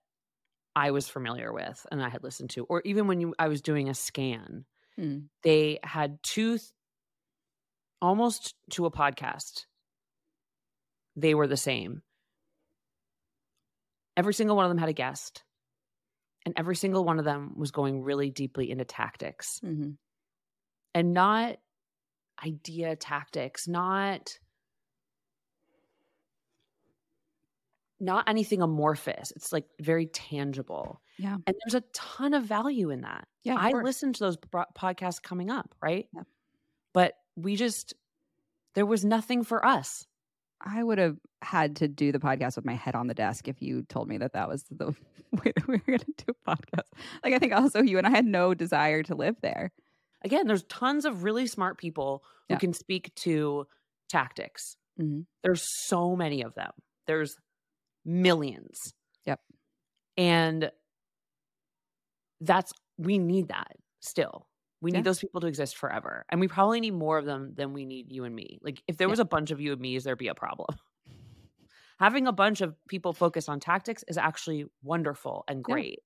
I 0.76 0.90
was 0.90 1.09
familiar 1.09 1.52
with 1.52 1.87
and 1.90 2.02
I 2.02 2.09
had 2.09 2.23
listened 2.25 2.50
to, 2.50 2.64
or 2.64 2.83
even 2.85 3.07
when 3.07 3.21
you, 3.21 3.35
I 3.38 3.49
was 3.49 3.62
doing 3.62 3.88
a 3.88 3.95
scan, 3.95 4.64
Mm. 4.99 5.25
they 5.43 5.81
had 5.83 6.23
two 6.23 6.58
almost 8.00 8.54
to 8.71 8.87
a 8.87 8.91
podcast 8.93 9.67
they 11.17 11.34
were 11.34 11.49
the 11.49 11.56
same. 11.56 12.02
Every 14.17 14.34
single 14.34 14.54
one 14.56 14.65
of 14.65 14.71
them 14.71 14.78
had 14.78 14.89
a 14.89 14.93
guest 14.93 15.43
and 16.47 16.54
every 16.56 16.76
single 16.76 17.04
one 17.04 17.19
of 17.19 17.25
them 17.25 17.54
was 17.56 17.71
going 17.73 18.02
really 18.02 18.30
deeply 18.30 18.71
into 18.71 18.84
tactics. 18.84 19.58
Hmm 19.60 19.93
and 20.95 21.13
not 21.13 21.56
idea 22.45 22.95
tactics 22.97 23.67
not 23.67 24.39
not 28.00 28.28
anything 28.28 28.61
amorphous 28.61 29.33
it's 29.37 29.52
like 29.52 29.65
very 29.80 30.07
tangible 30.07 31.00
Yeah. 31.19 31.37
and 31.47 31.57
there's 31.65 31.75
a 31.75 31.85
ton 31.93 32.35
of 32.35 32.45
value 32.45 32.91
in 32.91 33.02
that 33.02 33.26
Yeah, 33.45 33.57
I 33.59 33.71
course. 33.71 33.85
listen 33.85 34.13
to 34.15 34.21
those 34.25 34.37
bro- 34.37 34.65
podcasts 34.78 35.23
coming 35.23 35.50
up, 35.50 35.75
right? 35.83 36.09
Yeah. 36.15 36.23
But 36.93 37.15
we 37.37 37.57
just 37.57 37.95
there 38.75 38.87
was 38.87 39.04
nothing 39.04 39.45
for 39.45 39.65
us. 39.65 40.07
I 40.61 40.83
would 40.83 40.99
have 40.99 41.17
had 41.43 41.76
to 41.76 41.89
do 41.89 42.11
the 42.11 42.19
podcast 42.19 42.57
with 42.57 42.65
my 42.65 42.75
head 42.75 42.95
on 42.95 43.07
the 43.07 43.15
desk 43.15 43.47
if 43.49 43.61
you 43.63 43.83
told 43.89 44.09
me 44.09 44.19
that 44.19 44.33
that 44.33 44.49
was 44.49 44.65
the 44.71 44.87
way 45.33 45.52
that 45.54 45.69
we 45.69 45.75
were 45.75 45.83
going 45.87 45.99
to 46.00 46.25
do 46.26 46.33
a 46.47 46.50
podcast. 46.57 46.89
Like, 47.23 47.35
I 47.35 47.39
think 47.39 47.52
also 47.52 47.83
you 47.83 47.99
and 47.99 48.07
I 48.07 48.11
had 48.11 48.25
no 48.25 48.54
desire 48.54 49.02
to 49.04 49.15
live 49.15 49.37
there. 49.43 49.71
Again, 50.25 50.47
there's 50.47 50.63
tons 50.65 51.04
of 51.04 51.23
really 51.23 51.47
smart 51.47 51.78
people 51.78 52.25
who 52.49 52.54
Yeah. 52.54 52.59
can 52.59 52.73
speak 52.73 53.15
to 53.17 53.67
tactics. 54.09 54.76
Mhm. 54.99 55.26
There's 55.43 55.63
so 55.87 56.17
many 56.17 56.43
of 56.43 56.54
them. 56.54 56.71
There's 57.07 57.37
millions. 58.04 58.93
Yep. 59.25 59.40
And 60.17 60.71
that's 62.40 62.73
we 62.99 63.19
need 63.19 63.49
that 63.49 63.73
still. 64.00 64.47
We 64.80 64.90
need 64.90 64.99
Yeah. 64.99 65.02
those 65.04 65.19
people 65.21 65.40
to 65.40 65.47
exist 65.47 65.76
forever. 65.76 66.25
And 66.28 66.40
we 66.40 66.49
probably 66.49 66.80
need 66.80 66.93
more 66.93 67.17
of 67.19 67.25
them 67.25 67.54
than 67.54 67.73
we 67.73 67.86
need 67.86 68.12
you 68.12 68.25
and 68.25 68.34
me. 68.34 68.58
Like 68.62 68.82
if 68.86 68.97
there 68.99 69.08
Yeah. 69.08 69.12
was 69.12 69.19
a 69.21 69.25
bunch 69.25 69.50
of 69.50 69.60
you 69.60 69.73
and 69.73 69.80
me's, 69.80 70.04
there'd 70.04 70.19
be 70.19 70.28
a 70.28 70.34
problem. 70.34 70.69
Having 71.99 72.26
a 72.26 72.32
bunch 72.32 72.60
of 72.60 72.76
people 72.88 73.12
focused 73.12 73.49
on 73.49 73.60
tactics 73.60 74.04
is 74.08 74.19
actually 74.19 74.67
wonderful 74.82 75.45
and 75.49 75.58
Yeah. 75.58 75.62
great. 75.62 76.00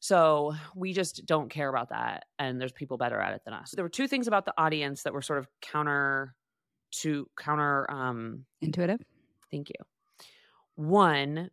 So 0.00 0.54
we 0.76 0.92
just 0.92 1.26
don't 1.26 1.48
care 1.48 1.68
about 1.68 1.88
that. 1.88 2.26
And 2.38 2.60
there's 2.60 2.72
people 2.72 2.98
better 2.98 3.18
at 3.20 3.34
it 3.34 3.42
than 3.44 3.52
us. 3.54 3.72
There 3.74 3.84
were 3.84 3.88
two 3.88 4.06
things 4.06 4.28
about 4.28 4.44
the 4.44 4.54
audience 4.56 5.02
that 5.02 5.12
were 5.12 5.22
sort 5.22 5.40
of 5.40 5.48
counter 5.60 6.36
to 7.00 7.28
counter 7.36 7.90
um 7.90 8.46
Intuitive. 8.60 9.00
Thank 9.50 9.70
you. 9.70 9.74
One, 10.78 11.50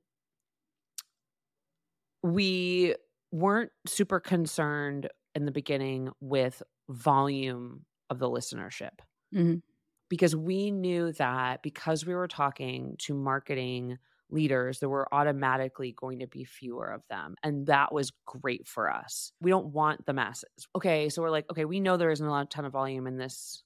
we 2.23 2.95
weren't 3.31 3.71
super 3.85 4.19
concerned 4.19 5.09
in 5.33 5.45
the 5.45 5.51
beginning 5.51 6.09
with 6.21 6.63
volume 6.89 7.85
of 8.09 8.19
the 8.19 8.29
listenership 8.29 8.99
Mhm. 9.33 9.61
because 10.09 10.35
we 10.35 10.71
knew 10.71 11.11
that 11.13 11.61
because 11.63 12.05
we 12.05 12.13
were 12.13 12.27
talking 12.27 12.95
to 12.99 13.13
marketing 13.13 13.97
leaders, 14.29 14.79
there 14.79 14.89
were 14.89 15.11
automatically 15.13 15.91
going 15.91 16.19
to 16.19 16.27
be 16.27 16.43
fewer 16.43 16.87
of 16.91 17.05
them. 17.09 17.35
And 17.43 17.67
that 17.67 17.93
was 17.93 18.11
great 18.25 18.67
for 18.67 18.91
us. 18.91 19.31
We 19.39 19.51
don't 19.51 19.67
want 19.67 20.05
the 20.05 20.13
masses. 20.13 20.67
Okay. 20.75 21.09
So 21.09 21.21
we're 21.21 21.29
like, 21.29 21.49
okay, 21.51 21.65
we 21.65 21.79
know 21.79 21.97
there 21.97 22.11
isn't 22.11 22.25
a 22.25 22.29
lot, 22.29 22.49
ton 22.49 22.65
of 22.65 22.73
volume 22.73 23.07
in 23.07 23.17
this 23.17 23.63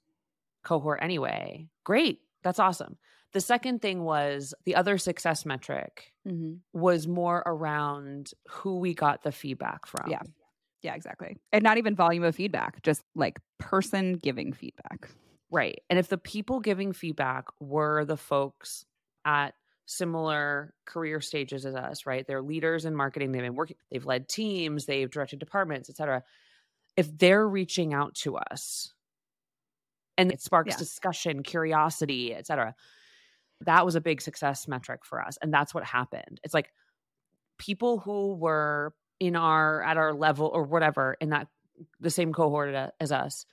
cohort 0.63 0.99
anyway. 1.01 1.69
Great. 1.85 2.21
That's 2.43 2.59
awesome. 2.59 2.97
The 3.33 3.41
second 3.41 3.81
thing 3.81 4.03
was 4.03 4.53
the 4.65 4.75
other 4.75 4.97
success 4.97 5.45
metric 5.45 6.13
hmm 6.25 6.61
was 6.73 7.07
more 7.07 7.43
around 7.45 8.31
who 8.49 8.79
we 8.79 8.93
got 8.93 9.23
the 9.23 9.31
feedback 9.31 9.85
from. 9.85 10.09
Yeah. 10.09 10.21
Yeah, 10.81 10.95
exactly. 10.95 11.37
And 11.51 11.63
not 11.63 11.77
even 11.77 11.95
volume 11.95 12.23
of 12.23 12.35
feedback, 12.35 12.81
just 12.83 13.03
like 13.15 13.39
person 13.57 14.13
giving 14.13 14.53
feedback. 14.53 15.09
Right. 15.51 15.81
And 15.89 15.97
if 15.97 16.07
the 16.09 16.17
people 16.17 16.59
giving 16.59 16.93
feedback 16.93 17.45
were 17.59 18.05
the 18.05 18.17
folks 18.17 18.85
at 19.25 19.55
similar 19.85 20.75
career 20.85 21.19
stages 21.21 21.65
as 21.65 21.75
us, 21.75 22.05
right? 22.05 22.25
They're 22.27 22.43
leaders 22.43 22.85
in 22.85 22.95
marketing, 22.95 23.31
they've 23.31 23.41
been 23.41 23.55
working, 23.55 23.77
they've 23.89 24.05
led 24.05 24.29
teams, 24.29 24.85
they've 24.85 25.09
directed 25.09 25.39
departments, 25.39 25.89
et 25.89 25.97
cetera. 25.97 26.23
If 26.97 27.17
they're 27.17 27.47
reaching 27.47 27.93
out 27.93 28.15
to 28.17 28.37
us 28.37 28.93
and 30.17 30.31
it 30.31 30.41
sparks 30.41 30.75
Yeah. 30.75 30.77
discussion, 30.77 31.43
curiosity, 31.43 32.33
et 32.33 32.45
cetera, 32.45 32.75
that 33.61 33.85
was 33.85 33.95
a 33.95 34.01
big 34.01 34.21
success 34.21 34.67
metric 34.67 35.01
for 35.05 35.21
us. 35.21 35.37
And 35.41 35.53
that's 35.53 35.73
what 35.73 35.83
happened. 35.83 36.39
It's 36.43 36.53
like 36.53 36.71
people 37.57 37.99
who 37.99 38.35
were 38.35 38.93
in 39.19 39.35
our 39.35 39.83
at 39.83 39.97
our 39.97 40.13
level 40.13 40.47
or 40.53 40.63
whatever 40.63 41.17
in 41.19 41.29
that 41.29 41.47
the 41.99 42.09
same 42.09 42.31
cohort 42.33 42.73
as 42.99 43.11
us 43.11 43.45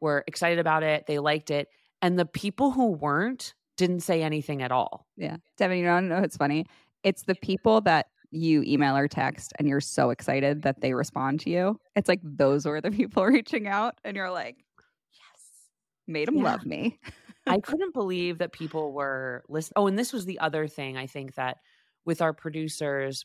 were 0.00 0.24
excited 0.26 0.58
about 0.58 0.82
it 0.82 1.04
they 1.06 1.20
liked 1.20 1.48
it 1.50 1.68
and 2.00 2.18
the 2.18 2.26
people 2.26 2.72
who 2.72 2.90
weren't 2.90 3.54
didn't 3.76 4.00
say 4.00 4.22
anything 4.22 4.62
at 4.62 4.72
all 4.72 5.06
Yeah. 5.16 5.36
Devin, 5.58 5.78
you 5.78 5.84
know, 5.84 6.00
know 6.00 6.18
it's 6.18 6.36
funny. 6.36 6.66
It's 7.04 7.22
the 7.22 7.36
people 7.36 7.80
that 7.82 8.06
you 8.32 8.62
email 8.66 8.96
or 8.96 9.06
text 9.06 9.52
and 9.58 9.68
you're 9.68 9.80
so 9.80 10.10
excited 10.10 10.62
that 10.62 10.80
they 10.80 10.92
respond 10.92 11.38
to 11.40 11.50
you. 11.50 11.78
It's 11.94 12.08
like 12.08 12.20
those 12.24 12.66
were 12.66 12.80
the 12.80 12.90
people 12.98 13.24
reaching 13.24 13.68
out 13.68 13.94
and 14.04 14.16
you're 14.16 14.30
like, 14.30 14.56
yes, 15.12 15.42
made 16.08 16.26
them 16.28 16.38
Yeah. 16.38 16.42
love 16.44 16.66
me. 16.66 16.98
I 17.46 17.58
couldn't 17.60 17.94
believe 17.94 18.38
that 18.38 18.52
people 18.52 18.92
were 18.92 19.44
listening. 19.48 19.74
Oh, 19.76 19.86
and 19.86 19.98
this 19.98 20.12
was 20.12 20.24
the 20.24 20.38
other 20.38 20.66
thing 20.68 20.96
I 20.96 21.06
think 21.06 21.34
that 21.34 21.58
with 22.04 22.22
our 22.22 22.32
producers, 22.32 23.24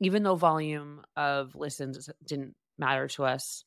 even 0.00 0.22
though 0.22 0.36
volume 0.36 1.02
of 1.16 1.54
listens 1.54 2.08
didn't 2.24 2.54
matter 2.78 3.08
to 3.08 3.24
us, 3.24 3.64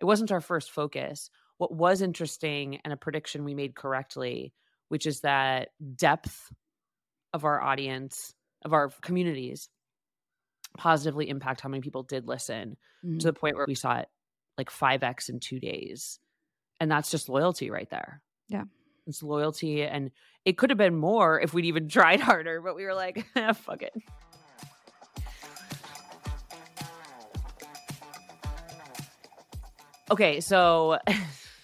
it 0.00 0.04
wasn't 0.04 0.32
our 0.32 0.40
first 0.40 0.70
focus. 0.70 1.30
What 1.58 1.72
was 1.74 2.02
interesting 2.02 2.80
and 2.84 2.92
a 2.92 2.96
prediction 2.96 3.44
we 3.44 3.54
made 3.54 3.74
correctly, 3.74 4.52
which 4.88 5.06
is 5.06 5.20
that 5.20 5.70
depth 5.94 6.52
of 7.32 7.44
our 7.44 7.60
audience, 7.60 8.34
of 8.64 8.72
our 8.72 8.90
communities, 9.02 9.68
positively 10.76 11.28
impact 11.28 11.60
how 11.62 11.68
many 11.68 11.80
people 11.80 12.02
did 12.02 12.26
listen 12.28 12.76
Mhm. 13.04 13.18
to 13.20 13.26
the 13.26 13.32
point 13.32 13.56
where 13.56 13.66
we 13.66 13.74
saw 13.74 13.98
it 13.98 14.08
like 14.58 14.70
5x 14.70 15.28
in 15.28 15.40
two 15.40 15.58
days. 15.60 16.18
And 16.80 16.90
that's 16.90 17.10
just 17.10 17.28
loyalty 17.28 17.70
right 17.70 17.88
there. 17.88 18.22
Yeah. 18.48 18.64
It's 19.06 19.22
loyalty. 19.22 19.84
And 19.84 20.10
it 20.44 20.56
could 20.58 20.70
have 20.70 20.78
been 20.78 20.96
more 20.96 21.40
if 21.40 21.52
we'd 21.54 21.64
even 21.66 21.88
tried 21.90 22.20
harder, 22.20 22.60
but 22.60 22.76
we 22.76 22.84
were 22.84 22.94
like, 22.94 23.26
"Ah, 23.36 23.52
fuck 23.52 23.82
it. 23.82 23.92
Okay, 30.08 30.40
so 30.40 30.98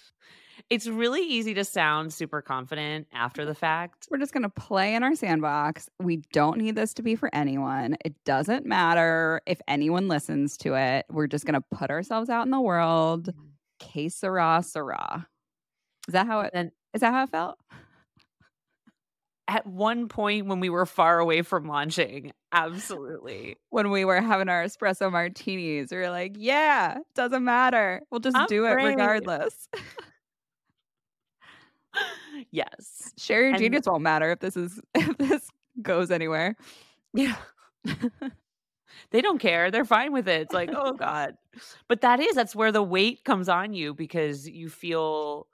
it's 0.69 0.85
really 0.85 1.21
easy 1.21 1.53
to 1.53 1.63
sound 1.63 2.13
super 2.13 2.41
confident 2.41 3.07
after 3.13 3.45
the 3.45 3.55
fact. 3.55 4.07
We're 4.11 4.17
just 4.17 4.33
going 4.33 4.43
to 4.43 4.49
play 4.49 4.95
in 4.95 5.03
our 5.03 5.15
sandbox. 5.15 5.89
We 6.01 6.17
don't 6.33 6.57
need 6.57 6.75
this 6.75 6.93
to 6.95 7.03
be 7.03 7.15
for 7.15 7.33
anyone. 7.33 7.95
It 8.03 8.21
doesn't 8.25 8.65
matter 8.65 9.41
if 9.45 9.61
anyone 9.65 10.09
listens 10.09 10.57
to 10.57 10.75
it. 10.75 11.05
We're 11.09 11.27
just 11.27 11.45
going 11.45 11.53
to 11.53 11.63
put 11.71 11.89
ourselves 11.89 12.29
out 12.29 12.43
in 12.45 12.51
the 12.51 12.59
world. 12.59 13.33
Que 13.79 14.09
sera, 14.09 14.61
sera. 14.61 15.25
Is 16.07 16.13
that 16.13 16.27
how 16.27 16.41
it? 16.41 16.51
And- 16.53 16.71
is 16.93 17.01
that 17.01 17.13
how 17.13 17.23
it 17.23 17.29
felt? 17.29 17.57
At 19.47 19.67
one 19.67 20.07
point 20.07 20.47
when 20.47 20.59
we 20.61 20.69
were 20.69 20.85
far 20.85 21.19
away 21.19 21.41
from 21.41 21.67
launching, 21.67 22.31
absolutely. 22.53 23.57
When 23.69 23.91
we 23.91 24.05
were 24.05 24.21
having 24.21 24.47
our 24.49 24.63
espresso 24.63 25.11
martinis, 25.11 25.91
we 25.91 25.97
were 25.97 26.09
like, 26.09 26.33
"Yeah, 26.37 26.99
doesn't 27.13 27.43
matter. 27.43 28.01
We'll 28.09 28.21
just 28.21 28.37
I'm 28.37 28.47
do 28.47 28.65
it 28.65 28.73
great." 28.73 28.85
regardless. 28.85 29.67
yes. 32.51 33.13
Share 33.17 33.41
your 33.41 33.49
And- 33.49 33.57
genius 33.59 33.85
won't 33.85 34.03
matter 34.03 34.31
if 34.31 34.39
this 34.39 34.57
is 34.57 34.79
if 34.95 35.17
this 35.17 35.49
goes 35.81 36.11
anywhere." 36.11 36.55
Yeah. 37.13 37.35
they 39.11 39.21
don't 39.21 39.39
care. 39.39 39.71
They're 39.71 39.85
fine 39.85 40.13
with 40.13 40.27
it. 40.27 40.41
It's 40.43 40.53
like, 40.53 40.71
oh 40.73 40.93
God. 40.93 41.35
But 41.87 42.01
that 42.01 42.19
is, 42.19 42.33
that's 42.33 42.55
where 42.55 42.71
the 42.71 42.81
weight 42.81 43.23
comes 43.23 43.49
on 43.49 43.73
you 43.73 43.93
because 43.93 44.47
you 44.47 44.69
feel 44.69 45.45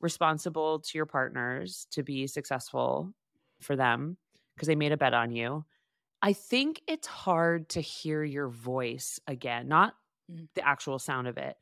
responsible 0.00 0.80
to 0.80 0.98
your 0.98 1.06
partners 1.06 1.86
to 1.92 2.02
be 2.02 2.26
successful 2.26 3.12
for 3.60 3.76
them 3.76 4.16
because 4.54 4.68
they 4.68 4.74
made 4.74 4.92
a 4.92 4.96
bet 4.96 5.14
on 5.14 5.30
you. 5.32 5.64
I 6.22 6.32
think 6.32 6.80
it's 6.86 7.06
hard 7.06 7.68
to 7.70 7.80
hear 7.80 8.24
your 8.24 8.48
voice 8.48 9.20
again, 9.26 9.68
not 9.68 9.94
Mm. 10.30 10.48
the 10.56 10.66
actual 10.66 10.98
sound 10.98 11.28
of 11.28 11.38
it, 11.38 11.56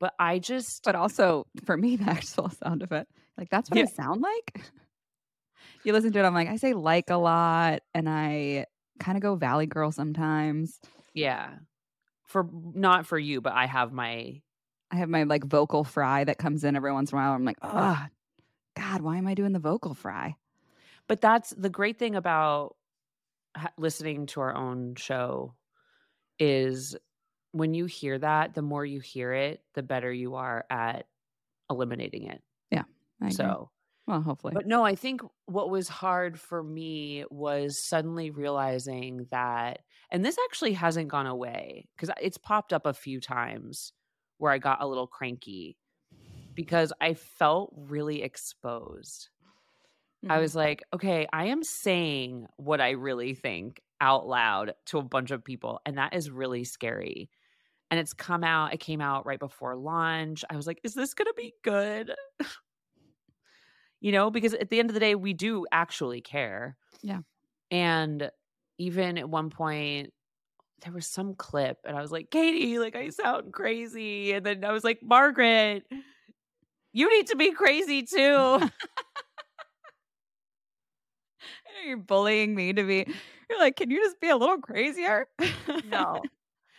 but 0.00 0.14
I 0.18 0.38
just, 0.38 0.82
but 0.82 0.94
also 0.94 1.46
for 1.66 1.76
me, 1.76 1.96
the 1.96 2.08
actual 2.10 2.48
sound 2.48 2.82
of 2.82 2.90
it, 2.92 3.06
like 3.36 3.50
that's 3.50 3.70
what 3.70 3.78
I 3.80 3.84
sound 3.84 4.22
like. 4.22 4.62
you 5.84 5.92
listen 5.92 6.12
to 6.12 6.18
it, 6.18 6.24
I'm 6.24 6.32
like, 6.32 6.48
I 6.48 6.56
say 6.56 6.72
like 6.72 7.10
a 7.10 7.16
lot, 7.16 7.82
and 7.94 8.08
I 8.08 8.64
kind 8.98 9.18
of 9.18 9.22
go 9.22 9.34
Valley 9.34 9.66
Girl 9.66 9.92
sometimes. 9.92 10.80
yeah, 11.12 11.56
for 12.26 12.48
not 12.52 13.06
for 13.06 13.18
you, 13.18 13.40
but 13.40 13.52
I 13.52 13.66
have 13.66 13.92
my 13.92 14.40
I 14.90 14.96
have 14.96 15.08
my 15.08 15.24
like 15.24 15.44
vocal 15.44 15.84
fry 15.84 16.24
that 16.24 16.38
comes 16.38 16.64
in 16.64 16.76
every 16.76 16.92
once 16.92 17.12
in 17.12 17.18
a 17.18 17.20
while. 17.20 17.32
I'm 17.32 17.44
like, 17.44 17.58
oh, 17.62 18.06
God, 18.76 19.00
why 19.00 19.18
am 19.18 19.26
I 19.26 19.34
doing 19.34 19.52
the 19.52 19.58
vocal 19.58 19.94
fry? 19.94 20.36
But 21.06 21.20
that's 21.20 21.50
the 21.50 21.70
great 21.70 21.98
thing 21.98 22.14
about 22.14 22.76
listening 23.76 24.26
to 24.26 24.40
our 24.40 24.54
own 24.54 24.94
show 24.96 25.54
is 26.38 26.96
when 27.52 27.74
you 27.74 27.86
hear 27.86 28.18
that, 28.18 28.54
the 28.54 28.62
more 28.62 28.84
you 28.84 29.00
hear 29.00 29.32
it, 29.32 29.62
the 29.74 29.82
better 29.82 30.12
you 30.12 30.36
are 30.36 30.64
at 30.70 31.06
eliminating 31.70 32.26
it. 32.26 32.42
Agree. 33.20 33.32
So, 33.32 33.70
well, 34.06 34.22
hopefully, 34.22 34.54
but 34.54 34.68
no, 34.68 34.84
I 34.84 34.94
think 34.94 35.22
what 35.46 35.70
was 35.70 35.88
hard 35.88 36.38
for 36.38 36.62
me 36.62 37.24
was 37.30 37.84
suddenly 37.84 38.30
realizing 38.30 39.26
that, 39.32 39.80
and 40.08 40.24
this 40.24 40.38
actually 40.44 40.74
hasn't 40.74 41.08
gone 41.08 41.26
away 41.26 41.88
because 41.96 42.14
it's 42.22 42.38
popped 42.38 42.72
up 42.72 42.86
a 42.86 42.94
few 42.94 43.20
times 43.20 43.92
where 44.38 44.52
I 44.52 44.58
got 44.58 44.82
a 44.82 44.86
little 44.86 45.06
cranky 45.06 45.78
because 46.56 46.92
I 47.00 47.14
felt 47.14 47.72
really 47.76 48.22
exposed. 48.22 49.30
I 50.28 50.38
Mhm. 50.38 50.40
was 50.40 50.54
like, 50.54 50.82
okay, 50.92 51.26
I 51.32 51.46
am 51.46 51.62
saying 51.62 52.46
what 52.56 52.80
I 52.80 52.90
really 52.90 53.34
think 53.34 53.80
out 54.00 54.26
loud 54.26 54.74
to 54.86 54.98
a 54.98 55.02
bunch 55.02 55.30
of 55.30 55.44
people. 55.44 55.80
And 55.86 55.98
that 55.98 56.14
is 56.14 56.30
really 56.30 56.64
scary. 56.64 57.30
And 57.90 58.00
it's 58.00 58.14
come 58.14 58.44
out, 58.44 58.74
it 58.74 58.80
came 58.80 59.00
out 59.00 59.26
right 59.26 59.38
before 59.40 59.76
launch. 59.76 60.44
I 60.50 60.56
was 60.56 60.66
like, 60.66 60.80
is 60.84 60.94
this 60.94 61.14
going 61.14 61.26
to 61.28 61.34
be 61.36 61.54
good? 61.64 62.14
you 64.00 64.12
know, 64.12 64.30
because 64.30 64.54
at 64.54 64.70
the 64.70 64.78
end 64.78 64.90
of 64.90 64.94
the 64.94 65.00
day, 65.00 65.14
we 65.14 65.32
do 65.32 65.66
actually 65.72 66.20
care. 66.20 66.76
Yeah. 67.02 67.20
And 67.70 68.30
even 68.78 69.18
at 69.18 69.30
one 69.30 69.50
point, 69.50 70.12
there 70.82 70.92
was 70.92 71.06
some 71.06 71.34
clip, 71.34 71.78
and 71.84 71.96
I 71.96 72.00
was 72.00 72.12
like, 72.12 72.30
Katie, 72.30 72.78
like, 72.78 72.96
I 72.96 73.08
sound 73.10 73.52
crazy. 73.52 74.32
And 74.32 74.44
then 74.44 74.64
I 74.64 74.72
was 74.72 74.84
like, 74.84 75.00
Margaret, 75.02 75.84
you 76.92 77.10
need 77.10 77.28
to 77.28 77.36
be 77.36 77.52
crazy 77.52 78.02
too. 78.02 78.16
I 78.18 78.62
know 78.62 78.68
you're 81.86 81.96
bullying 81.96 82.54
me 82.54 82.72
to 82.72 82.82
be. 82.84 83.06
You're 83.48 83.58
like, 83.58 83.76
can 83.76 83.90
you 83.90 84.02
just 84.02 84.20
be 84.20 84.28
a 84.28 84.36
little 84.36 84.58
crazier? 84.58 85.26
no. 85.90 86.22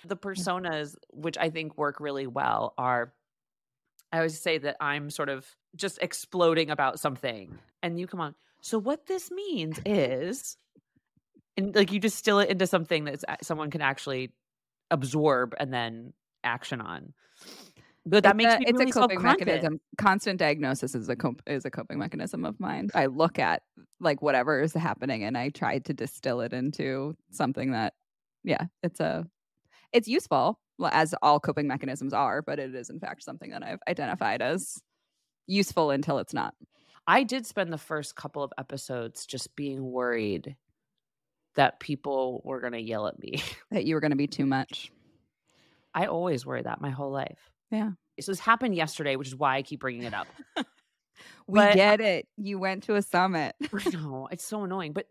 The 0.08 0.16
personas, 0.16 0.96
which 1.12 1.38
I 1.38 1.50
think 1.50 1.78
work 1.78 2.00
really 2.00 2.26
well, 2.26 2.74
are 2.78 3.12
I 4.14 4.18
always 4.18 4.40
say 4.40 4.58
that 4.60 4.78
I'm 4.80 5.10
sort 5.10 5.28
of 5.28 5.46
just 5.76 6.00
exploding 6.02 6.70
about 6.70 7.02
something. 7.02 7.60
And 7.84 8.00
you 8.00 8.08
come 8.08 8.22
on. 8.22 8.36
So, 8.62 8.80
what 8.80 9.08
this 9.08 9.30
means 9.30 9.80
is, 9.86 10.58
and 11.60 11.76
like 11.76 11.92
you 11.92 12.00
distill 12.00 12.40
it 12.40 12.50
into 12.50 12.68
something 12.68 13.06
that 13.06 13.24
someone 13.44 13.70
can 13.72 13.82
actually 13.82 14.32
absorb 14.92 15.54
and 15.60 15.74
then 15.74 16.14
action 16.44 16.82
on. 16.82 17.14
But 18.06 18.24
that 18.24 18.36
It's 18.36 18.38
makes 18.38 18.56
a, 18.56 18.60
me 18.60 18.66
it's 18.68 18.80
really 18.80 18.90
a 18.90 18.94
coping 18.94 19.22
mechanism. 19.22 19.80
Constant 19.98 20.40
diagnosis 20.40 20.96
is 20.96 21.10
a 21.10 21.16
cop- 21.16 21.42
is 21.46 21.66
a 21.66 21.70
coping 21.70 22.00
mechanism 22.00 22.46
of 22.46 22.60
mine. 22.60 22.90
I 22.96 23.06
look 23.08 23.38
at 23.38 23.62
like 24.00 24.22
whatever 24.22 24.62
is 24.62 24.74
happening 24.74 25.24
and 25.24 25.38
I 25.38 25.50
try 25.50 25.80
to 25.80 25.94
distill 25.94 26.42
it 26.42 26.54
into 26.54 27.16
something 27.32 27.72
that, 27.72 27.94
yeah, 28.44 28.66
it's 28.82 29.00
a 29.00 29.28
it's 29.92 30.08
useful 30.08 30.60
well, 30.80 30.92
as 30.94 31.14
all 31.22 31.40
coping 31.40 31.68
mechanisms 31.68 32.14
are, 32.14 32.42
but 32.42 32.58
it 32.58 32.74
is 32.74 32.90
in 32.90 33.00
fact 33.00 33.24
something 33.24 33.52
that 33.52 33.64
I've 33.64 33.82
identified 33.88 34.42
as 34.42 34.82
useful 35.46 35.92
until 35.92 36.20
it's 36.20 36.34
not. 36.34 36.56
I 37.06 37.24
did 37.24 37.46
spend 37.46 37.74
the 37.74 37.78
first 37.78 38.16
couple 38.16 38.44
of 38.44 38.54
episodes 38.58 39.26
just 39.26 39.56
being 39.56 39.84
worried 39.84 40.56
that 41.60 41.78
people 41.82 42.42
were 42.46 42.62
going 42.62 42.72
to 42.72 42.80
yell 42.80 43.06
at 43.08 43.20
me. 43.20 43.44
That 43.72 43.84
you 43.84 43.96
were 43.96 44.00
going 44.00 44.12
to 44.12 44.18
be 44.18 44.28
too 44.28 44.46
much. 44.46 44.94
I 45.94 46.06
always 46.06 46.46
worry 46.46 46.62
that 46.62 46.80
my 46.80 46.90
whole 46.90 47.12
life. 47.12 47.52
Yeah. 47.70 47.92
So 48.22 48.32
this 48.32 48.40
happened 48.40 48.76
yesterday, 48.76 49.18
which 49.18 49.28
is 49.28 49.36
why 49.36 49.58
I 49.58 49.62
keep 49.62 49.82
bringing 49.82 50.04
it 50.04 50.14
up. 50.14 50.28
We 51.48 51.60
But- 51.60 51.76
get 51.76 52.00
it. 52.00 52.28
You 52.38 52.60
went 52.60 52.84
to 52.84 52.96
a 52.96 53.02
summit. 53.02 53.56
no, 53.94 54.30
it's 54.32 54.46
so 54.46 54.64
annoying. 54.64 54.94
But 54.94 55.08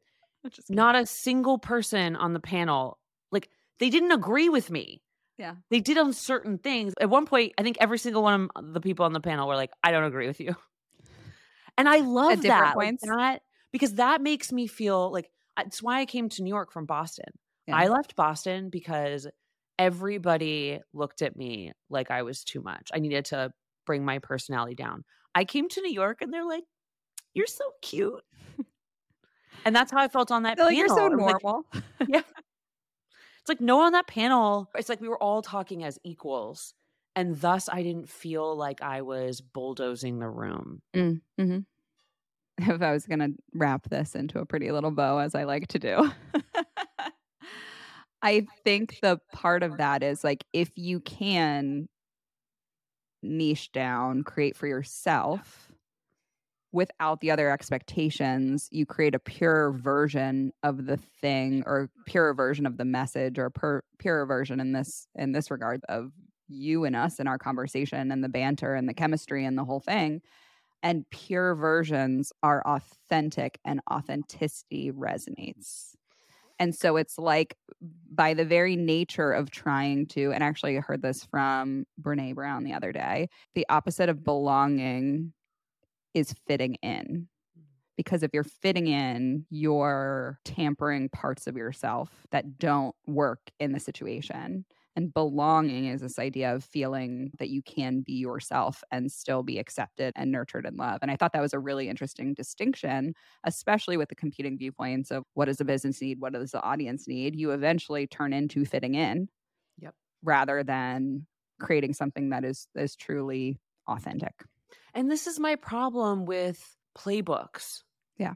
not 0.70 0.94
a 0.94 1.04
single 1.04 1.58
person 1.58 2.16
on 2.16 2.32
the 2.32 2.40
panel, 2.40 2.98
like 3.30 3.50
they 3.78 3.90
didn't 3.90 4.12
agree 4.12 4.48
with 4.48 4.70
me. 4.70 5.02
Yeah. 5.36 5.56
They 5.68 5.80
did 5.80 5.98
on 5.98 6.14
certain 6.14 6.56
things. 6.56 6.94
At 6.98 7.10
one 7.10 7.26
point, 7.26 7.52
I 7.58 7.62
think 7.62 7.76
every 7.78 7.98
single 7.98 8.22
one 8.22 8.48
of 8.56 8.72
the 8.72 8.80
people 8.80 9.04
on 9.04 9.12
the 9.12 9.20
panel 9.20 9.46
were 9.48 9.56
like, 9.56 9.70
I 9.84 9.90
don't 9.90 10.04
agree 10.04 10.28
with 10.28 10.40
you. 10.40 10.56
And 11.76 11.86
I 11.88 11.98
love 11.98 12.40
that. 12.42 12.76
like, 12.76 13.00
that 13.00 13.42
because 13.70 13.94
that 13.96 14.22
makes 14.22 14.50
me 14.50 14.66
feel 14.66 15.12
like 15.12 15.30
it's 15.66 15.82
why 15.82 16.00
I 16.00 16.06
came 16.06 16.28
to 16.30 16.42
New 16.42 16.48
York 16.50 16.72
from 16.72 16.86
Boston. 16.86 17.32
Yeah. 17.66 17.76
I 17.76 17.88
left 17.88 18.16
Boston 18.16 18.70
because 18.70 19.26
everybody 19.78 20.80
looked 20.92 21.22
at 21.22 21.36
me 21.36 21.72
like 21.90 22.10
I 22.10 22.22
was 22.22 22.44
too 22.44 22.60
much. 22.60 22.88
I 22.92 22.98
needed 22.98 23.26
to 23.26 23.52
bring 23.86 24.04
my 24.04 24.18
personality 24.18 24.74
down. 24.74 25.04
I 25.34 25.44
came 25.44 25.68
to 25.68 25.82
New 25.82 25.92
York 25.92 26.22
and 26.22 26.32
they're 26.32 26.46
like, 26.46 26.64
You're 27.34 27.46
so 27.46 27.64
cute. 27.82 28.22
and 29.64 29.74
that's 29.74 29.90
how 29.92 29.98
I 30.00 30.08
felt 30.08 30.30
on 30.30 30.42
that 30.44 30.56
They're 30.56 30.66
like, 30.66 30.76
you're 30.76 30.88
panel. 30.88 31.10
so 31.10 31.16
was 31.16 31.32
like- 31.32 31.42
normal. 31.42 31.66
it's 32.00 33.48
like 33.48 33.60
no 33.60 33.80
on 33.82 33.92
that 33.92 34.06
panel. 34.06 34.68
It's 34.76 34.88
like 34.88 35.00
we 35.00 35.08
were 35.08 35.22
all 35.22 35.42
talking 35.42 35.84
as 35.84 35.98
equals. 36.04 36.74
And 37.16 37.40
thus 37.40 37.68
I 37.70 37.82
didn't 37.82 38.08
feel 38.08 38.56
like 38.56 38.80
I 38.82 39.02
was 39.02 39.40
bulldozing 39.40 40.18
the 40.20 40.28
room. 40.28 40.82
mm-hmm. 40.94 41.58
If 42.58 42.82
I 42.82 42.92
was 42.92 43.06
going 43.06 43.20
to 43.20 43.32
wrap 43.54 43.88
this 43.88 44.14
into 44.14 44.38
a 44.40 44.46
pretty 44.46 44.70
little 44.70 44.90
bow, 44.90 45.18
as 45.18 45.34
I 45.34 45.44
like 45.44 45.68
to 45.68 45.78
do. 45.78 46.10
I 48.22 48.46
think 48.64 48.98
the 49.00 49.20
part 49.32 49.62
of 49.62 49.78
that 49.78 50.02
is 50.02 50.24
like 50.24 50.44
if 50.52 50.70
you 50.74 51.00
can 51.00 51.88
niche 53.22 53.70
down, 53.72 54.24
create 54.24 54.56
for 54.56 54.66
yourself 54.66 55.68
without 56.72 57.20
the 57.20 57.30
other 57.30 57.50
expectations, 57.50 58.68
you 58.70 58.84
create 58.84 59.14
a 59.14 59.18
pure 59.18 59.72
version 59.72 60.52
of 60.62 60.86
the 60.86 60.98
thing 61.20 61.62
or 61.66 61.88
pure 62.06 62.34
version 62.34 62.66
of 62.66 62.76
the 62.76 62.84
message 62.84 63.38
or 63.38 63.50
per, 63.50 63.82
pure 63.98 64.26
version 64.26 64.60
in 64.60 64.72
this 64.72 65.06
in 65.14 65.32
this 65.32 65.50
regard 65.50 65.80
of 65.88 66.12
you 66.48 66.84
and 66.84 66.96
us 66.96 67.18
and 67.18 67.28
our 67.28 67.38
conversation 67.38 68.10
and 68.10 68.22
the 68.22 68.28
banter 68.28 68.74
and 68.74 68.88
the 68.88 68.94
chemistry 68.94 69.44
and 69.44 69.56
the 69.56 69.64
whole 69.64 69.80
thing. 69.80 70.20
And 70.82 71.08
pure 71.10 71.54
versions 71.54 72.32
are 72.42 72.62
authentic 72.66 73.58
and 73.64 73.80
authenticity 73.90 74.92
resonates. 74.92 75.94
And 76.58 76.74
so 76.74 76.96
it's 76.96 77.18
like 77.18 77.56
by 78.12 78.34
the 78.34 78.44
very 78.44 78.76
nature 78.76 79.32
of 79.32 79.50
trying 79.50 80.06
to, 80.08 80.32
and 80.32 80.42
actually 80.42 80.76
I 80.76 80.80
heard 80.80 81.02
this 81.02 81.24
from 81.24 81.84
Brene 82.00 82.34
Brown 82.34 82.64
the 82.64 82.74
other 82.74 82.92
day, 82.92 83.28
the 83.54 83.66
opposite 83.68 84.08
of 84.08 84.24
belonging 84.24 85.32
is 86.14 86.34
fitting 86.46 86.74
in. 86.82 87.28
Mm-hmm. 87.56 87.62
Because 87.96 88.22
if 88.22 88.30
you're 88.32 88.44
fitting 88.44 88.88
in, 88.88 89.46
you're 89.50 90.40
tampering 90.44 91.08
parts 91.10 91.46
of 91.46 91.56
yourself 91.56 92.10
that 92.30 92.58
don't 92.58 92.94
work 93.06 93.40
in 93.60 93.72
the 93.72 93.80
situation. 93.80 94.64
And 94.98 95.14
belonging 95.14 95.84
is 95.84 96.00
this 96.00 96.18
idea 96.18 96.52
of 96.52 96.64
feeling 96.64 97.30
that 97.38 97.50
you 97.50 97.62
can 97.62 98.00
be 98.00 98.14
yourself 98.14 98.82
and 98.90 99.12
still 99.12 99.44
be 99.44 99.60
accepted 99.60 100.12
and 100.16 100.32
nurtured 100.32 100.66
and 100.66 100.76
loved. 100.76 101.02
And 101.02 101.10
I 101.12 101.14
thought 101.14 101.32
that 101.34 101.40
was 101.40 101.54
a 101.54 101.60
really 101.60 101.88
interesting 101.88 102.34
distinction, 102.34 103.14
especially 103.44 103.96
with 103.96 104.08
the 104.08 104.16
competing 104.16 104.58
viewpoints 104.58 105.12
of 105.12 105.22
what 105.34 105.44
does 105.44 105.58
the 105.58 105.64
business 105.64 106.02
need? 106.02 106.18
What 106.18 106.32
does 106.32 106.50
the 106.50 106.60
audience 106.64 107.06
need? 107.06 107.36
You 107.36 107.52
eventually 107.52 108.08
turn 108.08 108.32
into 108.32 108.64
fitting 108.64 108.96
in. 108.96 109.28
Yep. 109.78 109.94
Rather 110.24 110.64
than 110.64 111.28
creating 111.60 111.94
something 111.94 112.30
that 112.30 112.44
is 112.44 112.66
is 112.74 112.96
truly 112.96 113.60
authentic. 113.86 114.34
And 114.94 115.08
this 115.08 115.28
is 115.28 115.38
my 115.38 115.54
problem 115.54 116.24
with 116.24 116.76
playbooks. 116.98 117.84
Yeah. 118.16 118.34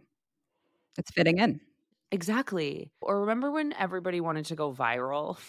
It's 0.96 1.10
fitting 1.10 1.38
in. 1.38 1.60
Exactly. 2.12 2.92
Or 3.00 3.22
remember 3.22 3.50
when 3.50 3.72
everybody 3.72 4.20
wanted 4.20 4.44
to 4.44 4.54
go 4.54 4.72
viral? 4.72 5.38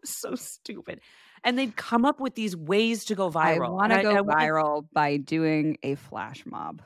was 0.00 0.10
so 0.16 0.34
stupid. 0.34 1.00
And 1.44 1.58
they'd 1.58 1.76
come 1.76 2.04
up 2.04 2.20
with 2.20 2.34
these 2.34 2.56
ways 2.56 3.04
to 3.06 3.14
go 3.14 3.30
viral. 3.30 3.66
I 3.66 3.70
want 3.70 3.92
to 3.92 4.02
go 4.02 4.10
I, 4.10 4.18
I 4.18 4.46
viral 4.46 4.86
by 4.92 5.16
doing 5.16 5.78
a 5.82 5.94
flash 5.94 6.44
mob. 6.46 6.82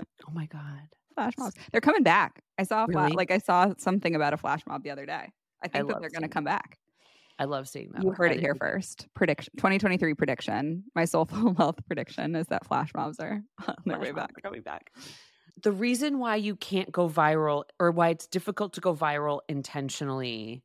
oh 0.00 0.32
my 0.32 0.46
god, 0.46 0.88
flash 1.14 1.34
mobs! 1.38 1.54
They're 1.72 1.80
coming 1.80 2.02
back. 2.02 2.42
I 2.58 2.62
saw 2.62 2.84
a 2.84 2.86
fla- 2.86 3.02
really? 3.04 3.16
like 3.16 3.30
I 3.30 3.38
saw 3.38 3.74
something 3.78 4.14
about 4.14 4.32
a 4.32 4.36
flash 4.36 4.62
mob 4.66 4.82
the 4.82 4.90
other 4.90 5.04
day. 5.06 5.32
I 5.62 5.68
think 5.68 5.84
I 5.84 5.92
that 5.92 6.00
they're 6.00 6.10
going 6.10 6.22
to 6.22 6.28
come 6.28 6.44
back. 6.44 6.78
I 7.38 7.44
love 7.44 7.68
seeing 7.68 7.90
that. 7.92 8.02
You 8.02 8.12
heard 8.12 8.32
it 8.32 8.40
here 8.40 8.54
first. 8.54 9.08
Prediction 9.14 9.52
2023 9.58 10.14
prediction. 10.14 10.84
My 10.94 11.04
soulful 11.04 11.52
wealth 11.52 11.76
prediction 11.86 12.34
is 12.34 12.46
that 12.46 12.66
flash 12.66 12.90
mobs 12.94 13.20
are 13.20 13.42
on 13.68 13.74
their 13.84 13.96
Flash 13.96 14.06
way 14.06 14.12
back. 14.12 14.30
are 14.36 14.40
coming 14.40 14.62
back. 14.62 14.90
The 15.62 15.72
reason 15.72 16.18
why 16.18 16.36
you 16.36 16.56
can't 16.56 16.90
go 16.92 17.08
viral 17.08 17.64
or 17.78 17.90
why 17.90 18.10
it's 18.10 18.26
difficult 18.26 18.74
to 18.74 18.80
go 18.80 18.94
viral 18.94 19.40
intentionally, 19.48 20.62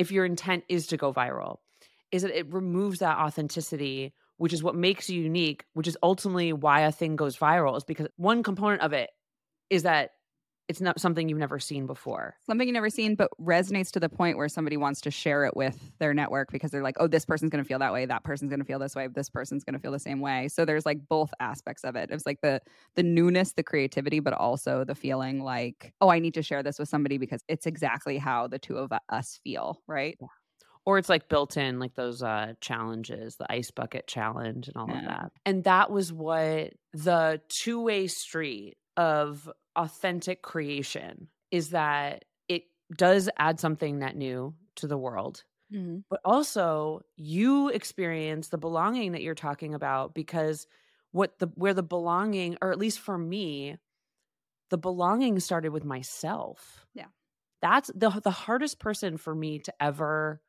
if 0.00 0.10
your 0.10 0.24
intent 0.24 0.64
is 0.70 0.86
to 0.86 0.96
go 0.96 1.12
viral, 1.12 1.58
is 2.10 2.22
that 2.22 2.36
it 2.36 2.50
removes 2.50 3.00
that 3.00 3.18
authenticity, 3.18 4.14
which 4.38 4.54
is 4.54 4.62
what 4.62 4.74
makes 4.74 5.10
you 5.10 5.20
unique, 5.22 5.66
which 5.74 5.86
is 5.86 5.98
ultimately 6.02 6.54
why 6.54 6.80
a 6.80 6.90
thing 6.90 7.16
goes 7.16 7.36
viral, 7.36 7.76
is 7.76 7.84
because 7.84 8.08
one 8.16 8.42
component 8.42 8.80
of 8.80 8.94
it 8.94 9.10
is 9.68 9.82
that 9.82 10.12
it's 10.70 10.80
not 10.80 11.00
something 11.00 11.28
you've 11.28 11.36
never 11.36 11.58
seen 11.58 11.84
before. 11.84 12.36
Something 12.46 12.68
you've 12.68 12.74
never 12.74 12.90
seen, 12.90 13.16
but 13.16 13.28
resonates 13.40 13.90
to 13.90 14.00
the 14.00 14.08
point 14.08 14.36
where 14.36 14.48
somebody 14.48 14.76
wants 14.76 15.00
to 15.00 15.10
share 15.10 15.44
it 15.44 15.56
with 15.56 15.76
their 15.98 16.14
network 16.14 16.52
because 16.52 16.70
they're 16.70 16.84
like, 16.84 16.94
oh, 17.00 17.08
this 17.08 17.24
person's 17.24 17.50
going 17.50 17.62
to 17.62 17.66
feel 17.66 17.80
that 17.80 17.92
way. 17.92 18.06
That 18.06 18.22
person's 18.22 18.50
going 18.50 18.60
to 18.60 18.64
feel 18.64 18.78
this 18.78 18.94
way. 18.94 19.08
This 19.08 19.28
person's 19.28 19.64
going 19.64 19.74
to 19.74 19.80
feel 19.80 19.90
the 19.90 19.98
same 19.98 20.20
way. 20.20 20.46
So 20.46 20.64
there's 20.64 20.86
like 20.86 21.08
both 21.08 21.34
aspects 21.40 21.82
of 21.82 21.96
it. 21.96 22.10
It's 22.12 22.24
like 22.24 22.40
the 22.40 22.60
the 22.94 23.02
newness, 23.02 23.52
the 23.52 23.64
creativity, 23.64 24.20
but 24.20 24.32
also 24.32 24.84
the 24.84 24.94
feeling 24.94 25.42
like, 25.42 25.92
oh, 26.00 26.08
I 26.08 26.20
need 26.20 26.34
to 26.34 26.42
share 26.42 26.62
this 26.62 26.78
with 26.78 26.88
somebody 26.88 27.18
because 27.18 27.42
it's 27.48 27.66
exactly 27.66 28.16
how 28.16 28.46
the 28.46 28.60
two 28.60 28.76
of 28.76 28.92
us 29.08 29.40
feel, 29.42 29.82
right? 29.88 30.16
or 30.86 30.96
it's 30.96 31.10
like 31.10 31.28
built 31.28 31.58
in 31.58 31.78
like 31.78 31.94
those 31.94 32.22
uh 32.22 32.54
challenges 32.62 33.36
the 33.36 33.52
ice 33.52 33.70
bucket 33.70 34.06
challenge 34.06 34.66
and 34.66 34.76
all 34.78 34.90
of 34.90 35.04
that 35.04 35.30
and 35.44 35.64
that 35.64 35.90
was 35.90 36.10
what 36.10 36.72
the 36.94 37.38
two-way 37.50 38.06
street 38.06 38.78
of 38.96 39.48
authentic 39.80 40.42
creation 40.42 41.28
is 41.50 41.70
that 41.70 42.24
it 42.48 42.64
does 42.96 43.28
add 43.38 43.58
something 43.60 44.00
that 44.00 44.16
new 44.16 44.54
to 44.76 44.86
the 44.86 44.98
world 44.98 45.44
mm-hmm. 45.72 45.98
but 46.10 46.20
also 46.24 47.00
you 47.16 47.68
experience 47.68 48.48
the 48.48 48.58
belonging 48.58 49.12
that 49.12 49.22
you're 49.22 49.34
talking 49.34 49.74
about 49.74 50.14
because 50.14 50.66
what 51.12 51.38
the 51.38 51.46
where 51.54 51.74
the 51.74 51.82
belonging 51.82 52.56
or 52.62 52.70
at 52.72 52.78
least 52.78 53.00
for 53.00 53.18
me 53.18 53.76
the 54.70 54.78
belonging 54.78 55.40
started 55.40 55.70
with 55.70 55.84
myself 55.84 56.86
Yeah. 56.94 57.06
that's 57.62 57.90
the 57.94 58.10
the 58.10 58.30
hardest 58.30 58.78
person 58.78 59.16
for 59.16 59.34
me 59.34 59.58
to 59.60 59.74
ever 59.80 60.40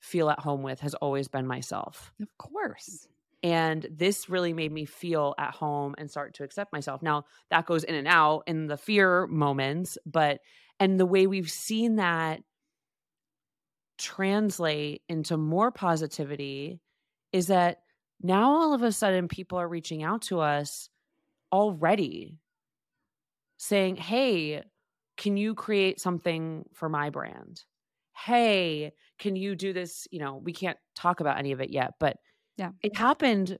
feel 0.00 0.30
at 0.30 0.40
home 0.40 0.62
with 0.62 0.80
has 0.80 0.94
always 0.94 1.28
been 1.28 1.46
myself 1.46 2.12
Of 2.20 2.28
course. 2.38 3.08
And 3.44 3.86
this 3.90 4.30
really 4.30 4.54
made 4.54 4.72
me 4.72 4.86
feel 4.86 5.34
at 5.38 5.54
home 5.54 5.94
and 5.98 6.10
start 6.10 6.32
to 6.32 6.44
accept 6.44 6.72
myself. 6.72 7.02
Now 7.02 7.26
that 7.50 7.66
goes 7.66 7.84
in 7.84 7.94
and 7.94 8.08
out 8.08 8.42
in 8.46 8.66
the 8.66 8.78
fear 8.78 9.26
moments 9.28 9.98
but 10.06 10.40
and 10.80 10.98
the 10.98 11.06
way 11.06 11.28
we've 11.28 11.50
seen 11.50 11.96
that 11.96 12.40
translate 13.98 15.02
into 15.08 15.36
more 15.36 15.70
positivity 15.70 16.80
is 17.32 17.46
that 17.46 17.82
now 18.20 18.50
all 18.50 18.74
of 18.74 18.82
a 18.82 18.90
sudden 18.90 19.28
people 19.28 19.58
are 19.58 19.68
reaching 19.68 20.02
out 20.02 20.22
to 20.22 20.40
us 20.40 20.88
already 21.52 22.38
saying 23.58 23.94
hey 23.94 24.62
can 25.16 25.36
you 25.36 25.54
create 25.54 26.00
something 26.00 26.64
for 26.72 26.88
my 26.88 27.10
brand? 27.10 27.62
Hey 28.16 28.92
can 29.18 29.36
you 29.36 29.54
do 29.54 29.74
this? 29.74 30.08
You 30.10 30.20
know 30.20 30.40
we 30.42 30.54
can't 30.54 30.78
talk 30.96 31.20
about 31.20 31.38
any 31.38 31.52
of 31.52 31.60
it 31.60 31.70
yet 31.70 31.92
but 32.00 32.16
Yeah. 32.56 32.70
it 32.82 32.96
happened 32.96 33.58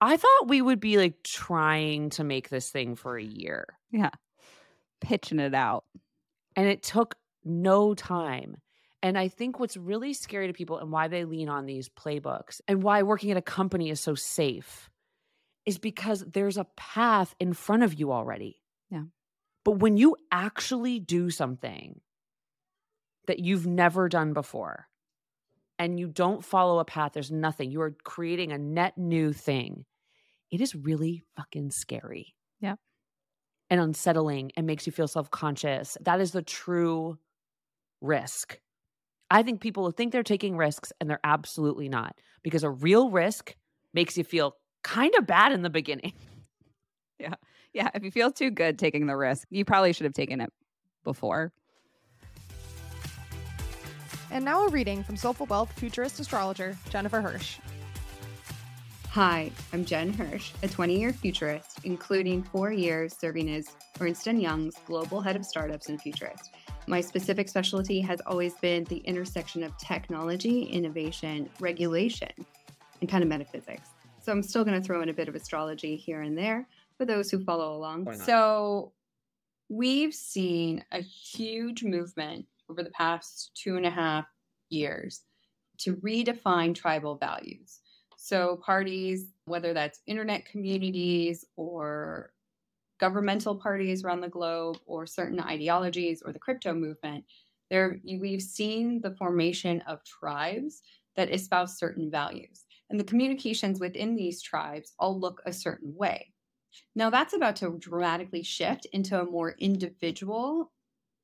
i 0.00 0.16
thought 0.16 0.48
we 0.48 0.60
would 0.60 0.80
be 0.80 0.96
like 0.98 1.22
trying 1.22 2.10
to 2.10 2.24
make 2.24 2.48
this 2.48 2.70
thing 2.70 2.96
for 2.96 3.16
a 3.16 3.22
year 3.22 3.66
Yeah. 3.90 4.10
Pitching 5.00 5.38
it 5.38 5.54
out. 5.54 5.84
and 6.56 6.66
it 6.68 6.82
took 6.82 7.14
no 7.44 7.94
time 7.94 8.56
and 9.02 9.18
i 9.18 9.28
think 9.28 9.58
what's 9.60 9.76
really 9.76 10.14
scary 10.14 10.46
to 10.46 10.52
people 10.54 10.78
and 10.78 10.90
why 10.90 11.08
they 11.08 11.24
lean 11.24 11.48
on 11.48 11.66
these 11.66 11.88
playbooks 11.90 12.60
and 12.66 12.82
why 12.82 13.02
working 13.02 13.30
at 13.30 13.36
a 13.36 13.42
company 13.42 13.90
is 13.90 14.00
so 14.00 14.14
safe 14.14 14.88
is 15.66 15.78
because 15.78 16.24
there's 16.26 16.56
a 16.58 16.66
path 16.76 17.34
in 17.38 17.52
front 17.52 17.82
of 17.82 17.94
you 17.94 18.12
already 18.12 18.60
Yeah. 18.90 19.04
but 19.64 19.72
when 19.72 19.96
you 19.98 20.16
actually 20.32 21.00
do 21.00 21.30
something 21.30 22.00
that 23.26 23.38
you've 23.40 23.66
never 23.66 24.08
done 24.08 24.32
before 24.32 24.86
and 25.78 25.98
you 25.98 26.06
don't 26.08 26.44
follow 26.44 26.78
a 26.78 26.84
path 26.84 27.12
there's 27.14 27.30
nothing 27.32 27.70
you 27.70 27.80
are 27.80 27.94
creating 28.04 28.52
a 28.52 28.58
net 28.58 28.96
new 28.96 29.32
thing 29.32 29.84
it 30.50 30.60
is 30.60 30.74
really 30.74 31.22
fucking 31.36 31.70
scary 31.70 32.34
Yeah. 32.60 32.74
and 33.70 33.80
unsettling 33.80 34.52
and 34.56 34.66
makes 34.66 34.86
you 34.86 34.92
feel 34.92 35.08
self-conscious 35.08 35.96
that 36.02 36.20
is 36.20 36.32
the 36.32 36.42
true 36.42 37.18
risk 38.00 38.60
i 39.30 39.42
think 39.42 39.60
people 39.60 39.90
think 39.90 40.12
they're 40.12 40.22
taking 40.22 40.56
risks 40.56 40.92
and 41.00 41.08
they're 41.10 41.20
absolutely 41.24 41.88
not 41.88 42.14
because 42.42 42.62
a 42.62 42.70
real 42.70 43.10
risk 43.10 43.54
makes 43.92 44.16
you 44.18 44.24
feel 44.24 44.56
kind 44.82 45.14
of 45.18 45.26
bad 45.26 45.52
in 45.52 45.62
the 45.62 45.70
beginning 45.70 46.12
Yeah. 47.20 47.34
Yeah. 47.72 47.90
If 47.94 48.02
you 48.02 48.10
feel 48.10 48.32
too 48.32 48.50
good 48.50 48.76
taking 48.76 49.06
the 49.06 49.16
risk, 49.16 49.46
you 49.48 49.64
probably 49.64 49.92
should 49.92 50.04
have 50.04 50.12
taken 50.12 50.40
it 50.40 50.52
before. 51.04 51.52
And 54.34 54.44
now 54.44 54.66
a 54.66 54.68
reading 54.68 55.04
from 55.04 55.16
Soulful 55.16 55.46
Wealth 55.46 55.70
futurist 55.74 56.18
astrologer 56.18 56.76
Jennifer 56.90 57.22
Hirsh. 57.22 57.60
Hi, 59.10 59.52
I'm 59.72 59.84
Jenn 59.84 60.12
Hirsh, 60.12 60.50
a 60.64 60.66
20 60.66 60.98
year 60.98 61.12
futurist, 61.12 61.78
including 61.84 62.42
four 62.42 62.72
years 62.72 63.16
serving 63.16 63.48
as 63.48 63.68
Ernst 64.00 64.26
& 64.26 64.26
Young's 64.26 64.74
global 64.86 65.20
head 65.20 65.36
of 65.36 65.46
startups 65.46 65.88
and 65.88 66.02
futurist. 66.02 66.50
My 66.88 67.00
specific 67.00 67.48
specialty 67.48 68.00
has 68.00 68.20
always 68.26 68.54
been 68.54 68.82
the 68.84 68.96
intersection 68.96 69.62
of 69.62 69.78
technology, 69.78 70.64
innovation, 70.64 71.48
regulation, 71.60 72.32
and 73.00 73.08
kind 73.08 73.22
of 73.22 73.28
metaphysics. 73.28 73.90
So 74.20 74.32
I'm 74.32 74.42
still 74.42 74.64
going 74.64 74.80
to 74.80 74.84
throw 74.84 75.00
in 75.00 75.10
a 75.10 75.14
bit 75.14 75.28
of 75.28 75.36
astrology 75.36 75.94
here 75.94 76.22
and 76.22 76.36
there 76.36 76.66
for 76.98 77.04
those 77.04 77.30
who 77.30 77.44
follow 77.44 77.76
along. 77.76 78.12
So 78.16 78.94
we've 79.68 80.12
seen 80.12 80.84
a 80.90 81.02
huge 81.02 81.84
movement 81.84 82.46
over 82.70 82.82
the 82.82 82.90
past 82.90 83.52
two 83.54 83.76
and 83.76 83.86
a 83.86 83.90
half 83.90 84.26
years 84.70 85.22
to 85.78 85.96
redefine 85.96 86.74
tribal 86.74 87.16
values. 87.16 87.80
So, 88.16 88.56
parties, 88.64 89.26
whether 89.44 89.74
that's 89.74 90.00
internet 90.06 90.46
communities 90.46 91.44
or 91.56 92.32
governmental 92.98 93.54
parties 93.54 94.04
around 94.04 94.20
the 94.20 94.28
globe 94.28 94.78
or 94.86 95.06
certain 95.06 95.40
ideologies 95.40 96.22
or 96.24 96.32
the 96.32 96.38
crypto 96.38 96.72
movement, 96.72 97.24
there 97.70 98.00
we've 98.04 98.42
seen 98.42 99.00
the 99.02 99.14
formation 99.16 99.82
of 99.82 100.04
tribes 100.04 100.82
that 101.16 101.32
espouse 101.32 101.78
certain 101.78 102.10
values. 102.10 102.64
And 102.90 103.00
the 103.00 103.04
communications 103.04 103.80
within 103.80 104.14
these 104.14 104.42
tribes 104.42 104.94
all 104.98 105.18
look 105.18 105.42
a 105.46 105.52
certain 105.52 105.94
way. 105.96 106.32
Now, 106.94 107.10
that's 107.10 107.34
about 107.34 107.56
to 107.56 107.76
dramatically 107.78 108.42
shift 108.42 108.86
into 108.92 109.20
a 109.20 109.24
more 109.24 109.54
individual 109.58 110.72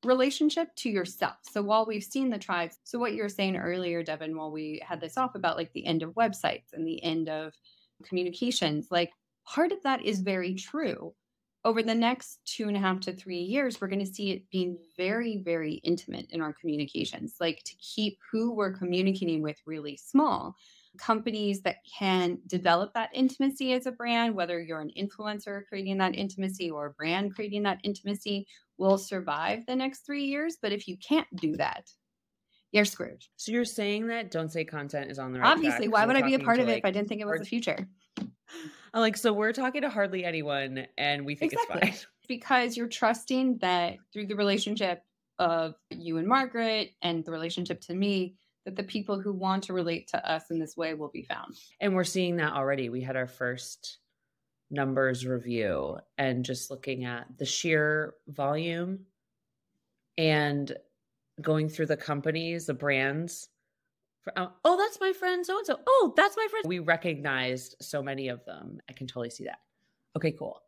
relationship 0.03 0.75
to 0.77 0.89
yourself. 0.89 1.35
So, 1.43 1.61
while 1.61 1.85
we've 1.85 2.03
seen 2.03 2.29
the 2.29 2.39
tribes, 2.39 2.77
so 2.83 2.99
what 2.99 3.13
you 3.13 3.23
were 3.23 3.29
saying 3.29 3.57
earlier, 3.57 4.03
Devin, 4.03 4.35
while 4.35 4.51
we 4.51 4.81
had 4.85 5.01
this 5.01 5.17
off 5.17 5.35
about 5.35 5.57
like 5.57 5.71
the 5.73 5.85
end 5.85 6.03
of 6.03 6.15
websites 6.15 6.73
and 6.73 6.85
the 6.85 7.03
end 7.03 7.29
of 7.29 7.53
communications, 8.03 8.87
like 8.91 9.11
part 9.45 9.71
of 9.71 9.81
that 9.83 10.03
is 10.03 10.21
very 10.21 10.55
true. 10.55 11.13
Over 11.63 11.83
the 11.83 11.93
next 11.93 12.39
two 12.45 12.67
and 12.67 12.75
a 12.75 12.79
half 12.79 13.01
to 13.01 13.13
three 13.13 13.41
years, 13.41 13.79
we're 13.79 13.87
going 13.87 14.03
to 14.03 14.13
see 14.13 14.31
it 14.31 14.49
being 14.49 14.79
very, 14.97 15.37
very 15.37 15.73
intimate 15.73 16.25
in 16.31 16.41
our 16.41 16.53
communications, 16.53 17.35
like 17.39 17.61
to 17.65 17.75
keep 17.75 18.17
who 18.31 18.53
we're 18.53 18.73
communicating 18.73 19.43
with 19.43 19.57
really 19.67 19.95
small 19.95 20.55
companies 20.97 21.61
that 21.61 21.77
can 21.97 22.39
develop 22.47 22.93
that 22.93 23.09
intimacy 23.13 23.73
as 23.73 23.85
a 23.85 23.91
brand, 23.91 24.35
whether 24.35 24.61
you're 24.61 24.81
an 24.81 24.91
influencer 24.97 25.61
creating 25.67 25.97
that 25.99 26.15
intimacy 26.15 26.69
or 26.69 26.87
a 26.87 26.91
brand 26.91 27.33
creating 27.35 27.63
that 27.63 27.79
intimacy, 27.83 28.45
will 28.77 28.97
survive 28.97 29.65
the 29.65 29.75
next 29.75 30.05
three 30.05 30.25
years. 30.25 30.57
But 30.61 30.71
if 30.71 30.87
you 30.87 30.97
can't 30.97 31.27
do 31.35 31.55
that, 31.57 31.89
you're 32.71 32.85
screwed. 32.85 33.23
So 33.35 33.51
you're 33.51 33.65
saying 33.65 34.07
that 34.07 34.31
don't 34.31 34.51
say 34.51 34.63
content 34.63 35.11
is 35.11 35.19
on 35.19 35.33
the 35.33 35.39
right 35.39 35.51
Obviously, 35.51 35.87
track, 35.87 35.93
why 35.93 36.05
would 36.05 36.15
I 36.15 36.21
be 36.21 36.35
a 36.35 36.39
part 36.39 36.59
of 36.59 36.67
it 36.67 36.77
if 36.79 36.85
I 36.85 36.91
didn't 36.91 37.09
think 37.09 37.21
it 37.21 37.25
was 37.25 37.31
hard- 37.31 37.41
the 37.41 37.45
future? 37.45 37.87
I'm 38.93 38.99
like, 38.99 39.15
so 39.15 39.31
we're 39.31 39.53
talking 39.53 39.81
to 39.83 39.89
hardly 39.89 40.25
anyone, 40.25 40.85
and 40.97 41.25
we 41.25 41.35
think 41.35 41.53
Exactly. 41.53 41.89
it's 41.89 42.01
fine. 42.01 42.07
Because 42.27 42.77
you're 42.77 42.87
trusting 42.87 43.57
that 43.57 43.97
through 44.13 44.27
the 44.27 44.37
relationship 44.37 45.03
of 45.37 45.75
you 45.89 46.17
and 46.17 46.25
Margaret 46.25 46.91
and 47.01 47.25
the 47.25 47.31
relationship 47.31 47.81
to 47.81 47.93
me, 47.93 48.35
that 48.65 48.75
the 48.75 48.83
people 48.83 49.19
who 49.19 49.33
want 49.33 49.63
to 49.63 49.73
relate 49.73 50.07
to 50.09 50.29
us 50.29 50.51
in 50.51 50.59
this 50.59 50.77
way 50.77 50.93
will 50.93 51.09
be 51.09 51.23
found. 51.23 51.55
And 51.79 51.95
we're 51.95 52.03
seeing 52.03 52.37
that 52.37 52.53
already. 52.53 52.89
We 52.89 53.01
had 53.01 53.15
our 53.15 53.27
first 53.27 53.97
numbers 54.69 55.25
review 55.25 55.97
and 56.17 56.45
just 56.45 56.71
looking 56.71 57.03
at 57.03 57.25
the 57.37 57.45
sheer 57.45 58.15
volume 58.27 58.99
and 60.17 60.71
going 61.41 61.69
through 61.69 61.87
the 61.87 61.97
companies, 61.97 62.67
the 62.67 62.73
brands. 62.73 63.49
For, 64.21 64.37
uh, 64.37 64.47
oh, 64.63 64.77
that's 64.77 64.99
my 64.99 65.13
friend 65.13 65.45
so 65.45 65.57
and 65.57 65.65
so. 65.65 65.79
Oh, 65.87 66.13
that's 66.15 66.37
my 66.37 66.47
friend. 66.49 66.65
We 66.67 66.79
recognized 66.79 67.75
so 67.81 68.03
many 68.03 68.27
of 68.27 68.45
them. 68.45 68.79
I 68.89 68.93
can 68.93 69.07
totally 69.07 69.31
see 69.31 69.45
that. 69.45 69.59
Okay, 70.15 70.31
cool. 70.31 70.61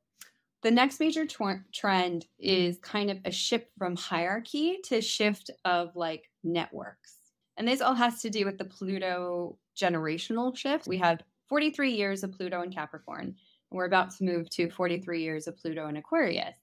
The 0.64 0.72
next 0.72 1.00
major 1.00 1.26
tw- 1.26 1.62
trend 1.74 2.26
is 2.40 2.80
kind 2.80 3.12
of 3.12 3.20
a 3.26 3.32
shift 3.32 3.68
from 3.78 3.96
hierarchy 3.96 4.80
to 4.86 5.02
shift 5.02 5.52
of 5.66 5.96
like 5.96 6.30
networks. 6.44 7.18
And 7.58 7.68
this 7.68 7.82
all 7.82 7.94
has 7.94 8.22
to 8.22 8.30
do 8.30 8.46
with 8.46 8.58
the 8.58 8.66
Pluto 8.66 9.58
generational 9.80 10.56
shift. 10.56 10.88
We 10.88 10.98
had 10.98 11.24
43 11.50 11.92
years 11.92 12.24
of 12.24 12.32
Pluto 12.32 12.62
in 12.62 12.72
Capricorn, 12.72 13.26
and 13.26 13.36
we're 13.72 13.86
about 13.86 14.12
to 14.18 14.24
move 14.24 14.50
to 14.52 14.70
43 14.70 15.22
years 15.22 15.48
of 15.48 15.58
Pluto 15.58 15.88
in 15.88 15.98
Aquarius. 15.98 16.56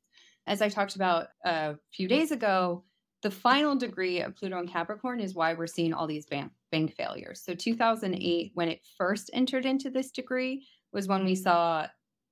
As 0.46 0.62
I 0.62 0.68
talked 0.68 0.96
about 0.96 1.28
a 1.44 1.76
few 1.92 2.08
days 2.08 2.32
ago, 2.32 2.84
the 3.22 3.30
final 3.30 3.76
degree 3.76 4.20
of 4.20 4.34
Pluto 4.34 4.58
in 4.58 4.66
Capricorn 4.66 5.20
is 5.20 5.34
why 5.34 5.52
we're 5.54 5.66
seeing 5.66 5.92
all 5.92 6.06
these 6.06 6.26
bank, 6.26 6.50
bank 6.72 6.94
failures. 6.96 7.42
So 7.44 7.54
2008, 7.54 8.52
when 8.54 8.68
it 8.68 8.80
first 8.96 9.30
entered 9.32 9.66
into 9.66 9.90
this 9.90 10.10
degree, 10.10 10.66
was 10.92 11.06
when 11.06 11.24
we 11.24 11.34
saw 11.34 11.86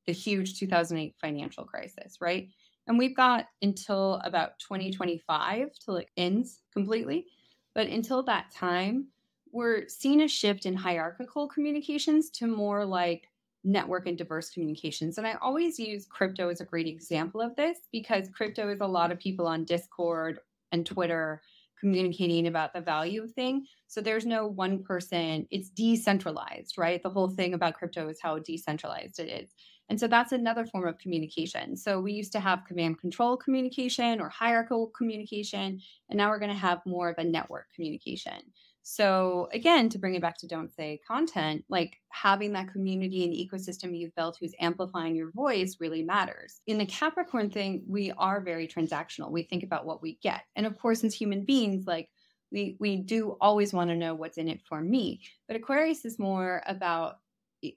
the 0.07 0.13
huge 0.13 0.59
2008 0.59 1.15
financial 1.21 1.65
crisis, 1.65 2.17
right? 2.21 2.49
And 2.87 2.99
we've 2.99 3.15
got 3.15 3.47
until 3.61 4.15
about 4.25 4.59
2025 4.61 5.69
till 5.85 5.97
it 5.97 6.09
ends 6.17 6.61
completely. 6.73 7.27
But 7.75 7.87
until 7.89 8.23
that 8.25 8.51
time, 8.51 9.09
we're 9.53 9.89
seeing 9.89 10.21
a 10.23 10.29
shift 10.29 10.67
in 10.67 10.75
hierarchical 10.75 11.49
communications 11.49 12.31
to 12.31 12.47
more 12.47 12.85
like 12.85 13.29
network 13.65 14.07
and 14.07 14.17
diverse 14.17 14.51
communications. 14.51 15.19
And 15.19 15.27
I 15.27 15.35
always 15.35 15.79
use 15.79 16.07
crypto 16.07 16.49
as 16.49 16.61
a 16.61 16.65
great 16.65 16.87
example 16.87 17.41
of 17.41 17.57
this 17.57 17.79
because 17.93 18.29
crypto 18.31 18.69
is 18.71 18.81
a 18.81 18.87
lot 18.87 19.13
of 19.13 19.19
people 19.19 19.47
on 19.47 19.65
Discord 19.65 20.41
and 20.73 20.85
Twitter 20.87 21.43
communicating 21.81 22.47
about 22.47 22.73
the 22.73 22.81
value 22.81 23.23
of 23.23 23.33
thing. 23.33 23.67
So 23.87 24.01
there's 24.01 24.27
no 24.27 24.47
one 24.47 24.83
person, 24.83 25.47
it's 25.51 25.71
decentralized, 25.71 26.77
right? 26.77 27.03
The 27.03 27.11
whole 27.11 27.29
thing 27.29 27.55
about 27.55 27.75
crypto 27.75 28.09
is 28.09 28.19
how 28.21 28.39
decentralized 28.39 29.21
it 29.21 29.29
is. 29.29 29.55
And 29.89 29.99
so 29.99 30.07
that's 30.07 30.33
another 30.33 30.67
form 30.67 30.87
of 30.87 30.99
communication. 30.99 31.77
So 31.77 32.01
we 32.01 32.13
used 32.13 32.33
to 32.33 32.41
have 32.41 32.67
command 32.67 33.01
control 33.01 33.37
communication 33.37 34.21
or 34.21 34.29
hierarchical 34.29 34.89
communication, 34.89 35.81
and 36.09 36.17
now 36.17 36.29
we're 36.29 36.39
going 36.39 36.53
to 36.53 36.57
have 36.57 36.85
more 36.85 37.09
of 37.09 37.19
a 37.19 37.25
network 37.25 37.67
communication. 37.75 38.43
So 38.91 39.51
again, 39.53 39.91
to 39.91 39.99
bring 39.99 40.15
it 40.15 40.23
back 40.23 40.39
to 40.39 40.47
don't 40.47 40.75
say 40.75 40.99
content, 41.07 41.63
like 41.69 41.99
having 42.09 42.55
that 42.55 42.73
community 42.73 43.23
and 43.23 43.35
ecosystem 43.35 43.95
you've 43.95 44.15
built 44.15 44.39
who's 44.41 44.55
amplifying 44.61 45.15
your 45.15 45.31
voice 45.33 45.77
really 45.79 46.03
matters. 46.03 46.63
In 46.67 46.79
the 46.79 46.87
Capricorn 46.87 47.51
thing, 47.51 47.83
we 47.87 48.13
are 48.13 48.41
very 48.41 48.67
transactional. 48.67 49.31
We 49.31 49.43
think 49.43 49.63
about 49.63 49.85
what 49.85 50.01
we 50.01 50.19
get. 50.23 50.41
And 50.57 50.65
of 50.65 50.79
course, 50.79 51.05
as 51.05 51.13
human 51.13 51.45
beings, 51.45 51.87
like 51.87 52.09
we 52.51 52.77
we 52.81 52.97
do 52.97 53.37
always 53.43 53.75
want 53.75 53.91
to 53.91 53.97
know 53.97 54.15
what's 54.15 54.39
in 54.39 54.49
it 54.49 54.63
for 54.67 54.81
me. 54.81 55.21
But 55.47 55.57
Aquarius 55.57 56.07
is 56.07 56.19
more 56.19 56.63
about 56.67 57.19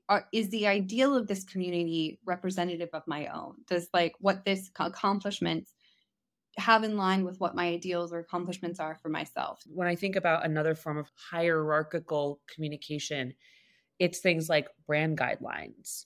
are, 0.10 0.20
uh, 0.20 0.24
is 0.32 0.50
the 0.50 0.68
ideal 0.68 1.16
of 1.16 1.28
this 1.28 1.44
community 1.44 2.20
representative 2.26 2.90
of 2.94 3.04
my 3.08 3.28
own? 3.28 3.56
Does 3.68 3.88
like 3.94 4.14
what 4.20 4.46
this 4.46 4.70
accomplishments 4.78 5.74
have 6.58 6.84
in 6.84 6.98
line 6.98 7.24
with 7.24 7.40
what 7.40 7.56
my 7.56 7.68
ideals 7.68 8.14
or 8.14 8.20
accomplishments 8.20 8.80
are 8.80 8.98
for 9.02 9.10
myself? 9.10 9.62
When 9.68 9.88
I 9.88 9.96
think 9.96 10.16
about 10.16 10.46
another 10.46 10.76
form 10.76 10.98
of 10.98 11.10
hierarchical 11.32 12.42
communication, 12.54 13.34
it's 14.00 14.20
things 14.20 14.50
like 14.50 14.68
brand 14.86 15.18
guidelines. 15.18 16.06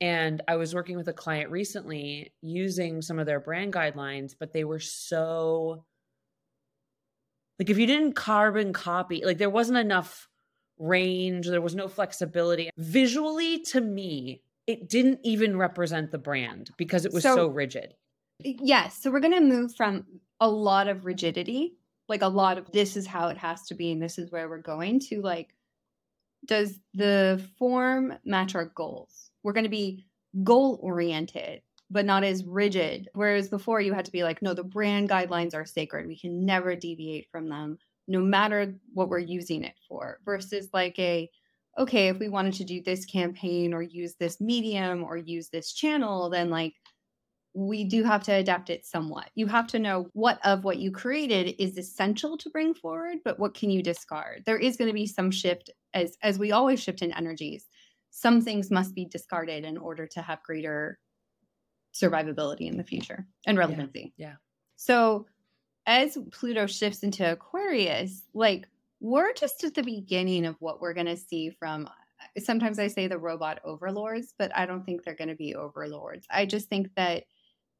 And 0.00 0.42
I 0.48 0.56
was 0.56 0.74
working 0.74 0.96
with 0.96 1.08
a 1.08 1.12
client 1.12 1.50
recently 1.50 2.34
using 2.40 3.02
some 3.02 3.18
of 3.18 3.26
their 3.26 3.40
brand 3.40 3.72
guidelines, 3.72 4.34
but 4.38 4.52
they 4.52 4.64
were 4.64 4.80
so 4.80 5.84
like 7.58 7.70
if 7.70 7.78
you 7.78 7.86
didn't 7.86 8.14
carbon 8.14 8.72
copy, 8.72 9.24
like 9.24 9.38
there 9.38 9.50
wasn't 9.50 9.78
enough 9.78 10.28
range, 10.78 11.46
there 11.46 11.60
was 11.60 11.74
no 11.74 11.88
flexibility. 11.88 12.70
Visually, 12.76 13.60
to 13.60 13.80
me, 13.80 14.42
it 14.66 14.88
didn't 14.88 15.20
even 15.24 15.56
represent 15.56 16.10
the 16.10 16.18
brand 16.18 16.70
because 16.76 17.04
it 17.04 17.12
was 17.12 17.22
so, 17.22 17.34
So- 17.36 17.46
rigid. 17.48 17.94
Yes. 18.44 18.98
So 19.00 19.10
we're 19.10 19.20
going 19.20 19.34
to 19.34 19.40
move 19.40 19.74
from 19.76 20.04
a 20.40 20.48
lot 20.48 20.88
of 20.88 21.04
rigidity, 21.04 21.76
like 22.08 22.22
a 22.22 22.28
lot 22.28 22.58
of 22.58 22.70
this 22.72 22.96
is 22.96 23.06
how 23.06 23.28
it 23.28 23.36
has 23.38 23.62
to 23.68 23.74
be 23.74 23.92
and 23.92 24.02
this 24.02 24.18
is 24.18 24.32
where 24.32 24.48
we're 24.48 24.58
going 24.58 24.98
to 25.00 25.20
like, 25.20 25.54
does 26.44 26.80
the 26.94 27.40
form 27.58 28.14
match 28.24 28.56
our 28.56 28.64
goals? 28.64 29.30
We're 29.44 29.52
going 29.52 29.64
to 29.64 29.70
be 29.70 30.06
goal 30.42 30.80
oriented, 30.82 31.62
but 31.88 32.04
not 32.04 32.24
as 32.24 32.44
rigid. 32.44 33.08
Whereas 33.14 33.48
before 33.48 33.80
you 33.80 33.92
had 33.92 34.06
to 34.06 34.12
be 34.12 34.24
like, 34.24 34.42
no, 34.42 34.54
the 34.54 34.64
brand 34.64 35.08
guidelines 35.08 35.54
are 35.54 35.64
sacred. 35.64 36.08
We 36.08 36.18
can 36.18 36.44
never 36.44 36.74
deviate 36.74 37.30
from 37.30 37.48
them, 37.48 37.78
no 38.08 38.20
matter 38.20 38.74
what 38.92 39.08
we're 39.08 39.18
using 39.18 39.64
it 39.64 39.74
for, 39.88 40.18
versus 40.24 40.68
like 40.72 40.98
a, 40.98 41.30
okay, 41.78 42.08
if 42.08 42.18
we 42.18 42.28
wanted 42.28 42.54
to 42.54 42.64
do 42.64 42.82
this 42.82 43.04
campaign 43.06 43.72
or 43.72 43.82
use 43.82 44.14
this 44.18 44.40
medium 44.40 45.04
or 45.04 45.16
use 45.16 45.48
this 45.48 45.72
channel, 45.72 46.30
then 46.30 46.50
like, 46.50 46.74
we 47.54 47.84
do 47.84 48.02
have 48.02 48.22
to 48.22 48.32
adapt 48.32 48.70
it 48.70 48.86
somewhat. 48.86 49.28
You 49.34 49.46
have 49.46 49.66
to 49.68 49.78
know 49.78 50.06
what 50.14 50.38
of 50.44 50.64
what 50.64 50.78
you 50.78 50.90
created 50.90 51.54
is 51.58 51.76
essential 51.76 52.38
to 52.38 52.48
bring 52.48 52.72
forward, 52.72 53.18
but 53.24 53.38
what 53.38 53.52
can 53.52 53.68
you 53.68 53.82
discard? 53.82 54.42
There 54.46 54.56
is 54.56 54.78
going 54.78 54.88
to 54.88 54.94
be 54.94 55.06
some 55.06 55.30
shift 55.30 55.68
as 55.92 56.16
as 56.22 56.38
we 56.38 56.52
always 56.52 56.82
shift 56.82 57.02
in 57.02 57.12
energies. 57.12 57.66
Some 58.10 58.40
things 58.40 58.70
must 58.70 58.94
be 58.94 59.04
discarded 59.04 59.66
in 59.66 59.76
order 59.76 60.06
to 60.06 60.22
have 60.22 60.42
greater 60.42 60.98
survivability 61.94 62.70
in 62.70 62.78
the 62.78 62.84
future 62.84 63.26
and 63.46 63.58
relevancy. 63.58 64.14
yeah. 64.16 64.36
So 64.76 65.26
as 65.86 66.16
Pluto 66.30 66.66
shifts 66.66 67.02
into 67.02 67.30
Aquarius, 67.30 68.22
like 68.34 68.68
we're 69.00 69.32
just 69.32 69.64
at 69.64 69.74
the 69.74 69.82
beginning 69.82 70.46
of 70.46 70.56
what 70.60 70.80
we're 70.80 70.94
going 70.94 71.06
to 71.06 71.16
see 71.16 71.50
from 71.50 71.86
uh, 71.86 72.40
sometimes 72.40 72.78
I 72.78 72.86
say 72.86 73.08
the 73.08 73.18
robot 73.18 73.60
overlords, 73.64 74.32
but 74.38 74.54
I 74.56 74.64
don't 74.64 74.84
think 74.84 75.02
they're 75.02 75.14
going 75.14 75.28
to 75.28 75.34
be 75.34 75.54
overlords. 75.54 76.26
I 76.30 76.46
just 76.46 76.68
think 76.68 76.88
that 76.96 77.24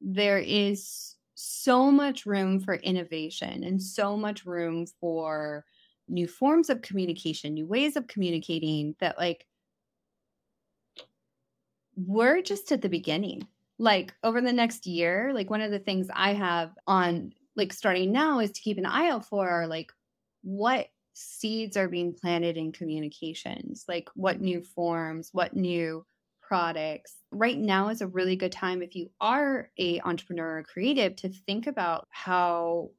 there 0.01 0.39
is 0.39 1.15
so 1.35 1.91
much 1.91 2.25
room 2.25 2.59
for 2.59 2.75
innovation 2.75 3.63
and 3.63 3.81
so 3.81 4.17
much 4.17 4.45
room 4.45 4.85
for 4.99 5.65
new 6.09 6.27
forms 6.27 6.69
of 6.69 6.81
communication, 6.81 7.53
new 7.53 7.65
ways 7.65 7.95
of 7.95 8.07
communicating 8.07 8.95
that 8.99 9.17
like 9.17 9.47
we're 11.95 12.41
just 12.41 12.71
at 12.71 12.81
the 12.81 12.89
beginning. 12.89 13.47
Like 13.79 14.13
over 14.23 14.41
the 14.41 14.53
next 14.53 14.85
year, 14.85 15.31
like 15.33 15.49
one 15.49 15.61
of 15.61 15.71
the 15.71 15.79
things 15.79 16.07
I 16.13 16.33
have 16.33 16.71
on 16.85 17.33
like 17.55 17.73
starting 17.73 18.11
now 18.11 18.39
is 18.39 18.51
to 18.51 18.61
keep 18.61 18.77
an 18.77 18.85
eye 18.85 19.09
out 19.09 19.25
for 19.25 19.49
are 19.49 19.67
like 19.67 19.91
what 20.41 20.87
seeds 21.13 21.77
are 21.77 21.87
being 21.87 22.13
planted 22.13 22.57
in 22.57 22.71
communications 22.71 23.85
like 23.87 24.09
what 24.15 24.41
new 24.41 24.61
forms 24.61 25.29
what 25.31 25.55
new 25.55 26.03
products. 26.53 27.15
Right 27.31 27.57
now 27.57 27.89
is 27.89 28.01
a 28.01 28.07
really 28.07 28.35
good 28.35 28.51
time 28.51 28.83
if 28.83 28.95
you 28.95 29.09
are 29.19 29.71
a 29.79 29.99
entrepreneur 30.01 30.59
or 30.59 30.63
creative 30.63 31.15
to 31.15 31.29
think 31.29 31.65
about 31.65 32.07
how 32.11 32.91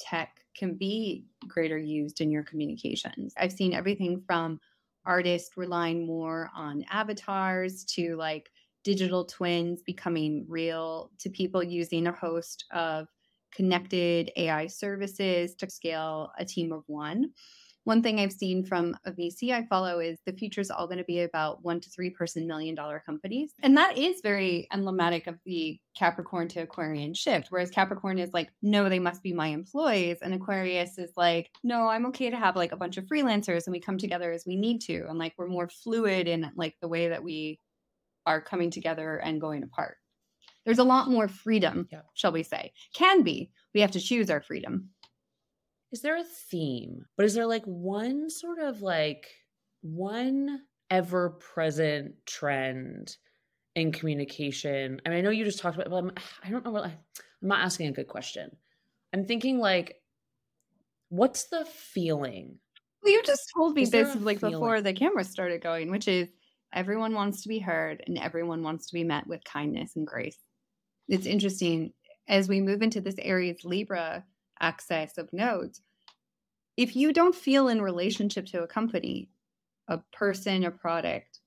tech 0.00 0.38
can 0.56 0.74
be 0.74 1.26
greater 1.46 1.76
used 1.76 2.22
in 2.22 2.30
your 2.30 2.44
communications. 2.44 3.34
I've 3.36 3.52
seen 3.52 3.74
everything 3.74 4.22
from 4.26 4.58
artists 5.04 5.56
relying 5.56 6.06
more 6.06 6.50
on 6.56 6.84
avatars 6.90 7.84
to 7.96 8.16
like 8.16 8.48
digital 8.84 9.26
twins 9.26 9.82
becoming 9.82 10.46
real 10.48 11.10
to 11.18 11.28
people 11.28 11.62
using 11.62 12.06
a 12.06 12.12
host 12.12 12.64
of 12.72 13.06
connected 13.54 14.30
AI 14.36 14.66
services 14.66 15.54
to 15.56 15.70
scale 15.70 16.30
a 16.38 16.44
team 16.44 16.72
of 16.72 16.82
one. 16.86 17.30
One 17.84 18.02
thing 18.02 18.18
I've 18.18 18.32
seen 18.32 18.64
from 18.64 18.96
a 19.04 19.12
VC 19.12 19.50
I 19.52 19.66
follow 19.66 20.00
is 20.00 20.18
the 20.24 20.32
future 20.32 20.62
is 20.62 20.70
all 20.70 20.86
going 20.86 20.98
to 20.98 21.04
be 21.04 21.20
about 21.20 21.62
one 21.62 21.80
to 21.80 21.90
three 21.90 22.08
person 22.08 22.46
million 22.46 22.74
dollar 22.74 23.02
companies. 23.04 23.52
And 23.62 23.76
that 23.76 23.98
is 23.98 24.22
very 24.22 24.66
emblematic 24.72 25.26
of 25.26 25.38
the 25.44 25.78
Capricorn 25.94 26.48
to 26.48 26.60
Aquarian 26.60 27.12
shift. 27.12 27.48
Whereas 27.50 27.70
Capricorn 27.70 28.18
is 28.18 28.32
like, 28.32 28.50
no, 28.62 28.88
they 28.88 28.98
must 28.98 29.22
be 29.22 29.34
my 29.34 29.48
employees. 29.48 30.18
And 30.22 30.32
Aquarius 30.32 30.96
is 30.96 31.12
like, 31.14 31.50
no, 31.62 31.86
I'm 31.88 32.06
okay 32.06 32.30
to 32.30 32.38
have 32.38 32.56
like 32.56 32.72
a 32.72 32.76
bunch 32.76 32.96
of 32.96 33.04
freelancers 33.04 33.66
and 33.66 33.72
we 33.72 33.80
come 33.80 33.98
together 33.98 34.32
as 34.32 34.44
we 34.46 34.56
need 34.56 34.80
to. 34.82 35.04
And 35.06 35.18
like 35.18 35.34
we're 35.36 35.46
more 35.46 35.68
fluid 35.68 36.26
in 36.26 36.50
like 36.56 36.76
the 36.80 36.88
way 36.88 37.08
that 37.08 37.22
we 37.22 37.60
are 38.24 38.40
coming 38.40 38.70
together 38.70 39.18
and 39.18 39.42
going 39.42 39.62
apart. 39.62 39.98
There's 40.64 40.78
a 40.78 40.84
lot 40.84 41.10
more 41.10 41.28
freedom, 41.28 41.88
shall 42.14 42.32
we 42.32 42.42
say. 42.42 42.72
Can 42.94 43.22
be. 43.22 43.50
We 43.74 43.80
have 43.80 43.90
to 43.92 44.00
choose 44.00 44.30
our 44.30 44.40
freedom. 44.40 44.90
Is 45.92 46.00
there 46.00 46.16
a 46.16 46.24
theme? 46.24 47.04
But 47.16 47.26
is 47.26 47.34
there 47.34 47.46
like 47.46 47.64
one 47.64 48.30
sort 48.30 48.58
of 48.58 48.82
like 48.82 49.26
one 49.82 50.62
ever 50.90 51.30
present 51.30 52.14
trend 52.26 53.16
in 53.74 53.92
communication? 53.92 55.00
I 55.04 55.10
mean, 55.10 55.18
I 55.18 55.20
know 55.20 55.30
you 55.30 55.44
just 55.44 55.60
talked 55.60 55.76
about, 55.76 55.90
but 55.90 55.96
I'm, 55.96 56.12
I 56.42 56.50
don't 56.50 56.64
know 56.64 56.70
what 56.70 56.84
I, 56.84 56.96
I'm 57.42 57.48
not 57.48 57.60
asking 57.60 57.88
a 57.88 57.92
good 57.92 58.08
question. 58.08 58.50
I'm 59.12 59.26
thinking 59.26 59.58
like, 59.58 59.96
what's 61.10 61.44
the 61.44 61.64
feeling? 61.66 62.58
Well, 63.02 63.12
you 63.12 63.22
just 63.22 63.50
told 63.54 63.74
me 63.74 63.82
is 63.82 63.90
this 63.90 64.16
like 64.16 64.40
feeling? 64.40 64.54
before 64.54 64.80
the 64.80 64.94
camera 64.94 65.24
started 65.24 65.62
going, 65.62 65.90
which 65.90 66.08
is 66.08 66.28
everyone 66.72 67.12
wants 67.12 67.42
to 67.42 67.48
be 67.48 67.58
heard 67.58 68.02
and 68.06 68.18
everyone 68.18 68.62
wants 68.62 68.86
to 68.86 68.94
be 68.94 69.04
met 69.04 69.26
with 69.26 69.44
kindness 69.44 69.94
and 69.94 70.06
grace 70.06 70.38
it's 71.08 71.26
interesting 71.26 71.92
as 72.28 72.48
we 72.48 72.60
move 72.60 72.82
into 72.82 73.00
this 73.00 73.16
Aries 73.18 73.64
Libra 73.64 74.24
axis 74.60 75.18
of 75.18 75.32
nodes. 75.32 75.80
If 76.76 76.96
you 76.96 77.12
don't 77.12 77.34
feel 77.34 77.68
in 77.68 77.82
relationship 77.82 78.46
to 78.46 78.62
a 78.62 78.66
company, 78.66 79.28
a 79.88 79.98
person, 80.12 80.64
a 80.64 80.70
product, 80.70 81.40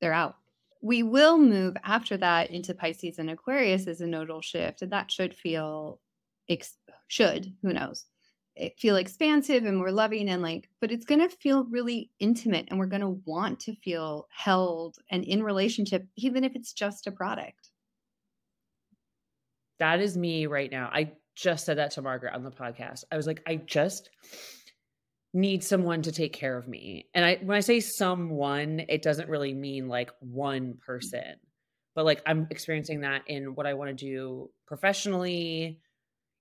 they're 0.00 0.12
out. 0.12 0.36
We 0.80 1.02
will 1.02 1.38
move 1.38 1.76
after 1.84 2.16
that 2.18 2.50
into 2.50 2.74
Pisces 2.74 3.18
and 3.18 3.30
Aquarius 3.30 3.86
as 3.86 4.00
a 4.00 4.06
nodal 4.06 4.40
shift, 4.40 4.82
and 4.82 4.92
that 4.92 5.10
should 5.10 5.34
feel 5.34 6.00
ex- 6.48 6.78
should 7.08 7.52
who 7.62 7.72
knows 7.72 8.06
it 8.56 8.78
feel 8.78 8.96
expansive 8.96 9.64
and 9.64 9.76
more 9.76 9.92
loving 9.92 10.28
and 10.28 10.42
like 10.42 10.68
but 10.80 10.90
it's 10.90 11.04
going 11.04 11.20
to 11.20 11.36
feel 11.36 11.64
really 11.64 12.10
intimate 12.18 12.66
and 12.68 12.78
we're 12.78 12.86
going 12.86 13.00
to 13.00 13.20
want 13.24 13.60
to 13.60 13.74
feel 13.76 14.26
held 14.30 14.96
and 15.10 15.24
in 15.24 15.42
relationship 15.42 16.06
even 16.16 16.42
if 16.42 16.54
it's 16.56 16.72
just 16.72 17.06
a 17.06 17.12
product 17.12 17.70
that 19.78 20.00
is 20.00 20.16
me 20.16 20.46
right 20.46 20.70
now. 20.70 20.90
I 20.92 21.12
just 21.34 21.66
said 21.66 21.78
that 21.78 21.92
to 21.92 22.02
Margaret 22.02 22.34
on 22.34 22.42
the 22.42 22.50
podcast. 22.50 23.04
I 23.12 23.16
was 23.16 23.26
like, 23.26 23.42
I 23.46 23.56
just 23.56 24.10
need 25.34 25.62
someone 25.62 26.02
to 26.02 26.12
take 26.12 26.32
care 26.32 26.56
of 26.56 26.66
me. 26.66 27.06
And 27.14 27.24
I 27.24 27.36
when 27.42 27.56
I 27.56 27.60
say 27.60 27.80
someone, 27.80 28.80
it 28.88 29.02
doesn't 29.02 29.28
really 29.28 29.52
mean 29.52 29.88
like 29.88 30.10
one 30.20 30.78
person. 30.84 31.36
But 31.94 32.04
like 32.04 32.22
I'm 32.26 32.46
experiencing 32.50 33.00
that 33.00 33.22
in 33.26 33.54
what 33.54 33.66
I 33.66 33.74
want 33.74 33.90
to 33.90 34.04
do 34.04 34.50
professionally, 34.66 35.80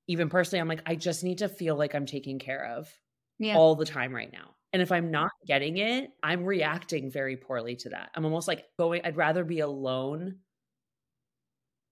even 0.08 0.30
personally. 0.30 0.62
I'm 0.62 0.68
like, 0.68 0.84
I 0.86 0.96
just 0.96 1.24
need 1.24 1.40
to 1.40 1.50
feel 1.50 1.76
like 1.76 1.94
I'm 1.94 2.06
taking 2.06 2.40
care 2.40 2.66
of 2.78 2.90
yeah. 3.38 3.56
all 3.56 3.76
the 3.76 3.86
time 3.86 4.14
right 4.14 4.32
now. 4.32 4.52
And 4.74 4.82
if 4.82 4.92
I'm 4.92 5.12
not 5.12 5.32
getting 5.48 5.78
it, 5.78 6.10
I'm 6.22 6.44
reacting 6.44 7.10
very 7.10 7.38
poorly 7.38 7.78
to 7.78 7.90
that. 7.90 8.12
I'm 8.14 8.26
almost 8.26 8.48
like 8.48 8.66
going, 8.78 9.02
I'd 9.06 9.16
rather 9.16 9.46
be 9.46 9.62
alone 9.62 10.40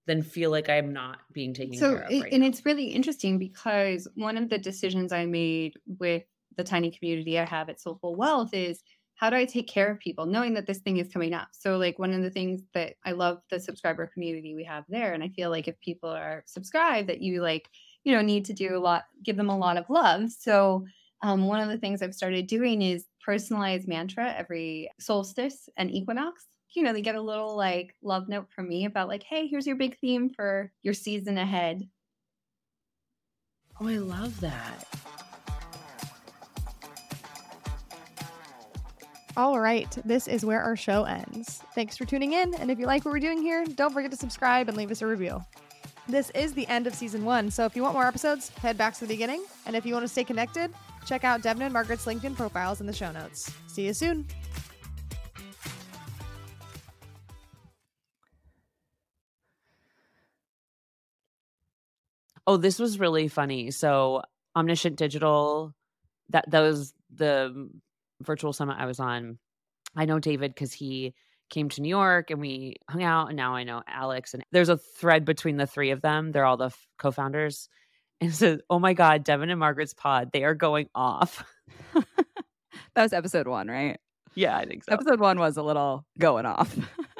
then 0.06 0.22
feel 0.22 0.50
like 0.50 0.68
I'm 0.68 0.92
not 0.92 1.18
being 1.32 1.54
taken 1.54 1.78
so, 1.78 1.94
care 1.94 2.02
of. 2.02 2.10
Right 2.10 2.32
and 2.32 2.42
now. 2.42 2.48
it's 2.48 2.64
really 2.64 2.86
interesting 2.86 3.38
because 3.38 4.06
one 4.14 4.36
of 4.36 4.48
the 4.48 4.58
decisions 4.58 5.12
I 5.12 5.26
made 5.26 5.74
with 5.98 6.24
the 6.56 6.64
tiny 6.64 6.90
community 6.90 7.38
I 7.38 7.44
have 7.44 7.68
at 7.68 7.80
Soulful 7.80 8.14
Wealth 8.14 8.50
is 8.52 8.82
how 9.16 9.30
do 9.30 9.36
I 9.36 9.44
take 9.44 9.68
care 9.68 9.90
of 9.90 10.00
people 10.00 10.26
knowing 10.26 10.54
that 10.54 10.66
this 10.66 10.78
thing 10.78 10.96
is 10.96 11.08
coming 11.08 11.34
up? 11.34 11.48
So, 11.52 11.78
like, 11.78 11.98
one 11.98 12.12
of 12.12 12.22
the 12.22 12.30
things 12.30 12.62
that 12.74 12.94
I 13.04 13.12
love 13.12 13.38
the 13.48 13.60
subscriber 13.60 14.06
community 14.12 14.54
we 14.54 14.64
have 14.64 14.84
there. 14.88 15.12
And 15.12 15.22
I 15.22 15.28
feel 15.28 15.50
like 15.50 15.68
if 15.68 15.80
people 15.80 16.10
are 16.10 16.42
subscribed, 16.46 17.08
that 17.08 17.20
you 17.20 17.40
like, 17.40 17.68
you 18.02 18.12
know, 18.12 18.22
need 18.22 18.44
to 18.46 18.52
do 18.52 18.76
a 18.76 18.80
lot, 18.80 19.04
give 19.22 19.36
them 19.36 19.50
a 19.50 19.56
lot 19.56 19.76
of 19.76 19.88
love. 19.88 20.30
So, 20.30 20.84
um, 21.22 21.46
one 21.46 21.60
of 21.60 21.68
the 21.68 21.78
things 21.78 22.02
I've 22.02 22.14
started 22.14 22.46
doing 22.48 22.82
is 22.82 23.06
personalized 23.24 23.88
mantra 23.88 24.34
every 24.36 24.90
solstice 25.00 25.68
and 25.78 25.90
equinox 25.90 26.46
you 26.74 26.82
know, 26.82 26.92
they 26.92 27.02
get 27.02 27.14
a 27.14 27.20
little 27.20 27.56
like 27.56 27.94
love 28.02 28.28
note 28.28 28.48
from 28.54 28.68
me 28.68 28.84
about 28.84 29.08
like, 29.08 29.22
hey, 29.22 29.46
here's 29.46 29.66
your 29.66 29.76
big 29.76 29.98
theme 29.98 30.30
for 30.30 30.72
your 30.82 30.94
season 30.94 31.38
ahead. 31.38 31.88
Oh, 33.80 33.88
I 33.88 33.96
love 33.96 34.40
that. 34.40 34.86
All 39.36 39.58
right, 39.58 39.90
this 40.04 40.28
is 40.28 40.44
where 40.44 40.62
our 40.62 40.76
show 40.76 41.02
ends. 41.02 41.60
Thanks 41.74 41.96
for 41.96 42.04
tuning 42.04 42.34
in, 42.34 42.54
and 42.54 42.70
if 42.70 42.78
you 42.78 42.86
like 42.86 43.04
what 43.04 43.10
we're 43.10 43.18
doing 43.18 43.42
here, 43.42 43.64
don't 43.64 43.92
forget 43.92 44.12
to 44.12 44.16
subscribe 44.16 44.68
and 44.68 44.76
leave 44.76 44.92
us 44.92 45.02
a 45.02 45.06
review. 45.08 45.42
This 46.08 46.30
is 46.30 46.52
the 46.52 46.68
end 46.68 46.86
of 46.86 46.94
season 46.94 47.24
one, 47.24 47.50
so 47.50 47.64
if 47.64 47.74
you 47.74 47.82
want 47.82 47.94
more 47.94 48.06
episodes, 48.06 48.50
head 48.50 48.78
back 48.78 48.94
to 48.94 49.00
the 49.00 49.06
beginning. 49.06 49.44
And 49.66 49.74
if 49.74 49.84
you 49.84 49.92
want 49.92 50.04
to 50.04 50.08
stay 50.08 50.22
connected, 50.22 50.72
check 51.04 51.24
out 51.24 51.42
Devin 51.42 51.62
and 51.62 51.72
Margaret's 51.72 52.04
LinkedIn 52.04 52.36
profiles 52.36 52.80
in 52.80 52.86
the 52.86 52.92
show 52.92 53.10
notes. 53.10 53.50
See 53.66 53.86
you 53.86 53.94
soon. 53.94 54.24
Oh, 62.46 62.56
this 62.56 62.78
was 62.78 62.98
really 62.98 63.28
funny. 63.28 63.70
So, 63.70 64.22
Omniscient 64.56 64.96
Digital, 64.96 65.74
that 66.30 66.50
that 66.50 66.60
was 66.60 66.94
the 67.14 67.70
virtual 68.22 68.52
summit 68.52 68.76
I 68.78 68.86
was 68.86 69.00
on. 69.00 69.38
I 69.96 70.04
know 70.04 70.18
David 70.18 70.54
because 70.54 70.72
he 70.72 71.14
came 71.50 71.68
to 71.70 71.80
New 71.80 71.88
York 71.88 72.30
and 72.30 72.40
we 72.40 72.76
hung 72.88 73.02
out, 73.02 73.28
and 73.28 73.36
now 73.36 73.54
I 73.54 73.64
know 73.64 73.82
Alex. 73.86 74.34
And 74.34 74.44
there's 74.52 74.68
a 74.68 74.76
thread 74.76 75.24
between 75.24 75.56
the 75.56 75.66
three 75.66 75.90
of 75.90 76.00
them. 76.00 76.32
They're 76.32 76.44
all 76.44 76.56
the 76.56 76.66
f- 76.66 76.86
co-founders. 76.98 77.68
And 78.20 78.32
says, 78.32 78.60
"Oh 78.70 78.78
my 78.78 78.94
God, 78.94 79.24
Devin 79.24 79.50
and 79.50 79.58
Margaret's 79.58 79.92
pod, 79.92 80.30
they 80.32 80.44
are 80.44 80.54
going 80.54 80.88
off." 80.94 81.44
that 81.94 83.02
was 83.02 83.12
episode 83.12 83.48
one, 83.48 83.66
right? 83.66 83.98
Yeah, 84.36 84.56
I 84.56 84.66
think 84.66 84.84
so. 84.84 84.92
Episode 84.92 85.18
one 85.18 85.38
was 85.38 85.56
a 85.56 85.62
little 85.62 86.06
going 86.18 86.46
off. 86.46 86.74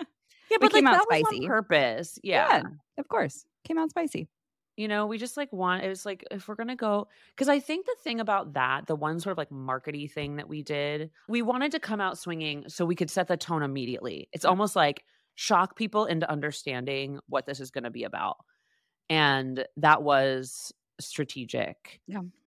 yeah, 0.51 0.57
but 0.61 0.73
came 0.73 0.85
like, 0.85 0.95
out 0.95 1.03
spicy. 1.03 1.47
purpose. 1.47 2.19
Yeah. 2.23 2.47
yeah, 2.49 2.63
of 2.97 3.09
course, 3.09 3.45
came 3.65 3.77
out 3.77 3.91
spicy. 3.91 4.29
You 4.77 4.89
know, 4.89 5.07
we 5.07 5.19
just 5.19 5.37
like 5.37 5.53
want 5.53 5.85
it 5.85 5.89
was 5.89 6.05
like 6.05 6.25
if 6.31 6.49
we're 6.49 6.57
gonna 6.57 6.75
go 6.75 7.07
because 7.35 7.49
I 7.49 7.61
think 7.61 7.87
the 7.87 7.97
thing 8.03 8.21
about 8.21 8.55
that, 8.55 8.87
the 8.87 8.97
one 8.97 9.21
sort 9.21 9.33
of 9.33 9.39
like 9.39 9.51
markety 9.51 10.11
thing 10.11 10.37
that 10.37 10.49
we 10.49 10.63
did, 10.63 11.11
we 11.29 11.43
wanted 11.43 11.73
to 11.73 11.81
come 11.81 12.01
out 12.01 12.19
swinging 12.19 12.65
so 12.69 12.85
we 12.85 12.97
could 12.97 13.11
set 13.11 13.29
the 13.29 13.37
tone 13.37 13.63
immediately. 13.63 14.29
It's 14.33 14.45
almost 14.45 14.75
like 14.75 15.05
shock 15.37 15.77
people 15.77 16.07
into 16.07 16.31
understanding 16.31 17.21
what 17.29 17.47
this 17.47 17.61
is 17.61 17.71
to 17.85 17.91
be 17.91 18.05
about, 18.05 18.37
and 19.09 19.65
that 19.77 20.03
was 20.03 20.73
strategic. 21.01 22.01
Yeah. 22.07 22.21